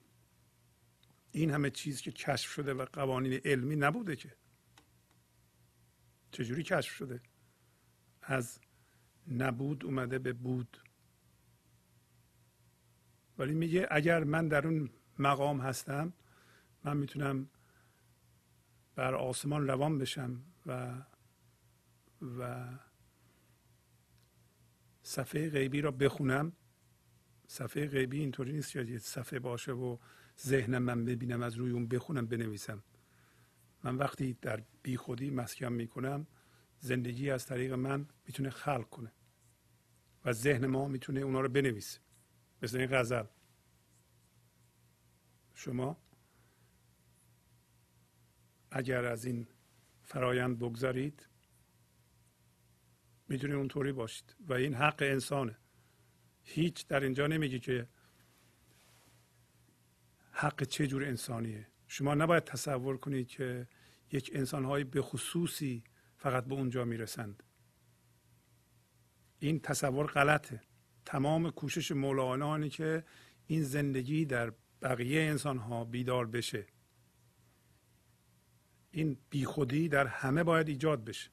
این 1.32 1.52
همه 1.52 1.70
چیز 1.70 2.02
که 2.02 2.12
کشف 2.12 2.52
شده 2.52 2.74
و 2.74 2.86
قوانین 2.86 3.42
علمی 3.46 3.76
نبوده 3.76 4.16
که. 4.16 4.36
چجوری 6.32 6.64
کشف 6.64 6.94
شده؟ 6.94 7.22
از 8.22 8.60
نبود 9.32 9.86
اومده 9.86 10.20
به 10.20 10.34
بود. 10.34 10.82
ولی 13.38 13.54
میگه 13.54 13.88
اگر 13.92 14.24
من 14.24 14.48
در 14.48 14.68
اون 14.68 14.90
مقام 15.20 15.62
هستم 15.62 16.14
من 16.84 16.98
می‌تونم 16.98 17.50
بر 18.96 19.16
آسمان 19.16 19.68
روان 19.68 19.98
بشم 19.98 20.44
و 20.66 21.02
و 22.22 22.70
صفحه 25.04 25.50
غیبی 25.50 25.82
را 25.82 25.92
بخونم. 25.92 26.54
صفحه 27.48 27.88
غیبی 27.88 28.20
اینطوری 28.20 28.52
نیست 28.52 28.72
که 28.72 28.84
یه 28.84 28.98
صفحه 28.98 29.40
باشه 29.40 29.72
و 29.72 29.98
ذهنم 30.40 30.84
من 30.84 31.06
ببینم 31.06 31.42
از 31.42 31.56
روی 31.56 31.72
اون 31.72 31.88
بخونم 31.88 32.26
بنویسم. 32.26 32.84
من 33.84 33.96
وقتی 33.96 34.34
در 34.34 34.64
بی 34.84 34.98
خودی 34.98 35.30
مسکن 35.30 35.74
می‌کنم 35.74 36.28
زندگی 36.80 37.30
از 37.30 37.46
طریق 37.46 37.74
من 37.74 38.08
می‌تونه 38.28 38.50
خلق 38.50 38.90
کنه 38.90 39.12
و 40.26 40.34
ذهن 40.34 40.66
ما 40.66 40.88
می‌تونه 40.88 41.20
اونا 41.20 41.42
رو 41.42 41.50
بنویسه. 41.50 42.00
مثل 42.62 42.78
این 42.78 42.88
غزل. 42.92 43.24
شما 45.54 45.98
اگر 48.72 49.06
از 49.06 49.26
این 49.26 49.48
فرایند 50.04 50.60
بگذارید 50.60 51.28
می‌تونید 53.28 53.56
اونطوری 53.56 53.92
باشید. 53.92 54.36
و 54.40 54.54
این 54.54 54.74
حق 54.74 55.02
انسانه. 55.02 55.58
هیچ 56.44 56.88
در 56.88 57.00
اینجا 57.04 57.28
نمیگه 57.28 57.60
که 57.60 57.88
حق 60.32 60.64
چه 60.64 60.88
جور 60.88 61.06
انسانیه. 61.06 61.68
شما 61.88 62.16
نباید 62.16 62.44
تصور 62.44 62.98
کنید 62.98 63.28
که 63.28 63.68
یک 64.12 64.32
انسانهای 64.34 64.84
به 64.84 65.02
خصوصی 65.02 65.84
فقط 66.18 66.46
به 66.46 66.54
اونجا 66.54 66.86
می‌رسند. 66.86 67.44
این 69.40 69.60
تصور 69.60 70.06
غلطه. 70.06 70.62
تمام 71.06 71.52
کوشش 71.52 71.92
مولانا 71.92 72.68
که 72.68 73.04
این 73.48 73.64
زندگی 73.64 74.26
در 74.26 74.54
بقیه 74.82 75.22
انسان 75.22 75.58
ها 75.58 75.86
بیدار 75.86 76.28
بشه. 76.28 76.66
این 78.92 79.18
بیخودی 79.30 79.90
در 79.90 80.08
همه 80.08 80.44
باید 80.44 80.68
ایجاد 80.68 81.04
بشه. 81.04 81.30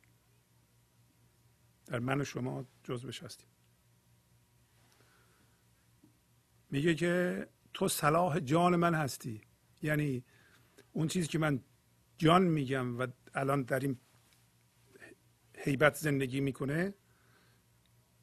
در 1.87 1.99
من 1.99 2.21
و 2.21 2.25
شما 2.25 2.67
جزوش 2.85 3.23
هستیم 3.23 3.49
میگه 6.71 6.95
که 6.95 7.47
تو 7.75 7.89
صلاح 7.89 8.41
جان 8.41 8.77
من 8.77 8.95
هستی. 8.95 9.41
یعنی 9.83 10.25
اون 10.93 11.09
چیزی 11.09 11.29
که 11.29 11.39
من 11.39 11.61
جان 12.19 12.43
میگم 12.43 12.99
و 12.99 13.07
الان 13.35 13.63
در 13.63 13.81
این 13.81 13.97
حیبت 15.59 15.95
زندگی 15.95 16.41
می‌کنه 16.41 16.95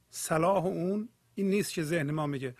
صلاح 0.09 0.65
اون 0.65 1.09
این 1.35 1.49
نیست 1.49 1.73
که 1.73 1.83
ذهن 1.83 2.11
ما 2.11 2.27
میگه 2.27 2.55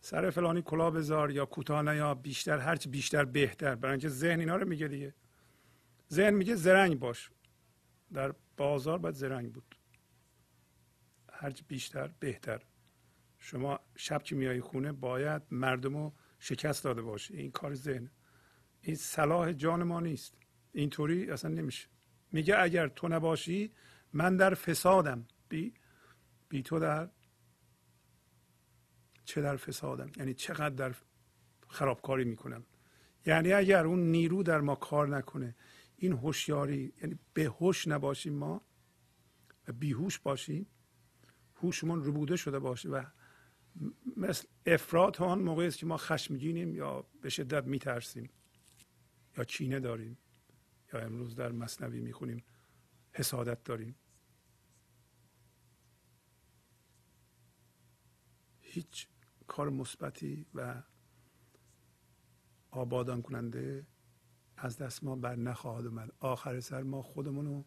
سر 0.00 0.30
فلانی 0.30 0.62
کلا 0.62 0.90
بذار 0.90 1.30
یا 1.30 1.46
کوتاه 1.46 1.96
یا 1.96 2.14
بیشتر 2.14 2.58
هرچی 2.58 2.88
بیشتر 2.88 3.24
بهتر. 3.24 3.74
برای 3.74 3.92
اینکه 3.92 4.08
ذهن 4.08 4.40
اینا 4.40 4.56
رو 4.56 4.68
میگه 4.68 4.88
دیگه. 4.88 5.14
ذهن 6.12 6.34
میگه 6.34 6.54
زرنگ 6.54 6.98
باش. 6.98 7.30
در 8.12 8.34
بازار 8.56 8.98
باید 8.98 9.14
زرنگ 9.14 9.52
بود. 9.52 9.76
هرچی 11.42 11.64
بیشتر 11.68 12.10
بهتر. 12.20 12.62
شما 13.38 13.80
شب 13.96 14.22
که 14.22 14.34
میای 14.34 14.60
خونه 14.60 14.92
باید 14.92 15.42
مردم 15.50 15.96
رو 15.96 16.12
شکست 16.38 16.84
داده 16.84 17.02
باشی. 17.02 17.36
این 17.36 17.50
کار 17.50 17.74
ذهن. 17.74 18.10
این 18.80 18.96
صلاح 18.96 19.52
جان 19.52 19.82
ما 19.82 20.00
نیست. 20.00 20.34
اینطوری 20.72 21.30
اصلا 21.30 21.50
نمیشه. 21.50 21.88
میگه 22.32 22.58
اگر 22.58 22.88
تو 22.88 23.08
نباشی 23.08 23.72
من 24.12 24.36
در 24.36 24.54
فسادم. 24.54 25.26
بی, 25.48 25.74
بی 26.48 26.62
تو 26.62 26.78
در 26.78 27.08
چه 29.24 29.40
در 29.40 29.56
فسادم؟ 29.56 30.10
یعنی 30.16 30.34
چقدر 30.34 30.74
در 30.74 30.94
خرابکاری 31.68 32.24
می‌کنم؟ 32.24 32.64
یعنی 33.26 33.52
اگر 33.52 33.86
اون 33.86 34.10
نیرو 34.10 34.42
در 34.42 34.60
ما 34.60 34.74
کار 34.74 35.08
نکنه 35.08 35.54
این 35.96 36.12
هوشیاری 36.12 36.92
یعنی 37.02 37.18
به 37.34 37.44
هوش 37.44 37.88
نباشیم 37.88 38.34
ما 38.34 38.62
و 39.68 39.72
بیهوش 39.72 40.18
باشیم 40.18 40.66
هوشمون 41.62 42.04
ربوده 42.04 42.36
شده 42.36 42.58
باشه 42.58 42.88
و 42.88 43.04
مثل 44.16 44.48
افراد 44.66 45.22
آن 45.22 45.38
موقعی 45.38 45.66
است 45.66 45.78
که 45.78 45.86
ما 45.86 45.96
خشمگینیم 45.96 46.74
یا 46.74 47.06
به 47.20 47.28
شدت 47.28 47.64
میترسیم 47.64 48.30
یا 49.36 49.44
کینه 49.44 49.80
داریم 49.80 50.18
یا 50.92 51.00
امروز 51.00 51.34
در 51.34 51.52
مصنوی 51.52 52.00
می‌خونیم 52.00 52.44
حسادت 53.12 53.64
داریم. 53.64 53.96
هیچ 58.60 59.08
کار 59.46 59.70
مثبتی 59.70 60.46
و 60.54 60.82
آبادان 62.70 63.22
کننده 63.22 63.86
از 64.56 64.78
دست 64.78 65.04
ما 65.04 65.16
بر 65.16 65.36
نخواهد 65.36 65.86
اومد. 65.86 66.12
آخر 66.20 66.60
سر 66.60 66.82
ما 66.82 67.02
خودمون 67.02 67.46
رو 67.46 67.64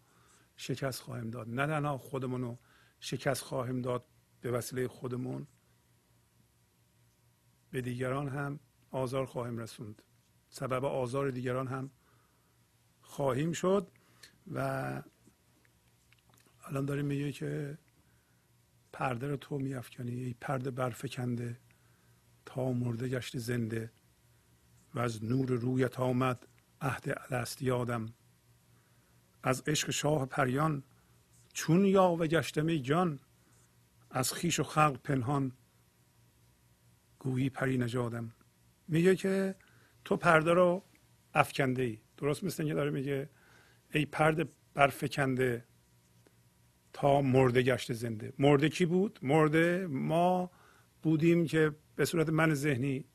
شکست 0.57 1.01
خواهیم 1.01 1.29
داد. 1.29 1.49
نه 1.49 1.67
تنها 1.67 1.97
خودمون 1.97 2.41
رو 2.41 2.59
شکست 2.99 3.41
خواهیم 3.41 3.81
داد 3.81 4.05
به 4.41 4.51
وسیله 4.51 4.87
خودمون. 4.87 5.47
به 7.71 7.81
دیگران 7.81 8.29
هم 8.29 8.59
آزار 8.91 9.25
خواهیم 9.25 9.57
رسوند. 9.57 10.01
سبب 10.49 10.85
آزار 10.85 11.31
دیگران 11.31 11.67
هم 11.67 11.89
خواهیم 13.01 13.51
شد 13.51 13.91
و 14.53 15.01
الان 16.63 16.85
داریم 16.85 17.05
میگه 17.05 17.31
که 17.31 17.77
پرده 18.93 19.27
رو 19.27 19.37
تو 19.37 19.57
میافکنی 19.57 20.11
ای 20.11 20.35
پرده 20.41 20.71
برفکنده 20.71 21.59
تا 22.45 22.71
مرده 22.71 23.09
گشت 23.09 23.37
زنده 23.37 23.91
و 24.93 24.99
از 24.99 25.23
نور 25.23 25.49
رویت 25.49 25.99
آمد 25.99 26.47
عهد 26.81 27.17
الست 27.31 27.61
یادم. 27.61 28.13
از 29.43 29.63
عشق 29.67 29.91
شاه 29.91 30.25
پریان 30.25 30.83
چون 31.55 31.85
یا 31.85 32.11
و 32.11 32.27
گشتم 32.27 32.75
جان 32.77 33.19
از 34.11 34.33
خیش 34.33 34.59
و 34.59 34.63
خلق 34.63 34.97
پنهان 35.03 35.51
گویی 37.19 37.49
پری 37.49 37.77
نجادم 37.77 38.33
میگه 38.87 39.15
که 39.15 39.55
تو 40.05 40.17
پرده 40.17 40.53
رو 40.53 40.83
افکنده 41.33 41.83
ای. 41.83 41.99
درست 42.17 42.43
مثل 42.43 42.63
اینکه 42.63 42.75
داره 42.75 42.91
میگه 42.91 43.29
ای 43.93 44.05
پرده 44.05 44.45
برفکنده 44.73 45.65
تا 46.93 47.21
مرده 47.21 47.61
گشت 47.61 47.93
زنده. 47.93 48.33
مرده 48.39 48.69
کی 48.69 48.85
بود؟ 48.85 49.19
مرده 49.21 49.87
ما 49.87 50.51
بودیم 51.01 51.45
که 51.45 51.75
به 51.95 52.05
صورت 52.05 52.29
من 52.29 52.53
ذهنی 52.53 53.05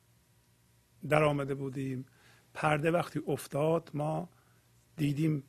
در 1.09 1.25
آمده 1.25 1.55
بودیم. 1.55 2.07
پرده 2.55 2.91
وقتی 2.91 3.21
افتاد 3.27 3.91
ما 3.95 4.29
دیدیم 4.97 5.45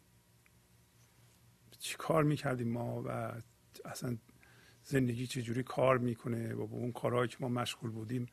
چی 1.82 1.96
کار 1.98 2.24
می‌کردیم 2.24 2.68
ما 2.68 3.04
و 3.06 3.34
اصلا 3.86 4.18
زندگی 4.84 5.28
چجوری 5.28 5.64
کار 5.64 5.98
می‌کنه 5.98 6.54
و 6.54 6.68
با 6.68 6.78
اون 6.78 6.92
کارهایی 6.92 7.28
که 7.28 7.38
ما 7.40 7.48
مشغول 7.50 7.92
بودیم 7.92 8.26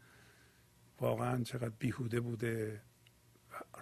واقعا 1.00 1.42
چقدر 1.42 1.72
بیهوده 1.78 2.20
بوده 2.20 2.82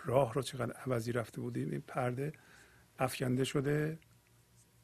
راه 0.04 0.34
رو 0.34 0.42
چقدر 0.42 0.72
عوضی 0.72 1.12
رفته 1.12 1.40
بودیم 1.40 1.70
این 1.70 1.80
پرده 1.80 2.32
افکنده 2.98 3.44
شده 3.44 3.98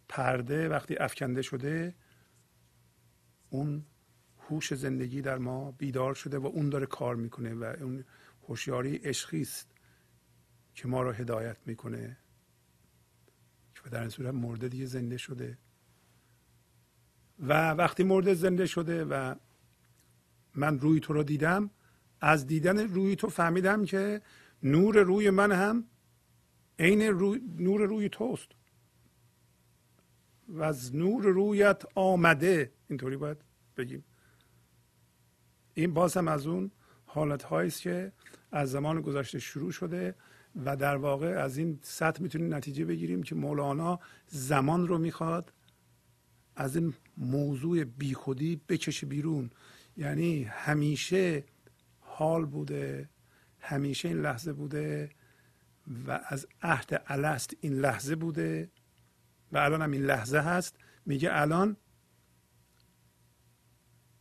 پرده 0.08 0.68
وقتی 0.68 0.96
افکنده 0.96 1.42
شده 1.42 1.94
اون 3.50 3.86
هوش 4.38 4.74
زندگی 4.74 5.20
در 5.22 5.38
ما 5.38 5.72
بیدار 5.72 6.14
شده 6.14 6.38
و 6.38 6.46
اون 6.46 6.68
داره 6.68 6.86
کار 6.86 7.16
می‌کنه 7.16 7.54
و 7.54 7.64
اون 7.80 8.04
هوشیاری 8.48 8.96
عشقی 8.96 9.42
است 9.42 9.70
که 10.74 10.88
ما 10.88 11.02
رو 11.02 11.12
هدایت 11.12 11.56
می‌کنه. 11.66 12.21
و 13.86 13.88
در 13.90 14.00
این 14.00 14.08
صورت 14.08 14.34
مرده 14.34 14.68
دیگه 14.68 14.86
زنده 14.86 15.16
شده. 15.16 15.58
و 17.38 17.70
وقتی 17.70 18.02
مرده 18.02 18.34
زنده 18.34 18.66
شده 18.66 19.04
و 19.04 19.34
من 20.54 20.78
روی 20.78 21.00
تو 21.00 21.12
رو 21.12 21.22
دیدم 21.22 21.70
از 22.20 22.46
دیدن 22.46 22.78
روی 22.78 23.16
تو 23.16 23.28
فهمیدم 23.28 23.84
که 23.84 24.22
نور 24.62 24.98
روی 24.98 25.30
من 25.30 25.52
هم 25.52 25.84
عین 26.78 27.02
روی 27.02 27.40
نور 27.58 27.80
روی 27.86 28.08
توست. 28.08 28.48
و 30.48 30.62
از 30.62 30.96
نور 30.96 31.24
رویت 31.24 31.82
آمده. 31.94 32.72
اینطوری 32.88 33.16
باید 33.16 33.36
بگیم. 33.76 34.04
این 35.74 35.94
باز 35.94 36.16
هم 36.16 36.28
از 36.28 36.46
اون 36.46 36.70
حالت 37.06 37.52
است 37.52 37.82
که 37.82 38.12
از 38.52 38.70
زمان 38.70 39.00
گذشته 39.00 39.38
شروع 39.38 39.72
شده 39.72 40.14
و 40.64 40.76
در 40.76 40.96
واقع 40.96 41.26
از 41.26 41.56
این 41.58 41.78
سطح 41.82 42.22
می‌تونیم 42.22 42.54
نتیجه 42.54 42.84
بگیریم 42.84 43.22
که 43.22 43.34
مولانا 43.34 44.00
زمان 44.26 44.88
رو 44.88 44.98
می‌خواد 44.98 45.52
از 46.56 46.76
این 46.76 46.94
موضوع 47.16 47.84
بیخودی 47.84 48.60
بکشه 48.68 49.06
بیرون. 49.06 49.50
یعنی 49.96 50.42
همیشه 50.42 51.44
حال 52.00 52.46
بوده 52.46 53.08
همیشه 53.60 54.08
این 54.08 54.20
لحظه 54.20 54.52
بوده 54.52 55.10
و 56.06 56.20
از 56.24 56.46
عهد 56.62 57.02
الست 57.06 57.56
این 57.60 57.72
لحظه 57.72 58.16
بوده 58.16 58.70
و 59.52 59.58
الان 59.58 59.82
هم 59.82 59.90
این 59.90 60.02
لحظه 60.02 60.38
هست. 60.38 60.76
میگه 61.06 61.28
الان 61.32 61.76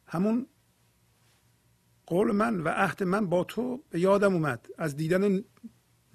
همون 0.06 0.48
قول 2.06 2.32
من 2.32 2.60
و 2.60 2.70
عهد 2.70 3.04
من 3.04 3.28
با 3.28 3.44
تو 3.44 3.84
به 3.90 4.00
یادم 4.00 4.34
اومد. 4.34 4.68
از 4.78 4.96
دیدن 4.96 5.44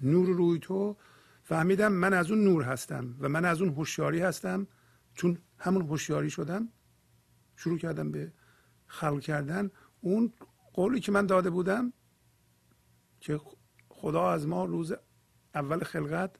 نور 0.01 0.27
روی 0.27 0.59
تو 0.59 0.97
فهمیدم 1.43 1.91
من 1.91 2.13
از 2.13 2.31
اون 2.31 2.43
نور 2.43 2.63
هستم 2.63 3.15
و 3.19 3.29
من 3.29 3.45
از 3.45 3.61
اون 3.61 3.69
هوشیاری 3.69 4.19
هستم. 4.19 4.67
چون 5.13 5.37
همون 5.57 5.81
هوشیاری 5.81 6.29
شدم 6.29 6.67
شروع 7.55 7.77
کردم 7.77 8.11
به 8.11 8.31
خلق 8.87 9.19
کردن. 9.19 9.71
اون 10.01 10.33
قولی 10.73 10.99
که 10.99 11.11
من 11.11 11.25
داده 11.25 11.49
بودم 11.49 11.93
که 13.19 13.39
خدا 13.89 14.31
از 14.31 14.47
ما 14.47 14.65
روز 14.65 14.93
اول 15.55 15.83
خلقت 15.83 16.31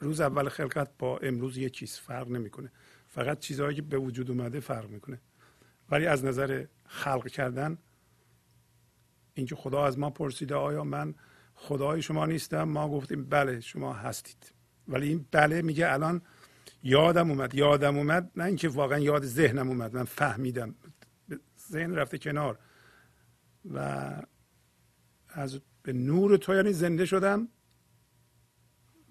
روز 0.00 0.20
اول 0.20 0.48
خلقت 0.48 0.90
با 0.98 1.18
امروز 1.18 1.56
یه 1.56 1.70
چیز 1.70 1.96
فرق 1.96 2.28
نمی‌کنه. 2.28 2.72
فقط 3.08 3.38
چیزهایی 3.38 3.76
که 3.76 3.82
به 3.82 3.98
وجود 3.98 4.30
اومده 4.30 4.60
فرق 4.60 4.90
می‌کنه. 4.90 5.20
ولی 5.90 6.06
از 6.06 6.24
نظر 6.24 6.64
خلق 6.86 7.28
کردن 7.28 7.78
اینکه 9.34 9.54
خدا 9.54 9.86
از 9.86 9.98
ما 9.98 10.10
پرسیده 10.10 10.54
آیا 10.54 10.84
من 10.84 11.14
خدای 11.58 12.02
شما 12.02 12.26
نیستم. 12.26 12.62
ما 12.62 12.88
گفتیم 12.88 13.24
بله 13.24 13.60
شما 13.60 13.92
هستید. 13.92 14.52
ولی 14.88 15.08
این 15.08 15.26
بله 15.30 15.62
میگه 15.62 15.92
الان 15.92 16.22
یادم 16.82 17.30
اومد 17.30 17.54
یادم 17.54 17.96
اومد. 17.96 18.30
نه 18.36 18.44
اینکه 18.44 18.68
واقعا 18.68 18.98
یاد 18.98 19.24
ذهنم 19.24 19.68
اومد 19.68 19.96
من 19.96 20.04
فهمیدم. 20.04 20.74
ذهن 21.70 21.94
رفته 21.94 22.18
کنار. 22.18 22.58
و 23.74 24.10
از 25.28 25.60
به 25.82 25.92
نور 25.92 26.36
تو 26.36 26.54
یعنی 26.54 26.72
زنده 26.72 27.06
شدم. 27.06 27.48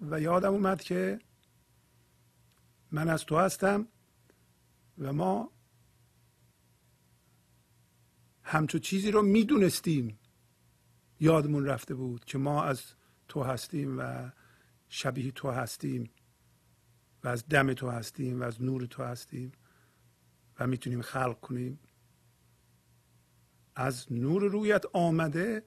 و 0.00 0.20
یادم 0.20 0.52
اومد 0.52 0.80
که 0.80 1.18
من 2.90 3.08
از 3.08 3.24
تو 3.24 3.38
هستم 3.38 3.88
و 4.98 5.12
ما 5.12 5.52
همچو 8.42 8.78
چیزی 8.78 9.10
رو 9.10 9.22
می‌دونستیم. 9.22 10.18
یادمون 11.20 11.64
رفته 11.64 11.94
بود 11.94 12.24
که 12.24 12.38
ما 12.38 12.64
از 12.64 12.82
تو 13.28 13.42
هستیم 13.42 13.98
و 13.98 14.30
شبیه 14.88 15.30
تو 15.32 15.50
هستیم 15.50 16.10
و 17.24 17.28
از 17.28 17.48
دم 17.48 17.72
تو 17.72 17.90
هستیم 17.90 18.40
و 18.40 18.44
از 18.44 18.62
نور 18.62 18.86
تو 18.86 19.02
هستیم 19.02 19.52
و 20.60 20.66
می‌تونیم 20.66 21.02
خلق 21.02 21.40
کنیم. 21.40 21.78
از 23.74 24.12
نور 24.12 24.42
رویت 24.42 24.84
آمده 24.92 25.62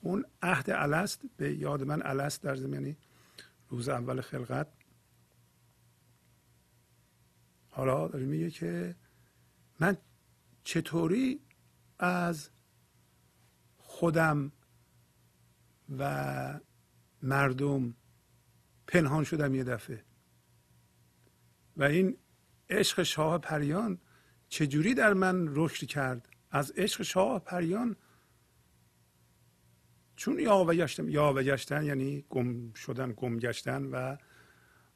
اون 0.00 0.24
عهد 0.42 0.70
الست 0.70 1.22
به 1.36 1.54
یاد 1.54 1.82
من 1.82 2.02
الست 2.02 2.42
در 2.42 2.54
زمینی 2.54 2.96
روز 3.68 3.88
اول 3.88 4.20
خلقت. 4.20 4.68
حالا 7.68 8.08
داره 8.08 8.24
میگه 8.24 8.50
که 8.50 8.96
من 9.80 9.96
چطوری 10.64 11.40
از 11.98 12.50
خودم 13.76 14.52
و 15.98 16.60
مردم 17.22 17.94
پنهان 18.86 19.24
شدم 19.24 19.54
یه 19.54 19.64
دفعه. 19.64 20.04
و 21.76 21.84
این 21.84 22.16
عشق 22.70 23.02
شاه 23.02 23.38
پریان 23.38 23.98
چجوری 24.48 24.94
در 24.94 25.12
من 25.12 25.48
رشد 25.48 25.86
کرد؟ 25.86 26.28
از 26.50 26.70
عشق 26.70 27.02
شاه 27.02 27.38
پریان 27.38 27.96
چون 30.16 30.38
یا 30.38 30.64
گشتم 30.64 31.08
یا 31.08 31.32
گشتن 31.32 31.84
یعنی 31.84 32.24
گم 32.28 32.72
شدن 32.72 33.12
گم 33.16 33.38
گشتن 33.38 33.84
و 33.84 34.16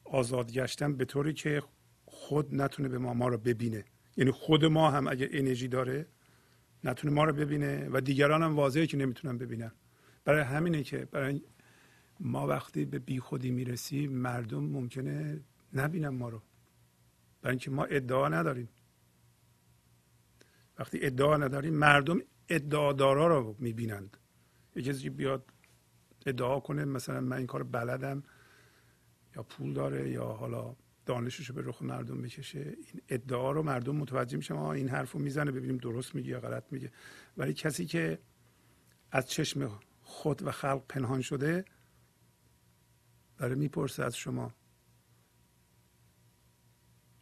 آزاد 0.05 0.53
گشتن 0.53 0.97
به 0.97 1.05
طوری 1.05 1.33
که 1.33 1.63
خود 2.05 2.55
نتونه 2.55 2.89
به 2.89 2.99
ما 2.99 3.15
ما 3.15 3.29
رو 3.29 3.39
ببینه. 3.39 3.85
یعنی 4.17 4.31
خود 4.31 4.65
ما 4.65 4.91
هم 4.91 5.09
اگه 5.09 5.29
انرژی 5.33 5.69
داره 5.69 6.07
نتونه 6.85 7.15
ما 7.15 7.25
رو 7.25 7.33
ببینه 7.33 7.89
و 7.93 8.01
دیگران 8.01 8.43
هم 8.43 8.57
واضحه 8.57 8.87
که 8.87 8.97
نمی‌تونن 8.97 9.39
ببینن. 9.39 9.73
برای 10.25 10.43
همینه 10.43 10.83
که 10.83 11.05
برای 11.05 11.43
ما 12.21 12.47
وقتی 12.47 12.85
به 12.85 12.99
بی 12.99 13.21
خودی 13.21 13.51
می‌رسیم 13.51 14.13
مردم 14.13 14.65
ممکنه 14.65 15.41
نبینن 15.73 16.09
ما 16.09 16.29
رو. 16.29 16.43
برای 17.43 17.53
اینکه 17.53 17.71
ما 17.71 17.85
ادعا 17.85 18.29
نداریم. 18.29 18.69
وقتی 20.79 20.99
ادعا 21.03 21.37
نداریم 21.37 21.75
مردم 21.75 22.21
ادعادارا 22.49 23.27
رو 23.27 23.57
می‌بینند. 23.59 24.17
یه 24.77 24.83
کسی 24.83 25.11
بیاد 25.11 25.51
ادعا 26.27 26.61
کنه 26.61 26.85
مثلا 26.85 27.21
من 27.21 27.37
این 27.37 27.47
کار 27.47 27.63
بلدم 27.63 28.23
یا 29.37 29.43
پول 29.43 29.73
داره 29.73 30.11
یا 30.11 30.25
حالا 30.25 30.77
دانشش 31.07 31.51
به 31.51 31.63
رخ 31.65 31.83
مردم 31.83 32.23
بکشه 32.23 32.59
این 32.59 33.03
ادعا 33.09 33.53
رو 33.53 33.63
مردم 33.63 33.97
متوجه 33.97 34.37
میشن 34.37 34.55
این 34.57 34.89
حرف 34.89 35.13
رو 35.13 35.21
می‌زنه 35.21 35.51
ببینیم 35.51 35.77
درست 35.77 36.15
میگه 36.15 36.29
یا 36.29 36.41
غلط 36.41 36.65
میگه. 36.71 36.93
ولی 37.37 37.55
کسی 37.55 37.87
که 37.87 38.19
از 39.11 39.31
چشم 39.31 39.81
خود 40.11 40.43
و 40.43 40.51
خلق 40.51 40.87
پنهان 40.89 41.21
شده 41.21 41.65
داره 43.37 43.55
می‌پرسه 43.55 44.05
از 44.05 44.17
شما. 44.17 44.55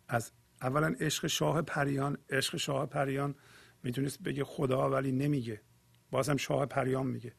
از 0.09 0.33
اولا 0.63 0.95
عشق 1.01 1.27
شاه 1.27 1.63
پریان 1.63 2.19
عشق 2.31 2.57
شاه 2.57 2.87
پریان 2.87 3.35
می‌تونست 3.83 4.23
بگه 4.23 4.45
خدا 4.45 4.91
ولی 4.91 5.13
نمیگه. 5.13 5.63
بازم 6.11 6.37
شاه 6.37 6.67
پریان 6.67 7.07
میگه. 7.07 7.35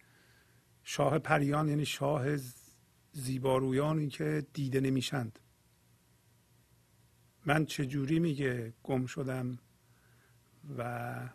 شاه 0.83 1.19
پریان 1.19 1.69
یعنی 1.69 1.85
شاه 1.85 2.25
زیبارویانی 3.11 4.07
که 4.07 4.47
دیده 4.53 4.79
نمیشند. 4.79 5.39
من 7.45 7.65
چجوری 7.65 8.19
میگه 8.19 8.73
گم 8.83 9.05
شدم 9.05 9.59
و 10.77 11.29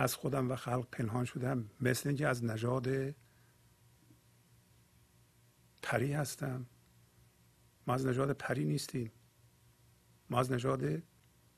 از 0.00 0.14
خودم 0.14 0.50
و 0.50 0.56
خلق 0.56 0.88
پنهان 0.92 1.24
شدم. 1.24 1.70
مثل 1.80 2.08
اینکه 2.08 2.28
از 2.28 2.44
نژاد 2.44 3.14
پری 5.82 6.12
هستم. 6.12 6.66
ما 7.86 7.94
از 7.94 8.06
نژاد 8.06 8.32
پری 8.32 8.64
نیستیم. 8.64 9.12
ما 10.30 10.40
از 10.40 10.52
نژاد 10.52 11.02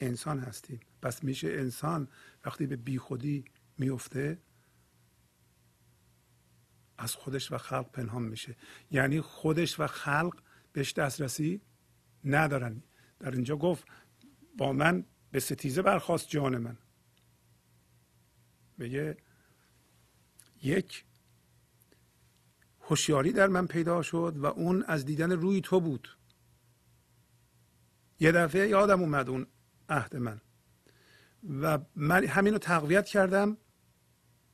انسان 0.01 0.38
هستیم. 0.38 0.80
پس 1.03 1.24
میشه 1.24 1.49
انسان 1.49 2.09
وقتی 2.45 2.66
به 2.66 2.76
بیخودی 2.76 3.45
میفته 3.78 4.38
از 6.99 7.14
خودش 7.14 7.53
و 7.53 7.59
خلق 7.59 7.91
پنهان 7.91 8.22
میشه. 8.22 8.57
یعنی 8.91 9.20
خودش 9.20 9.80
و 9.80 9.86
خلق 9.86 10.43
بهش 10.72 10.93
دسترسی 10.93 11.61
ندارن. 12.24 12.82
در 13.18 13.30
اینجا 13.30 13.57
گفت 13.57 13.84
با 14.59 14.72
من 14.72 15.05
به 15.30 15.41
ستیزه 15.41 15.82
برخواست 15.82 16.28
جان 16.28 16.59
من. 16.59 16.78
میگه 18.80 19.16
یک 20.62 21.04
هوشیاری 22.80 23.32
در 23.32 23.46
من 23.46 23.66
پیدا 23.66 24.02
شد 24.02 24.34
و 24.36 24.46
اون 24.46 24.82
از 24.82 25.04
دیدن 25.04 25.32
روی 25.32 25.60
تو 25.60 25.80
بود. 25.80 26.18
یه 28.20 28.32
دفعه 28.32 28.68
یادم 28.68 29.00
اومد 29.00 29.28
اون 29.28 29.46
عهد 29.88 30.16
من. 30.16 30.40
و 31.62 31.78
من 31.96 32.24
همین 32.24 32.52
رو 32.52 32.58
تقویت 32.58 33.06
کردم. 33.06 33.56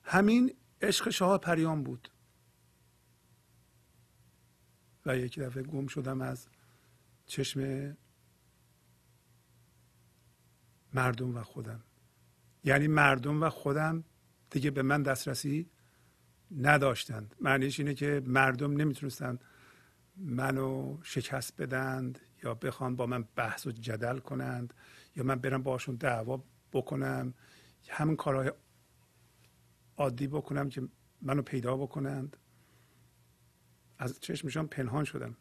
همین 0.02 0.56
عشق 0.82 1.10
شاه 1.10 1.38
پریان 1.38 1.82
بود. 1.82 2.10
و 5.06 5.16
یک 5.16 5.38
دفعه 5.38 5.62
گم 5.62 5.86
شدم 5.86 6.20
از 6.20 6.48
چشم 7.26 7.96
مردم 10.94 11.36
و 11.36 11.42
خودم. 11.42 11.82
یعنی 12.64 12.88
مردم 12.88 13.42
و 13.42 13.50
خودم 13.50 14.04
دیگه 14.50 14.70
به 14.70 14.82
من 14.82 15.02
دسترسی 15.02 15.70
نداشتند. 16.56 17.34
معنیش 17.40 17.80
اینه 17.80 17.94
که 17.94 18.22
مردم 18.26 18.76
نمی‌تونستند 18.76 19.44
منو 20.16 20.98
شکست 21.02 21.60
بدند 21.60 22.18
یا 22.42 22.54
بخوان 22.54 22.96
با 22.96 23.06
من 23.06 23.22
بحث 23.36 23.66
و 23.66 23.70
جدل 23.70 24.18
کنند 24.18 24.74
یا 25.16 25.24
من 25.24 25.34
برم 25.34 25.62
باشون 25.62 25.94
دعوا 25.94 26.44
بکنم. 26.72 27.34
همین 27.88 28.16
کارهای 28.16 28.52
عادی 29.96 30.26
بکنم 30.26 30.68
که 30.68 30.88
منو 31.22 31.42
پیدا 31.42 31.76
بکنند. 31.76 32.36
از 33.98 34.20
چشمشان 34.20 34.66
پنهان 34.66 35.04
شدم. 35.04 35.36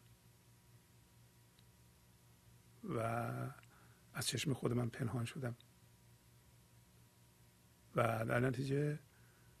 و 2.84 2.98
از 4.14 4.26
چشم 4.26 4.52
خود 4.52 4.72
من 4.72 4.88
پنهان 4.88 5.24
شدم. 5.24 5.56
و 7.96 8.24
در 8.24 8.40
نتیجه 8.40 8.98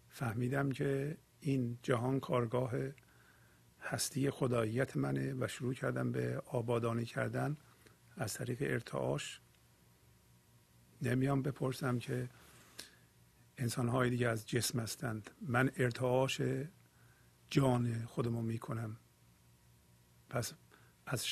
فهمیدم 0.08 0.72
که 0.72 1.16
این 1.40 1.78
جهان 1.82 2.20
کارگاه 2.20 2.72
هستی 3.80 4.30
خداییت 4.30 4.96
منه 4.96 5.34
و 5.34 5.46
شروع 5.48 5.74
کردم 5.74 6.12
به 6.12 6.42
آبادانی 6.46 7.04
کردن 7.04 7.56
از 8.16 8.34
طریق 8.34 8.58
ارتعاش. 8.60 9.40
نمیام 11.02 11.42
بپرسم 11.42 11.98
که 11.98 12.28
انسان 13.58 13.88
های 13.88 14.10
دیگه 14.10 14.28
از 14.28 14.46
جسم 14.46 14.80
هستند. 14.80 15.30
من 15.40 15.70
ارتعاش 15.76 16.40
جان 17.50 18.04
خودمو 18.04 18.42
می‌کنم. 18.42 18.96
پس 20.28 20.52
از 21.06 21.26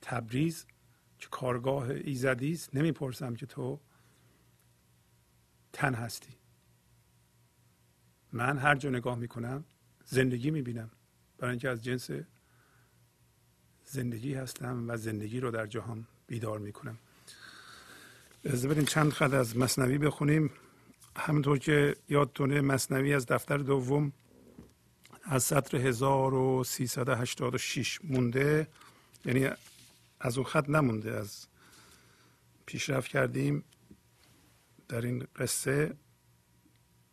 تبریز 0.00 0.66
که 1.18 1.28
کارگاه 1.30 1.90
ایزدی 1.90 2.52
است 2.52 2.74
نمی‌پرسم 2.74 3.34
که 3.34 3.46
تو 3.46 3.80
تن 5.72 5.94
هستی. 5.94 6.32
من 8.32 8.58
هر 8.58 8.74
جا 8.74 8.90
نگاه 8.90 9.18
می‌کنم 9.18 9.64
زندگی 10.04 10.50
می‌بینم. 10.50 10.90
برای 11.38 11.50
اینکه 11.50 11.68
از 11.68 11.84
جنس 11.84 12.10
زندگی 13.84 14.34
هستم 14.34 14.84
و 14.88 14.96
زندگی 14.96 15.40
رو 15.40 15.50
در 15.50 15.66
جهان 15.66 16.06
بیدار 16.26 16.58
می‌کنم. 16.58 16.98
از 18.44 18.66
بریم 18.66 18.84
چند 18.84 19.12
خط 19.12 19.32
از 19.32 19.56
مصنوی 19.56 19.98
بخونیم. 19.98 20.50
همونطور 21.16 21.58
که 21.58 21.96
یادتونه 22.08 22.60
مصنوی 22.60 23.14
از 23.14 23.26
دفتر 23.26 23.56
دوم 23.56 24.12
از 25.22 25.42
سطر 25.42 25.76
1386 25.76 28.04
مونده. 28.04 28.68
یعنی 29.24 29.48
از 30.20 30.38
اون 30.38 30.46
خط 30.46 30.68
نمونده 30.68 31.12
از 31.12 31.46
پیشرفت 32.66 33.08
کردیم. 33.08 33.64
در 34.90 35.00
این 35.00 35.26
قصه 35.36 35.96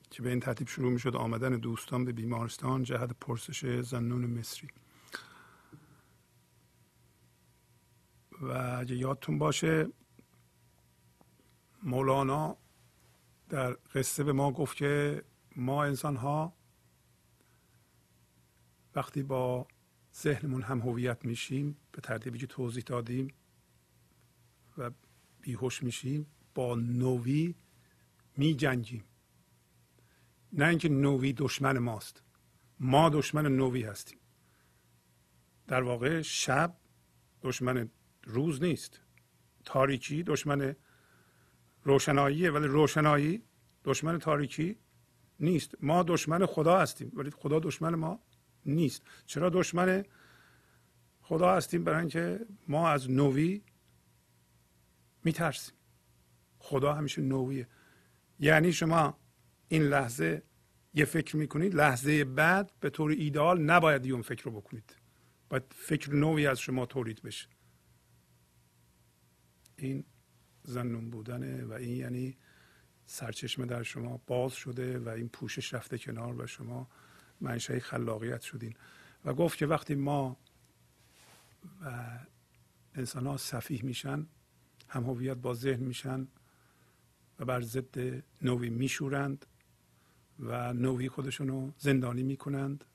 که 0.10 0.24
به 0.24 0.30
این 0.30 0.40
ترتیب 0.40 0.68
شروع 0.68 0.92
می 0.92 1.00
شد 1.00 1.16
آمدن 1.16 1.58
دوستان 1.58 2.06
به 2.06 2.12
بیمارستان 2.12 2.84
جهت 2.84 3.14
پرسش 3.14 3.82
زنون 3.82 4.26
مصری. 4.26 4.70
و 8.42 8.78
اگه 8.80 8.96
یادتون 8.96 9.38
باشه 9.38 9.88
مولانا 11.84 12.58
در 13.50 13.74
قصه 13.74 14.24
به 14.24 14.34
ما 14.34 14.52
گفت 14.52 14.78
که 14.78 15.24
ما 15.56 15.84
انسان 15.84 16.16
ها 16.16 16.54
وقتی 18.96 19.24
با 19.24 19.68
ذهنمون 20.16 20.62
هم 20.62 20.80
هویت 20.80 21.26
میشیم 21.26 21.78
به 21.92 22.02
ترتیبی 22.02 22.40
که 22.40 22.48
توضیح 22.48 22.84
دادیم 22.84 23.34
و 24.78 24.92
بیهوش 25.42 25.84
میشیم 25.84 26.28
با 26.56 26.76
نوی 26.76 27.56
می 28.38 28.56
جنگیم 28.56 29.04
نه 30.54 30.68
اینکه 30.68 30.90
نوی 30.90 31.34
دشمن 31.34 31.78
ماست. 31.78 32.24
ما 32.80 33.10
دشمن 33.10 33.46
نوی 33.46 33.84
هستیم. 33.84 34.20
در 35.68 35.84
واقع 35.84 36.22
شب 36.22 36.78
دشمن 37.42 37.90
روز 38.24 38.64
نیست. 38.64 39.02
تاریکی 39.66 40.24
دشمن 40.24 40.76
روشناییه 41.84 42.52
ولی 42.52 42.68
روشنایی 42.68 43.44
دشمن 43.84 44.20
تاریکی 44.20 44.78
نیست. 45.40 45.76
ما 45.82 46.04
دشمن 46.04 46.46
خدا 46.46 46.80
هستیم 46.80 47.12
ولی 47.14 47.30
خدا 47.30 47.60
دشمن 47.60 47.96
ما 47.96 48.20
نیست. 48.66 49.02
چرا 49.26 49.50
دشمن 49.50 50.06
خدا 51.22 51.56
هستیم؟ 51.56 51.84
برای 51.84 52.00
اینکه 52.00 52.46
ما 52.68 52.90
از 52.90 53.12
نوی 53.12 53.62
میترسیم. 55.24 55.76
خدا 56.60 56.94
همیشه 56.94 57.22
نویه. 57.22 57.68
یعنی 58.40 58.74
شما 58.74 59.18
این 59.68 59.84
لحظه 59.84 60.44
یه 60.94 61.06
فکر 61.06 61.38
می‌کنید 61.38 61.76
لحظه 61.76 62.26
بعد 62.26 62.72
به 62.80 62.90
طور 62.90 63.12
ایدال 63.12 63.62
نباید 63.62 64.12
اون 64.12 64.22
فکر 64.22 64.44
رو 64.44 64.52
بکنید. 64.52 64.96
باید 65.50 65.64
فکر 65.70 66.14
نوعی 66.14 66.48
از 66.48 66.60
شما 66.60 66.86
تولید 66.86 67.22
بشه. 67.22 67.48
این 69.76 70.04
زنون 70.64 71.10
بودنه 71.10 71.66
و 71.66 71.74
این 71.74 71.96
یعنی 71.96 72.38
سرچشمه 73.06 73.66
در 73.66 73.84
شما 73.84 74.22
باز 74.28 74.54
شده 74.54 75.00
و 75.00 75.10
این 75.10 75.30
پوشش 75.30 75.74
رفته 75.74 75.98
کنار 75.98 76.42
و 76.42 76.48
شما 76.48 76.90
منشه 77.42 77.80
خلاقیت 77.80 78.42
شدین. 78.42 78.76
و 79.26 79.34
گفت 79.34 79.58
که 79.58 79.66
وقتی 79.66 79.96
ما 79.96 80.38
و 81.82 82.20
انسان 82.96 83.28
ها 83.28 83.38
صفیح 83.38 83.86
میشن 83.86 84.28
هم 84.88 85.04
هویت 85.04 85.38
با 85.38 85.54
ذهن 85.54 85.84
میشن 85.84 86.28
و 87.40 87.46
بر 87.46 87.62
ضد 87.62 88.24
نوی 88.42 88.70
میشورند 88.70 89.46
و 90.40 90.74
نوی 90.74 91.10
خودشونو 91.10 91.72
زندانی 91.78 92.24
می‌کنند 92.24 92.86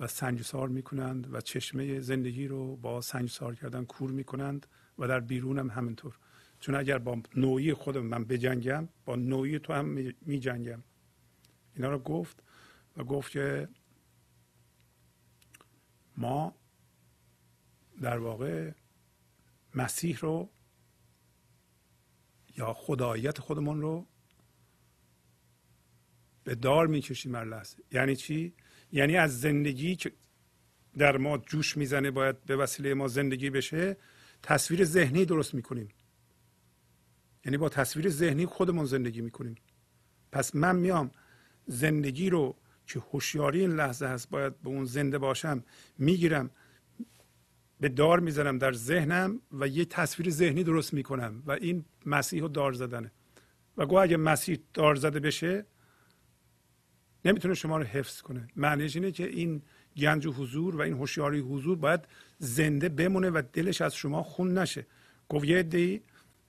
و 0.00 0.06
سنجسار 0.06 0.68
می‌کنند 0.68 1.34
و 1.34 1.40
چشمه 1.40 2.00
زندگی 2.00 2.48
رو 2.48 2.76
با 2.76 3.00
سنجسار 3.00 3.54
کردن 3.54 3.84
کور 3.84 4.10
می‌کنند 4.10 4.66
و 4.98 5.08
در 5.08 5.20
بیرون 5.20 5.58
هم 5.58 5.70
همینطور. 5.70 6.18
چون 6.60 6.74
اگر 6.74 6.98
با 6.98 7.22
نوعی 7.36 7.74
خودم 7.74 8.00
من 8.00 8.24
بجنگم 8.24 8.88
با 9.04 9.16
نوعی 9.16 9.58
تو 9.58 9.72
هم 9.72 10.14
میجنگم. 10.20 10.82
اینا 11.74 11.90
رو 11.90 11.98
گفت 11.98 12.42
و 12.96 13.04
گفت 13.04 13.32
که 13.32 13.68
ما 16.16 16.54
در 18.00 18.18
واقع 18.18 18.72
مسیح 19.74 20.18
رو 20.18 20.50
یا 22.56 22.72
خداییت 22.72 23.38
خودمون 23.38 23.80
رو 23.80 24.06
به 26.44 26.54
دار 26.54 26.86
می‌کشیم 26.86 27.34
هر 27.34 27.44
لحظه. 27.44 27.76
یعنی 27.92 28.16
چی؟ 28.16 28.54
یعنی 28.92 29.16
از 29.16 29.40
زندگی 29.40 29.96
که 29.96 30.12
در 30.98 31.16
ما 31.16 31.38
جوش 31.38 31.76
می‌زنه 31.76 32.10
باید 32.10 32.44
به 32.44 32.56
وسیله 32.56 32.94
ما 32.94 33.08
زندگی 33.08 33.50
بشه 33.50 33.96
تصویر 34.42 34.84
ذهنی 34.84 35.24
درست 35.24 35.54
می‌کنیم. 35.54 35.88
یعنی 37.44 37.56
با 37.56 37.68
تصویر 37.68 38.08
ذهنی 38.08 38.46
خودمون 38.46 38.84
زندگی 38.84 39.20
می‌کنیم. 39.20 39.54
پس 40.32 40.56
من 40.56 40.76
میام 40.76 41.10
زندگی 41.66 42.30
رو 42.30 42.56
که 42.86 43.00
هوشیاری 43.00 43.60
این 43.60 43.70
لحظه 43.76 44.06
هست 44.06 44.30
باید 44.30 44.60
به 44.60 44.68
اون 44.68 44.84
زنده 44.84 45.18
باشم 45.18 45.64
می‌گیرم. 45.98 46.50
به 47.82 47.88
دار 47.88 48.20
می‌زنم 48.20 48.58
در 48.58 48.72
ذهنم 48.72 49.40
و 49.52 49.68
یه 49.68 49.84
تصویر 49.84 50.30
ذهنی 50.30 50.64
درست 50.64 50.94
می‌کنم 50.94 51.42
و 51.46 51.52
این 51.52 51.84
مسیح 52.06 52.40
رو 52.40 52.48
دار 52.48 52.72
زدنه. 52.72 53.12
و 53.76 53.86
گوه 53.86 54.00
اگه 54.00 54.16
مسیح 54.16 54.58
دار 54.74 54.94
زده 54.94 55.20
بشه 55.20 55.66
نمی‌تونه 57.24 57.54
شما 57.54 57.78
رو 57.78 57.84
حفظ 57.84 58.20
کنه. 58.20 58.48
معنیش 58.56 58.96
اینه 58.96 59.12
که 59.12 59.26
این 59.26 59.62
گنج 59.96 60.26
و 60.26 60.32
حضور 60.32 60.76
و 60.76 60.80
این 60.80 60.94
هوشیاری 60.94 61.40
حضور 61.40 61.76
باید 61.78 62.00
زنده 62.38 62.88
بمونه 62.88 63.30
و 63.30 63.42
دلش 63.52 63.80
از 63.80 63.94
شما 63.94 64.22
خون 64.22 64.58
نشه. 64.58 64.86
گفت 65.28 65.44
یه 65.44 65.58
عده‌ای 65.58 66.00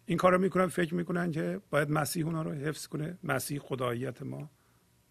این 0.05 0.17
کارو 0.17 0.37
می‌کنن 0.37 0.67
فکر 0.67 0.95
می‌کنن 0.95 1.31
که 1.31 1.61
باید 1.69 1.91
مسیح 1.91 2.25
اونا 2.25 2.41
رو 2.41 2.51
حفظ 2.51 2.87
کنه. 2.87 3.17
مسیح 3.23 3.59
خداییت 3.59 4.21
ما 4.21 4.49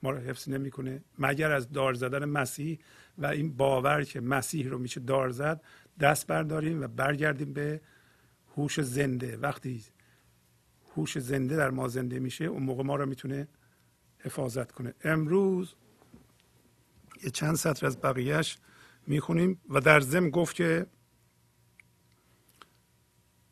ما 0.02 0.10
رو 0.10 0.18
حفظ 0.18 0.48
نمی‌کنه. 0.48 1.02
مگر 1.18 1.52
از 1.52 1.72
دار 1.72 1.94
زدن 1.94 2.24
مسیح 2.24 2.78
و 3.18 3.26
این 3.26 3.56
باور 3.56 4.04
که 4.04 4.20
مسیح 4.20 4.68
رو 4.68 4.78
میشه 4.78 5.00
دار 5.00 5.30
زد 5.30 5.62
دست 6.00 6.26
برداریم 6.26 6.82
و 6.82 6.88
برگردیم 6.88 7.52
به 7.52 7.80
هوش 8.56 8.80
زنده. 8.80 9.36
وقتی 9.36 9.84
هوش 10.96 11.18
زنده 11.18 11.56
در 11.56 11.70
ما 11.70 11.88
زنده 11.88 12.18
میشه 12.18 12.44
اون 12.44 12.62
موقع 12.62 12.82
ما 12.82 12.96
رو 12.96 13.06
می‌تونه 13.06 13.48
حفاظت 14.18 14.72
کنه. 14.72 14.94
امروز 15.04 15.74
یه 17.24 17.30
چند 17.30 17.54
سطر 17.54 17.86
از 17.86 18.00
بقیهش 18.00 18.58
می‌خونیم 19.06 19.60
و 19.68 19.80
در 19.80 20.00
ضمن 20.00 20.30
گفت 20.30 20.56
که 20.56 20.86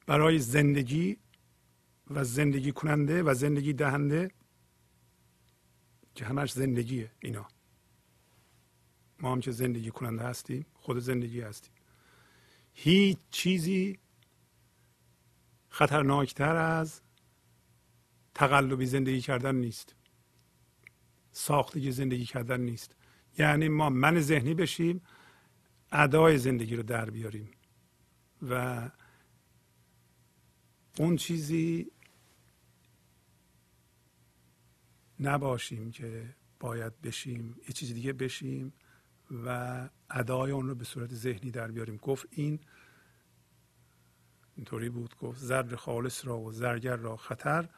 برای 0.07 0.39
زندگی 0.39 1.17
و 2.11 2.25
زندگی 2.25 2.73
کننده 2.73 3.23
و 3.23 3.35
زندگی 3.35 3.73
دهنده 3.73 4.31
که 6.15 6.25
همش 6.25 6.53
زندگیه 6.53 7.11
اینا. 7.21 7.49
ما 9.19 9.33
هم 9.33 9.41
که 9.41 9.51
زندگی 9.51 9.91
کننده 9.91 10.25
هستیم 10.25 10.67
خود 10.75 10.99
زندگی 10.99 11.41
هستیم. 11.41 11.73
هیچ 12.73 13.19
چیزی 13.31 13.99
خطرناکتر 15.69 16.57
از 16.57 17.01
تقلبی 18.35 18.87
زندگی 18.87 19.21
کردن 19.21 19.55
نیست. 19.55 19.95
ساختگی 21.33 21.93
زندگی 21.93 22.25
کردن 22.25 22.61
نیست. 22.61 22.97
یعنی 23.39 23.69
ما 23.69 23.91
من 23.91 24.21
ذهنی 24.21 24.55
بشیم 24.55 25.03
ادای 25.93 26.39
زندگی 26.39 26.77
رو 26.77 26.83
در 26.83 27.11
بیاریم. 27.11 27.51
و 28.43 28.91
اون 30.99 31.17
چیزی 31.17 31.91
نباشیم 35.21 35.91
که 35.91 36.35
باید 36.61 37.01
بشیم 37.01 37.57
یه 37.69 37.73
چیز 37.73 37.95
دیگه 37.95 38.13
بشیم. 38.13 38.73
و 39.45 39.89
ادای 40.11 40.51
اون 40.51 40.69
رو 40.69 40.75
به 40.75 40.85
صورت 40.85 41.15
ذهنی 41.15 41.51
در 41.51 41.71
بیاریم. 41.71 41.97
گفت 41.97 42.27
این 42.31 42.61
اینطوری 44.57 44.89
بود 44.89 45.17
گفت 45.17 45.39
زر 45.39 45.77
خالص 45.77 46.27
را 46.27 46.39
و 46.39 46.53
زرگر 46.53 46.97
را 46.97 47.17
خطر 47.17 47.69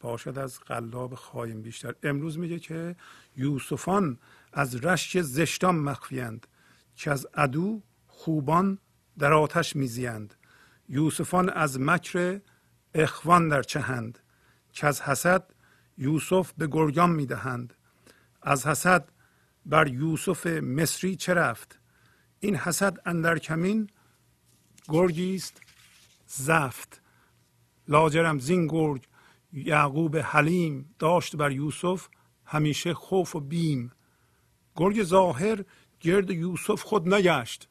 باشد 0.00 0.38
از 0.38 0.60
قلاب 0.60 1.14
خایم 1.14 1.62
بیشتر. 1.62 1.94
امروز 2.02 2.38
میگه 2.38 2.58
که 2.58 2.96
یوسفان 3.36 4.18
از 4.52 4.84
رشک 4.84 5.20
زشتان 5.20 5.76
مخفیند 5.76 6.46
که 6.96 7.10
از 7.10 7.26
عدو 7.34 7.82
خوبان 8.06 8.78
در 9.18 9.32
آتش 9.32 9.76
میزیند 9.76 10.34
یوسفان 10.88 11.48
از 11.48 11.80
مکر 11.80 12.40
اخوان 12.94 13.48
در 13.48 13.62
چهند 13.62 14.18
که 14.72 14.86
از 14.86 15.02
حسد 15.02 15.50
یوسف 15.98 16.52
به 16.58 16.66
گرگان 16.66 17.10
می‌دهند. 17.10 17.74
از 18.42 18.66
حسد 18.66 19.08
بر 19.70 19.88
یوسف 19.88 20.46
مصری 20.46 21.16
چه 21.16 21.34
رفت؟ 21.34 21.78
این 22.40 22.56
حسد 22.56 22.98
اندر 23.06 23.38
کمین 23.38 23.90
گرگی 24.88 25.42
زفت. 26.26 27.02
لاجرم 27.88 28.38
زین 28.38 28.66
گرگ 28.66 29.06
یعقوب 29.52 30.16
حلیم 30.16 30.94
داشت 30.98 31.36
بر 31.36 31.50
یوسف 31.50 32.08
همیشه 32.44 32.94
خوف 32.94 33.36
و 33.36 33.40
بیم. 33.40 33.92
گرگ 34.76 35.02
ظاهر 35.02 35.64
گرد 36.00 36.30
یوسف 36.30 36.82
خود 36.82 37.14
نگشت. 37.14 37.68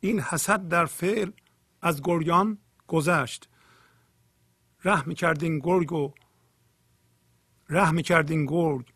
این 0.00 0.20
حسد 0.20 0.68
در 0.68 0.86
فعل 0.86 1.30
از 1.82 2.02
گریان 2.02 2.58
گذشت. 2.86 3.48
رحم 4.84 5.14
کردین 5.14 5.58
گرگ 5.58 5.92
و 5.92 6.12
رحم 7.68 8.00
کردین 8.00 8.46
گرگ 8.46 8.92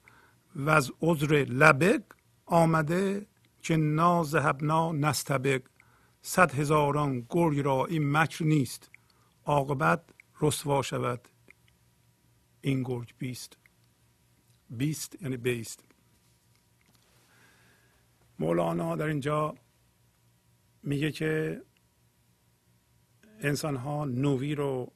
و 0.57 0.71
از 0.71 0.93
عذر 1.03 1.45
لبگ 1.45 2.03
آمده 2.47 3.27
که 3.63 3.77
نازهبنا 3.77 4.93
نستبگ 4.93 5.63
صد 6.23 6.55
هزاران 6.55 7.27
گرگ 7.29 7.59
را 7.59 7.87
این 7.87 8.13
مکر 8.13 8.45
نیست. 8.45 8.91
عاقبت 9.45 10.03
رسوا 10.41 10.83
شود. 10.83 11.29
این 12.61 12.83
گرگ 12.83 13.15
بیست. 13.19 13.57
بیست 14.71 15.23
یعنی 15.23 15.37
بیست. 15.37 15.85
مولانا 18.39 18.97
در 18.97 19.07
اینجا 19.07 19.55
میگه 20.83 21.13
که 21.13 21.63
انسان 23.41 23.77
ها 23.77 24.05
نوی 24.05 24.55
رو 24.55 24.93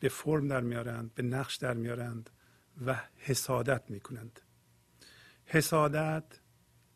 به 0.00 0.08
فرم 0.08 0.48
در 0.48 0.60
میارند 0.60 1.14
به 1.14 1.22
نقش 1.22 1.56
در 1.56 1.74
میارند 1.74 2.30
و 2.86 3.00
حسادت 3.16 3.90
می‌کنند. 3.90 4.40
حسادت 5.44 6.24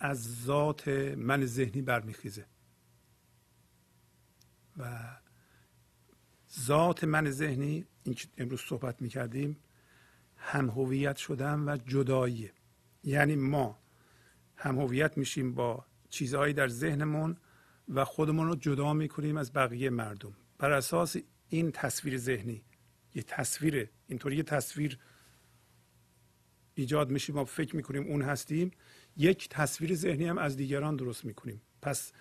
از 0.04 0.44
ذات 0.44 0.88
من 1.16 1.46
ذهنی 1.46 1.82
برمیخیزه. 1.82 2.46
و 4.78 5.00
ذات 6.60 7.04
من 7.04 7.30
ذهنی 7.30 7.86
این 8.04 8.14
که 8.14 8.28
امروز 8.38 8.60
صحبت 8.60 9.02
می‌کردیم 9.02 9.56
هم 10.36 10.70
هویت 10.70 11.16
شدن 11.16 11.68
و 11.68 11.76
جداییه. 11.76 12.52
یعنی 13.04 13.36
ما 13.36 13.78
هم 14.56 14.78
هویت 14.78 15.18
میشیم 15.18 15.54
با 15.54 15.84
چیزهایی 16.08 16.54
در 16.54 16.68
ذهنمون 16.68 17.36
و 17.88 18.04
خودمون 18.04 18.46
رو 18.46 18.56
جدا 18.56 18.92
می‌کنیم 18.92 19.36
از 19.36 19.52
بقیه 19.52 19.90
مردم. 19.90 20.36
بر 20.58 20.72
اساس 20.72 21.16
این 21.48 21.72
تصویر 21.72 22.18
ذهنی 22.18 22.64
یه 23.14 23.22
تصویر 23.22 23.90
اینطوری 24.06 24.36
یه 24.36 24.42
تصویر 24.42 24.98
ایجاد 26.74 27.10
میشیم 27.10 27.34
ما 27.34 27.44
فکر 27.44 27.76
می‌کنیم 27.76 28.02
اون 28.06 28.22
هستیم. 28.22 28.70
یک 29.16 29.48
تصویر 29.48 29.94
ذهنی 29.94 30.24
هم 30.24 30.38
از 30.38 30.56
دیگران 30.56 30.96
درست 30.96 31.24
می‌کنیم. 31.24 31.62
پس 31.82 32.12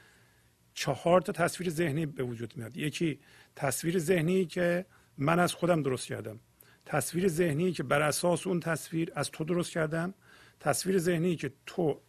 چهار 0.73 1.21
تا 1.21 1.31
تصویر 1.31 1.69
ذهنی 1.69 2.05
به 2.05 2.23
وجود 2.23 2.57
میاد. 2.57 2.77
یکی 2.77 3.19
تصویر 3.55 3.99
ذهنی 3.99 4.45
که 4.45 4.85
من 5.17 5.39
از 5.39 5.53
خودم 5.53 5.83
درست 5.83 6.07
کردم. 6.07 6.39
تصویر 6.85 7.27
ذهنی 7.27 7.71
که 7.71 7.83
بر 7.83 8.01
اساس 8.01 8.47
اون 8.47 8.59
تصویر 8.59 9.11
از 9.15 9.31
تو 9.31 9.43
درست 9.43 9.71
کردم. 9.71 10.13
تصویر 10.59 10.97
ذهنی 10.97 11.35
که 11.35 11.53
تو 11.65 12.01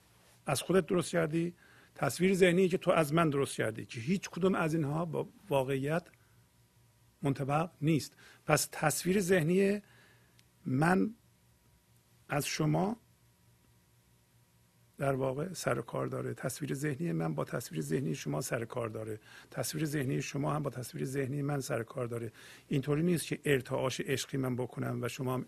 از 0.47 0.63
خودت 0.63 0.87
درست 0.87 1.11
کردی. 1.11 1.55
تصویر 1.95 2.35
ذهنی 2.35 2.69
که 2.69 2.79
تو 2.79 2.91
از 2.91 3.13
من 3.13 3.31
درست 3.31 3.57
کردی 3.57 3.87
که 3.87 4.01
هیچ 4.01 4.31
کدوم 4.31 4.55
از 4.55 4.75
اینها 4.75 5.05
با 5.05 5.29
واقعیت 5.49 6.07
منطبق 7.23 7.71
نیست. 7.81 8.17
پس 8.47 8.69
تصویر 8.73 9.21
ذهنی 9.21 9.83
من 10.67 11.15
از 12.29 12.47
شما 12.47 12.97
در 14.99 15.15
واقع 15.15 15.53
سر 15.53 15.81
کار 15.81 16.07
داره. 16.07 16.35
تصویر 16.35 16.75
ذهنی 16.75 17.13
من 17.13 17.35
با 17.35 17.45
تصویر 17.45 17.81
ذهنی 17.81 18.15
شما 18.15 18.41
سر 18.41 18.65
کار 18.65 18.89
داره. 18.89 19.21
تصویر 19.51 19.85
ذهنی 19.85 20.23
شما 20.23 20.55
هم 20.55 20.63
با 20.63 20.71
تصویر 20.71 21.05
ذهنی 21.05 21.43
من 21.43 21.61
سر 21.61 21.83
کار 21.83 22.07
داره. 22.07 22.33
اینطوری 22.69 23.03
نیست 23.03 23.27
که 23.27 23.41
ارتعاش 23.45 24.01
عشقی 24.01 24.39
من 24.39 24.57
بکنم 24.57 24.99
و 25.03 25.09
شما 25.09 25.35
هم 25.35 25.47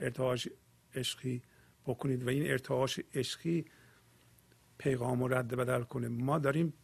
ارتعاش 0.00 0.48
عشقی 0.94 1.42
بکنید 1.86 2.24
و 2.24 2.28
این 2.28 2.50
ارتعاش 2.50 3.00
عشقی 3.14 3.64
پیغام 4.78 5.22
و 5.22 5.28
رد 5.28 5.56
بدل 5.56 5.82
کنه. 5.82 6.08
ما 6.08 6.38
داریم 6.38 6.74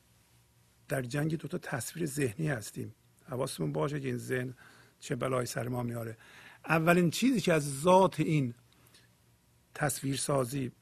در 0.89 1.02
جنگ 1.02 1.39
دو 1.39 1.48
تا 1.48 1.59
تصویر 1.59 2.06
ذهنی 2.06 2.48
هستیم. 2.48 2.94
حواسمون 3.27 3.72
باشه 3.72 4.01
که 4.01 4.09
این 4.09 4.16
ذهن 4.16 4.55
چه 5.01 5.16
بلای 5.16 5.47
سر 5.47 5.68
ما 5.68 5.82
میاره. 5.82 6.16
اولین 6.64 7.10
چیزی 7.10 7.40
که 7.40 7.52
از 7.52 7.81
ذات 7.81 8.20
این 8.20 8.55
تصویر 9.74 10.16
سازی 10.16 10.72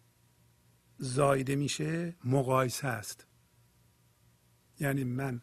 زایده 0.99 1.57
میشه 1.57 2.17
مقایسه 2.25 2.89
است. 2.89 3.27
یعنی 4.81 5.05
من 5.05 5.43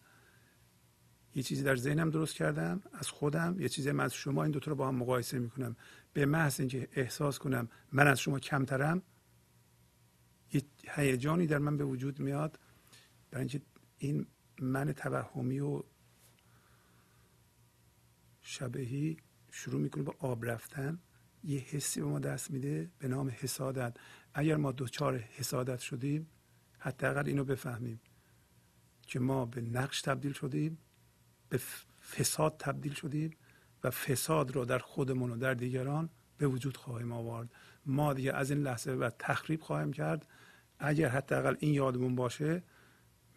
یه 1.35 1.43
چیزی 1.43 1.63
در 1.63 1.75
ذهنم 1.75 2.09
درست 2.09 2.35
کردم 2.35 2.81
از 2.93 3.09
خودم 3.09 3.55
یه 3.59 3.69
چیزی 3.69 3.91
من 3.91 4.03
از 4.03 4.13
شما 4.13 4.43
این 4.43 4.51
دوتا 4.51 4.71
رو 4.71 4.75
با 4.75 4.87
هم 4.87 4.95
مقایسه 4.95 5.39
می‌کنم. 5.39 5.75
به 6.13 6.25
محض 6.25 6.59
اینکه 6.59 6.87
احساس 6.91 7.39
کنم 7.39 7.69
من 7.91 8.07
از 8.07 8.19
شما 8.19 8.39
کمترم 8.39 9.01
یه 10.53 10.61
هیجانی 10.89 11.47
در 11.47 11.57
من 11.57 11.77
به 11.77 11.83
وجود 11.83 12.19
میاد 12.19 12.59
برای 13.31 13.41
اینکه 13.41 13.61
این 13.97 14.27
من 14.61 14.93
توهمی 14.93 15.59
و 15.59 15.83
شبهی 18.41 19.17
شروع 19.51 19.81
می‌کنه 19.81 20.03
به 20.03 20.13
آب 20.19 20.45
رفتن. 20.45 20.99
یه 21.43 21.59
حسی 21.59 22.01
به 22.01 22.07
ما 22.07 22.19
دست 22.19 22.51
میده 22.51 22.91
به 22.99 23.07
نام 23.07 23.29
حسادت. 23.29 23.97
اگر 24.37 24.55
ما 24.55 24.71
دوچار 24.71 25.17
حسادت 25.17 25.79
شدیم 25.79 26.27
حداقل 26.79 27.27
اینو 27.27 27.43
بفهمیم 27.43 27.99
که 29.07 29.19
ما 29.19 29.45
به 29.45 29.61
نقش 29.61 30.01
تبدیل 30.01 30.33
شدیم 30.33 30.77
به 31.49 31.59
فساد 32.11 32.55
تبدیل 32.59 32.93
شدیم 32.93 33.31
و 33.83 33.89
فساد 33.89 34.51
رو 34.51 34.65
در 34.65 34.79
خودمون 34.79 35.31
و 35.31 35.37
در 35.37 35.53
دیگران 35.53 36.09
به 36.37 36.47
وجود 36.47 36.77
خواهیم 36.77 37.11
آورد. 37.11 37.53
ما 37.85 38.13
دیگه 38.13 38.33
از 38.33 38.51
این 38.51 38.59
لحظه 38.59 38.91
و 38.91 39.09
تخریب 39.19 39.61
خواهیم 39.61 39.93
کرد. 39.93 40.27
اگر 40.79 41.09
حداقل 41.09 41.55
این 41.59 41.73
یادمون 41.73 42.15
باشه 42.15 42.63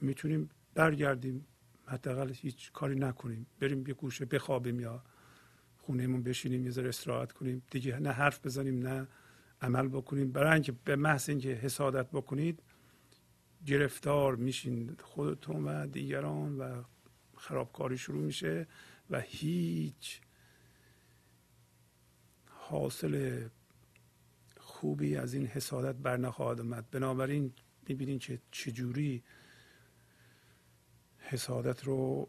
می‌تونیم 0.01 0.51
برگردیم. 0.75 1.47
حداقل 1.87 2.33
هیچ 2.33 2.73
کاری 2.73 2.95
نکنیم. 2.95 3.47
بریم 3.61 3.87
یه 3.87 3.95
گوشه 3.95 4.25
بخوابیم 4.25 4.81
یا 4.81 5.03
خونهمون 5.79 6.23
بشینیم 6.23 6.65
یه 6.65 6.71
ذره 6.71 6.89
استراحت 6.89 7.33
کنیم. 7.33 7.63
دیگه 7.71 7.99
نه 7.99 8.11
حرف 8.11 8.47
بزنیم 8.47 8.79
نه 8.79 9.09
عمل 9.63 9.89
بکنیم 9.89 10.33
برای 10.33 10.53
اینکه 10.53 10.73
به 10.73 10.97
محض 10.97 11.29
اینکه 11.29 11.49
حسادت 11.49 12.11
بکنید 12.11 12.63
گرفتار 13.67 14.37
میشین. 14.37 14.97
خودتون 15.03 15.65
و 15.65 15.87
دیگران 15.87 16.59
و 16.59 16.83
خرابکاری 17.37 17.99
شروع 17.99 18.23
میشه 18.23 18.67
و 19.11 19.21
هیچ 19.21 20.21
حاصل 22.47 23.49
خوبی 24.57 25.17
از 25.17 25.35
این 25.35 25.47
حسادت 25.47 25.95
بر 25.95 26.17
نخواهد 26.17 26.61
آمد. 26.61 26.91
بنابراین 26.91 27.53
می‌بینین 27.89 28.19
که 28.19 28.41
چجوری 28.51 29.23
حسادت 31.19 31.85
رو 31.85 32.29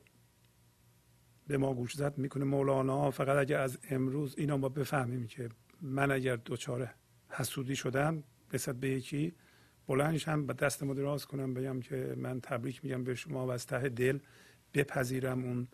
به 1.47 1.57
ما 1.57 1.73
گوش 1.73 1.93
زد 1.93 2.17
می‌کنه. 2.17 2.43
مولانا 2.45 3.11
فقط 3.11 3.37
اگر 3.37 3.59
از 3.59 3.77
امروز 3.89 4.35
اینا 4.37 4.57
ما 4.57 4.69
بفهمیم 4.69 5.27
که 5.27 5.49
من 5.81 6.11
اگر 6.11 6.35
دوچاره 6.35 6.93
حسودی 7.29 7.75
شدم 7.75 8.23
رسد 8.53 8.75
به 8.75 8.89
یکی. 8.89 9.33
بلندشم 9.87 10.45
به 10.45 10.53
دستمو 10.53 10.93
دراز 10.93 11.25
کنم 11.25 11.53
بگم 11.53 11.79
که 11.79 12.15
من 12.17 12.41
تبریک 12.41 12.83
میگم 12.83 13.03
به 13.03 13.15
شما 13.15 13.47
و 13.47 13.51
از 13.51 13.65
ته 13.65 13.89
دل 13.89 14.19
بپذیرم 14.73 15.43
اون 15.43 15.67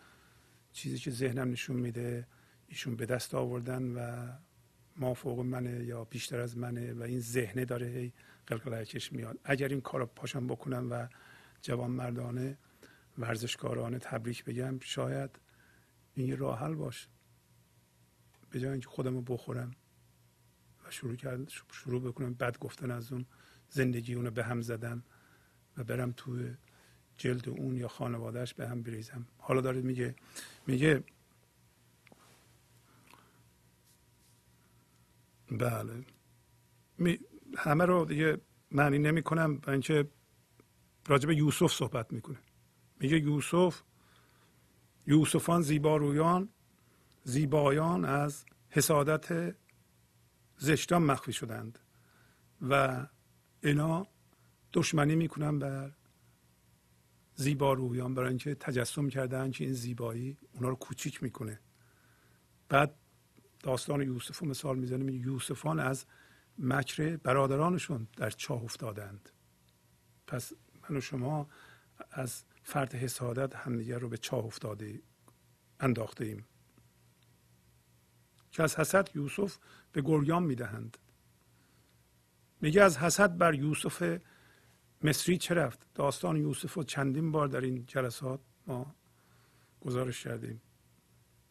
چیزی 0.74 0.98
که 0.98 1.12
ذهنم 1.12 1.52
نشون 1.52 1.76
میده. 1.76 2.28
ایشون 2.68 2.96
به 2.96 3.06
دست 3.06 3.36
آوردن 3.36 3.84
و 3.84 4.28
ما 4.98 5.14
فوق 5.14 5.40
منه 5.40 5.86
یا 5.86 6.04
بیشتر 6.04 6.40
از 6.40 6.58
منه 6.58 6.94
و 6.94 7.02
این 7.02 7.20
ذهنه 7.20 7.66
داره 7.66 7.88
هی 7.88 8.14
قلقلکش 8.48 9.14
میاد. 9.14 9.40
اگر 9.44 9.68
این 9.68 9.82
کار 9.82 10.06
پاشم 10.06 10.48
بکنم 10.48 10.88
و 10.92 11.08
جوان 11.62 11.92
مردانه 11.92 12.58
ورزشکارانه 13.18 14.00
تبریک 14.00 14.44
بگم 14.44 14.80
شاید 14.80 15.40
این 16.14 16.38
راه 16.38 16.60
حل 16.60 16.74
باشه. 16.74 17.08
به 18.50 18.60
جای 18.60 18.72
اینکه 18.72 18.90
خودم 18.90 19.14
رو 19.14 19.22
بخورم. 19.22 19.72
شروع 20.90 21.16
کرد 21.16 21.52
شروع 21.72 22.02
بکنم. 22.02 22.34
بد 22.34 22.60
گفتن 22.60 22.92
از 22.92 23.12
اون 23.12 23.26
زندگی 23.70 24.14
اونو 24.14 24.32
به 24.32 24.44
هم 24.44 24.62
زدن 24.62 25.04
و 25.78 25.84
برم 25.84 26.14
توی 26.18 26.56
جلد 27.18 27.50
اون 27.50 27.78
یا 27.78 27.88
خانوادهش 27.88 28.54
به 28.54 28.70
هم 28.70 28.84
بریزم. 28.84 29.26
حالا 29.38 29.62
داره 29.62 29.82
میگه 29.82 30.16
میگه 30.68 31.04
بله. 35.52 36.06
می 36.98 37.20
همه 37.58 37.86
رو 37.86 38.06
دیگه 38.06 38.42
معنی 38.72 39.00
نمی 39.00 39.24
کنم 39.24 39.62
اینکه 39.68 40.08
راجب 41.08 41.32
یوسف 41.32 41.72
صحبت 41.72 42.14
می‌کنه. 42.14 42.38
میگه 43.00 43.20
یوسف 43.20 43.82
یوسفان 45.08 45.62
زیبارویان 45.62 46.50
زیبایان 47.24 48.06
از 48.06 48.46
حسادت 48.70 49.56
زشتان 50.58 51.04
مخفی 51.04 51.34
شدند 51.34 51.80
و 52.70 53.06
اینا 53.64 54.08
دشمنی 54.74 55.16
می‌کنن 55.16 55.60
بر 55.60 55.92
زیبارویان 57.36 58.16
برای 58.16 58.30
اینکه 58.30 58.56
تجسم 58.56 59.10
کردن 59.10 59.52
که 59.52 59.64
این 59.64 59.74
زیبایی 59.74 60.38
اونا 60.54 60.70
رو 60.70 60.76
کوچیک 60.76 61.24
می‌کنه. 61.24 61.60
بعد 62.70 62.96
داستان 63.60 64.02
یوسف 64.02 64.38
رو 64.38 64.48
مثال 64.48 64.78
می‌زنیم. 64.78 65.10
یوسفان 65.10 65.80
از 65.80 66.06
مکر 66.60 67.18
برادرانشون 67.18 68.08
در 68.18 68.30
چاه 68.30 68.64
افتادند. 68.64 69.30
پس 70.28 70.54
من 70.90 70.98
و 70.98 71.02
شما 71.02 71.50
از 72.12 72.44
فرد 72.64 72.96
حسادت 72.96 73.56
همدیگر 73.56 74.00
رو 74.00 74.10
به 74.10 74.18
چاه 74.18 74.46
افتاده 74.46 75.02
انداخته 75.80 76.26
ایم 76.26 76.46
که 78.56 78.64
از 78.64 78.76
حسد 78.76 79.10
یوسف 79.16 79.58
به 79.92 80.02
گریان 80.02 80.44
می‌دهند. 80.44 80.98
میگه 82.62 82.84
از 82.84 82.98
حسد 82.98 83.38
بر 83.38 83.54
یوسف 83.54 84.22
مصری 85.04 85.38
چه 85.38 85.56
رفت؟ 85.56 85.88
داستان 85.96 86.38
یوسف 86.38 86.74
رو 86.74 86.84
چندین 86.84 87.32
بار 87.32 87.48
در 87.48 87.62
این 87.62 87.86
جلسات 87.88 88.40
ما 88.68 88.96
گزارش 89.82 90.24
کردیم. 90.24 90.62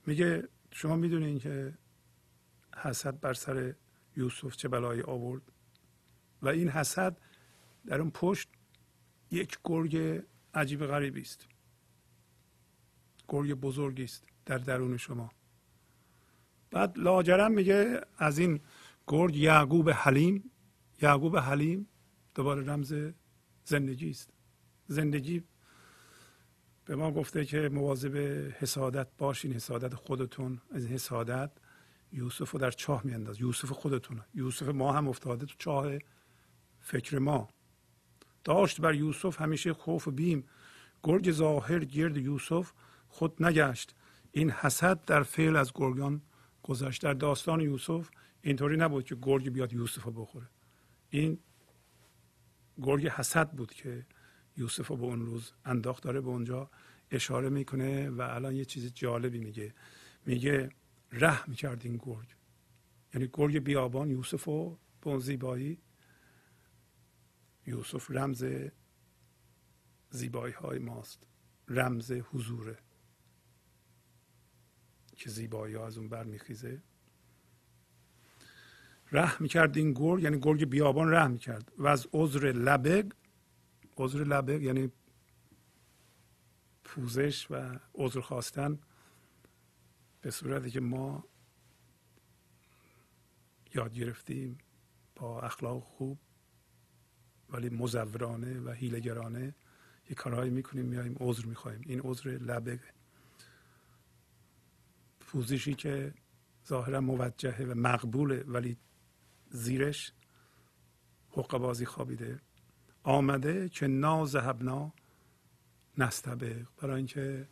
میگه 0.06 0.48
شما 0.70 0.96
می‌دونین 0.96 1.38
که 1.38 1.78
حسد 2.76 3.20
بر 3.20 3.34
سر 3.34 3.74
یوسف 4.16 4.56
چه 4.56 4.68
بلایی 4.68 5.02
آورد؟ 5.02 5.42
و 6.42 6.48
این 6.48 6.68
حسد 6.68 7.16
در 7.86 8.00
اون 8.00 8.10
پشت 8.10 8.48
یک 9.30 9.58
گرگ 9.64 10.22
عجیب 10.54 10.86
غریبی 10.86 11.20
است. 11.20 11.46
گرگ 13.28 13.54
بزرگی 13.54 14.04
است 14.04 14.24
در 14.46 14.58
درون 14.58 14.96
شما. 14.96 15.30
بعد 16.74 16.98
لاجرم 16.98 17.52
میگه 17.52 18.00
از 18.18 18.38
این 18.38 18.60
گرگ 19.06 19.36
یعقوب 19.36 19.90
حلیم 19.90 20.50
یعقوب 21.02 21.36
حلیم 21.36 21.88
دوباره 22.34 22.64
رمز 22.64 22.94
زندگی 23.64 24.10
است. 24.10 24.30
زندگی 24.86 25.42
به 26.84 26.96
ما 26.96 27.10
گفته 27.12 27.44
که 27.44 27.68
مواظب 27.68 28.16
حسادت 28.58 29.06
باشین 29.18 29.52
حسادت 29.52 29.94
خودتون 29.94 30.60
از 30.70 30.86
حسادت 30.86 31.50
یوسف 32.12 32.50
رو 32.50 32.58
در 32.58 32.70
چاه 32.70 33.00
میانداز. 33.04 33.40
یوسف 33.40 33.70
خودتونه. 33.70 34.24
یوسف 34.34 34.68
ما 34.68 34.92
هم 34.92 35.08
افتاده 35.08 35.46
تو 35.46 35.54
چاه 35.58 35.92
فکر 36.80 37.18
ما. 37.18 37.48
داشت 38.44 38.80
بر 38.80 38.94
یوسف 38.94 39.40
همیشه 39.40 39.72
خوف 39.72 40.08
و 40.08 40.10
بیم. 40.10 40.44
گرگ 41.02 41.32
ظاهر 41.32 41.84
گرد 41.84 42.16
یوسف 42.16 42.72
خود 43.08 43.42
نگشت. 43.42 43.94
این 44.32 44.50
حسد 44.50 45.04
در 45.04 45.22
فعل 45.22 45.56
از 45.56 45.72
گرگان 45.74 46.22
گذشت 46.64 47.02
در 47.02 47.14
داستان 47.14 47.60
یوسف 47.60 48.10
اینطوری 48.42 48.76
نبود 48.76 49.04
که 49.04 49.16
گرگ 49.22 49.48
بیاد 49.48 49.72
یوسف 49.72 50.02
رو 50.02 50.12
بخوره. 50.12 50.46
این 51.10 51.38
گرگ 52.82 53.06
حسد 53.06 53.50
بود 53.50 53.72
که 53.72 54.06
یوسف 54.56 54.88
رو 54.88 54.96
به 54.96 55.02
اون 55.04 55.26
روز 55.26 55.52
انداخت 55.64 56.02
داره 56.02 56.20
به 56.20 56.28
اونجا 56.28 56.70
اشاره 57.10 57.48
می‌کنه 57.48 58.10
و 58.10 58.20
الان 58.20 58.56
یه 58.56 58.64
چیز 58.64 58.92
جالبی 58.94 59.38
میگه. 59.38 59.74
میگه 60.26 60.68
ره 61.12 61.50
می‌کرد 61.50 61.80
این 61.84 61.96
گرگ. 61.96 62.34
یعنی 63.14 63.30
گرگ 63.32 63.58
بیابان 63.58 64.10
یوسف 64.10 64.44
رو 64.44 64.78
به 65.00 65.10
اون 65.10 65.18
زیبایی 65.18 65.82
یوسف 67.66 68.10
رمز 68.10 68.44
زیبایی 70.10 70.54
های 70.54 70.78
ماست. 70.78 71.26
رمز 71.68 72.12
حضوره. 72.12 72.78
که 75.16 75.30
زیبایی 75.30 75.74
ها 75.74 75.86
از 75.86 75.98
اون 75.98 76.08
برمیخیزه 76.08 76.82
ره 79.12 79.42
می‌کرد 79.42 79.76
این 79.76 79.92
گرگ 79.92 80.22
یعنی 80.22 80.40
گرگ 80.40 80.64
بیابان 80.64 81.08
ره 81.10 81.26
می‌کرد. 81.26 81.72
و 81.78 81.86
از 81.86 82.06
عذر 82.12 82.52
لبگ 82.52 83.12
عذر 83.96 84.24
لبگ 84.24 84.62
یعنی 84.62 84.92
پوزش 86.84 87.50
و 87.50 87.78
عذر 87.94 88.20
خواستن 88.20 88.78
به 90.20 90.30
صورتی 90.30 90.70
که 90.70 90.80
ما 90.80 91.24
یاد 93.74 93.94
گرفتیم 93.94 94.58
با 95.14 95.40
اخلاق 95.42 95.82
خوب 95.82 96.18
ولی 97.50 97.68
مزورانه 97.68 98.60
و 98.60 98.70
هیلگرانه 98.70 99.54
یه 100.10 100.14
کارهایی 100.16 100.50
می‌کنیم 100.50 100.86
میایم 100.86 101.16
عذر 101.20 101.46
می‌خوایم 101.46 101.80
این 101.86 102.00
عذر 102.00 102.30
لبه 102.30 102.80
پوزشی 105.34 105.74
که 105.74 106.14
ظاهرا 106.66 107.00
موجهه 107.00 107.62
و 107.62 107.74
مقبوله 107.74 108.44
ولی 108.46 108.76
زیرش 109.50 110.12
حق 111.30 111.58
بازی 111.58 111.86
خوابیده 111.86 112.40
آمده 113.02 113.68
که 113.68 113.86
نازهبنا 113.86 114.92
نستبق 115.98 116.66
برای 116.76 116.96
اینکه 116.96 117.48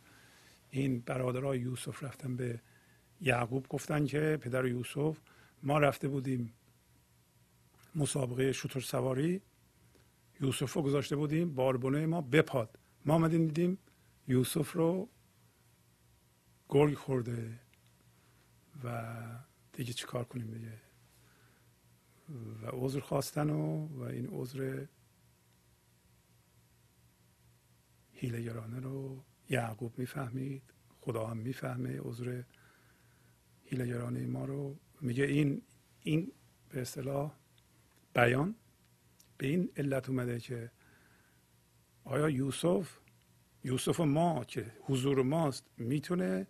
این 0.69 0.99
برادرای 0.99 1.59
یوسف 1.59 2.03
رفتن 2.03 2.35
به 2.35 2.61
یعقوب 3.21 3.67
گفتن 3.67 4.05
که 4.05 4.37
پدر 4.41 4.65
یوسف 4.65 5.17
ما 5.63 5.79
رفته 5.79 6.07
بودیم 6.07 6.53
مسابقه 7.95 8.51
شطور 8.51 8.81
سواری. 8.81 9.41
یوسف 10.41 10.73
رو 10.73 10.81
گذاشته 10.81 11.15
بودیم 11.15 11.53
باربونه 11.55 12.05
ما 12.05 12.21
بپاد. 12.21 12.79
ما 13.05 13.13
آمدیم 13.13 13.45
دیدیم 13.45 13.77
یوسف 14.27 14.71
رو 14.71 15.09
گرگ 16.69 16.93
خورده. 16.93 17.59
و 18.83 19.13
دیگه 19.73 19.93
چی 19.93 20.05
کار 20.05 20.23
کنیم 20.23 20.51
دیگه؟ 20.51 20.81
و 22.61 22.67
عذر 22.71 22.99
خواستن 22.99 23.49
و, 23.49 23.87
و 23.87 24.01
این 24.03 24.27
عذر 24.31 24.85
هیلگرانه 28.11 28.79
رو 28.79 29.23
یعقوب 29.49 29.99
می‌فهمید 29.99 30.63
خدا 31.01 31.27
هم 31.27 31.37
می‌فهمه 31.37 31.99
عذر 31.99 32.43
هیلگرانه 33.65 34.25
ما 34.25 34.45
رو. 34.45 34.79
میگه 35.01 35.23
این 35.23 35.61
این 35.99 36.31
به 36.69 36.81
اصطلاح 36.81 37.35
بیان 38.13 38.55
به 39.37 39.47
این 39.47 39.71
علت 39.77 40.09
اومده 40.09 40.39
که 40.39 40.71
آیا 42.03 42.29
یوسف 42.29 42.97
یوسف 43.63 43.99
ما 43.99 44.45
که 44.45 44.73
حضور 44.81 45.23
ماست 45.23 45.65
می‌تونه 45.77 46.47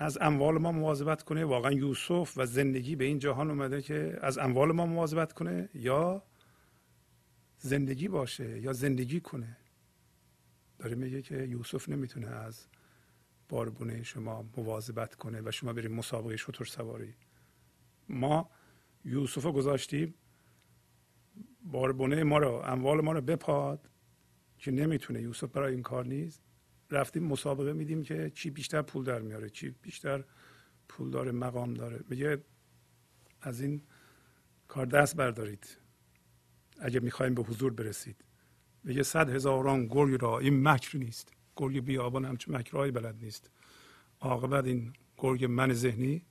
از 0.00 0.18
اموال 0.20 0.58
ما 0.58 0.72
مواظبت 0.72 1.22
کنه. 1.22 1.44
واقعا 1.44 1.72
یوسف 1.72 2.32
و 2.36 2.46
زندگی 2.46 2.96
به 2.96 3.04
این 3.04 3.18
جهان 3.18 3.50
اومده 3.50 3.82
که 3.82 4.18
از 4.20 4.38
اموال 4.38 4.72
ما 4.72 4.86
مواظبت 4.86 5.32
کنه 5.32 5.68
یا 5.74 6.22
زندگی 7.58 8.08
باشه 8.08 8.60
یا 8.60 8.72
زندگی 8.72 9.20
کنه. 9.20 9.56
داره 10.78 10.94
میگه 10.94 11.22
که 11.22 11.36
یوسف 11.36 11.88
نمی‌تونه 11.88 12.26
از 12.26 12.66
باربونه 13.48 14.02
شما 14.02 14.44
مواظبت 14.56 15.14
کنه 15.14 15.40
و 15.44 15.50
شما 15.50 15.72
بریم 15.72 15.92
مسابقه 15.92 16.36
شطور 16.36 16.66
سواری. 16.66 17.14
ما 18.08 18.50
یوسف 19.04 19.44
رو 19.44 19.52
گذاشتیم. 19.52 20.14
باربونه 21.62 22.24
ما 22.24 22.38
رو 22.38 22.52
اموال 22.52 23.00
ما 23.00 23.12
رو 23.12 23.20
بپاد 23.20 23.90
که 24.58 24.70
نمی‌تونه. 24.70 25.22
یوسف 25.22 25.48
برای 25.48 25.72
این 25.72 25.82
کار 25.82 26.06
نیست. 26.06 26.42
رفتیم 26.90 27.24
مسابقه 27.24 27.72
میدیم 27.72 28.02
که 28.02 28.32
چی 28.34 28.50
بیشتر 28.50 28.82
پول 28.82 29.04
در 29.04 29.20
میاره 29.20 29.50
چی 29.50 29.70
بیشتر 29.82 30.24
پول 30.88 31.10
داره 31.10 31.32
مقام 31.32 31.74
داره. 31.74 32.00
میگه 32.08 32.44
از 33.40 33.60
این 33.60 33.82
کار 34.68 34.86
دست 34.86 35.16
بردارید. 35.16 35.76
اگه 36.80 37.00
می‌خوایم 37.00 37.34
به 37.34 37.42
حضور 37.42 37.72
برسید. 37.72 38.24
میگه 38.84 39.02
صد 39.02 39.30
هزاران 39.30 39.86
گرگ 39.86 40.22
را 40.22 40.38
این 40.38 40.68
مکر 40.68 40.98
نیست. 40.98 41.32
گرگ 41.56 41.84
بیابان 41.84 42.24
همچون 42.24 42.56
مکرهایی 42.56 42.92
بلد 42.92 43.16
نیست. 43.22 43.50
عاقبت 44.20 44.64
این 44.64 44.92
گرگ 45.16 45.44
من 45.44 45.72
ذهنی 45.72 46.26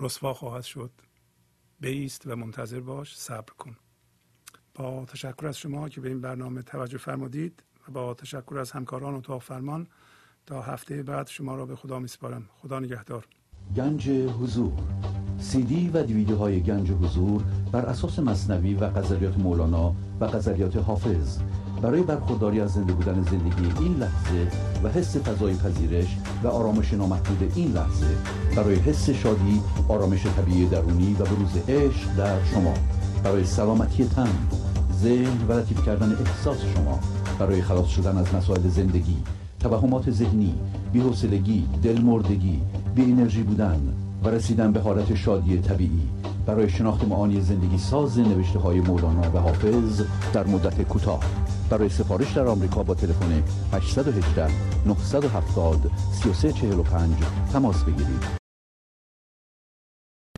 رسوا 0.00 0.34
خواهد 0.34 0.64
شد. 0.64 0.90
بیست 1.80 2.26
و 2.26 2.36
منتظر 2.36 2.80
باش 2.80 3.18
صبر 3.18 3.52
کن. 3.52 3.76
با 4.74 5.04
تشکر 5.04 5.46
از 5.46 5.58
شما 5.58 5.88
که 5.88 6.00
به 6.00 6.08
این 6.08 6.20
برنامه 6.20 6.62
توجه 6.62 6.98
فرمودید. 6.98 7.62
با 7.90 8.14
تشکر 8.14 8.58
از 8.58 8.70
همکاران 8.70 9.14
اتاق 9.14 9.42
فرمان 9.42 9.86
تا 10.46 10.62
هفته 10.62 11.02
بعد 11.02 11.26
شما 11.26 11.56
را 11.56 11.66
به 11.66 11.76
خدا 11.76 11.98
میسپارم. 11.98 12.48
خدا 12.62 12.80
نگهدار. 12.80 13.26
گنج 13.76 14.08
حضور. 14.08 14.72
سی 15.38 15.62
دی 15.62 15.90
و 15.94 16.02
دیویدیو 16.02 16.36
های 16.36 16.60
گنج 16.60 16.90
حضور 16.90 17.42
بر 17.72 17.86
اساس 17.86 18.18
مصنوی 18.18 18.74
و 18.74 18.88
غزلیات 18.90 19.38
مولانا 19.38 19.94
و 20.20 20.26
غزلیات 20.26 20.76
حافظ. 20.76 21.38
برای 21.82 22.02
برخورداری 22.02 22.60
از 22.60 22.72
زنده 22.72 22.92
بودن 22.92 23.22
زندگی 23.22 23.84
این 23.84 23.96
لحظه 23.96 24.50
و 24.84 24.88
حس 24.88 25.16
فضای 25.16 25.54
پذیرش 25.54 26.16
و 26.42 26.48
آرامش 26.48 26.92
نامحدود 26.92 27.52
این 27.54 27.72
لحظه 27.72 28.06
برای 28.56 28.74
حس 28.74 29.10
شادی 29.10 29.62
آرامش 29.88 30.26
طبیعی 30.26 30.66
درونی 30.66 31.14
و 31.14 31.24
بروز 31.24 31.56
عشق 31.68 32.16
در 32.16 32.44
شما. 32.44 32.74
برای 33.24 33.44
سلامتی 33.44 34.04
تن 34.04 34.48
ذهن 34.92 35.46
و 35.48 35.52
لطیف 35.52 35.86
کردن 35.86 36.12
احساس 36.12 36.64
شما. 36.74 37.00
برای 37.38 37.62
خلاص 37.62 37.86
شدن 37.86 38.16
از 38.16 38.34
مسائل 38.34 38.68
زندگی 38.68 39.16
توهمات 39.60 40.10
ذهنی 40.10 40.54
بی‌حوصلگی 40.92 41.66
دلمردگی 41.82 42.60
بی 42.94 43.02
انرژی 43.02 43.42
بودن 43.42 43.94
و 44.24 44.28
رسیدن 44.28 44.72
به 44.72 44.80
حالت 44.80 45.14
شادی 45.14 45.58
طبیعی. 45.58 46.08
برای 46.46 46.68
شناخت 46.68 47.04
معانی 47.04 47.40
زندگی 47.40 47.78
ساز 47.78 48.18
نوشته 48.18 48.58
های 48.58 48.80
مولانا 48.80 49.30
و 49.34 49.38
حافظ 49.38 50.02
در 50.32 50.46
مدت 50.46 50.82
کوتاه. 50.82 51.20
برای 51.70 51.88
سفارش 51.88 52.32
در 52.32 52.46
آمریکا 52.46 52.82
با 52.82 52.94
تلفن 52.94 53.42
818 53.72 54.48
970 54.86 55.90
3345 56.12 57.14
تماس 57.52 57.84
بگیرید. 57.84 58.45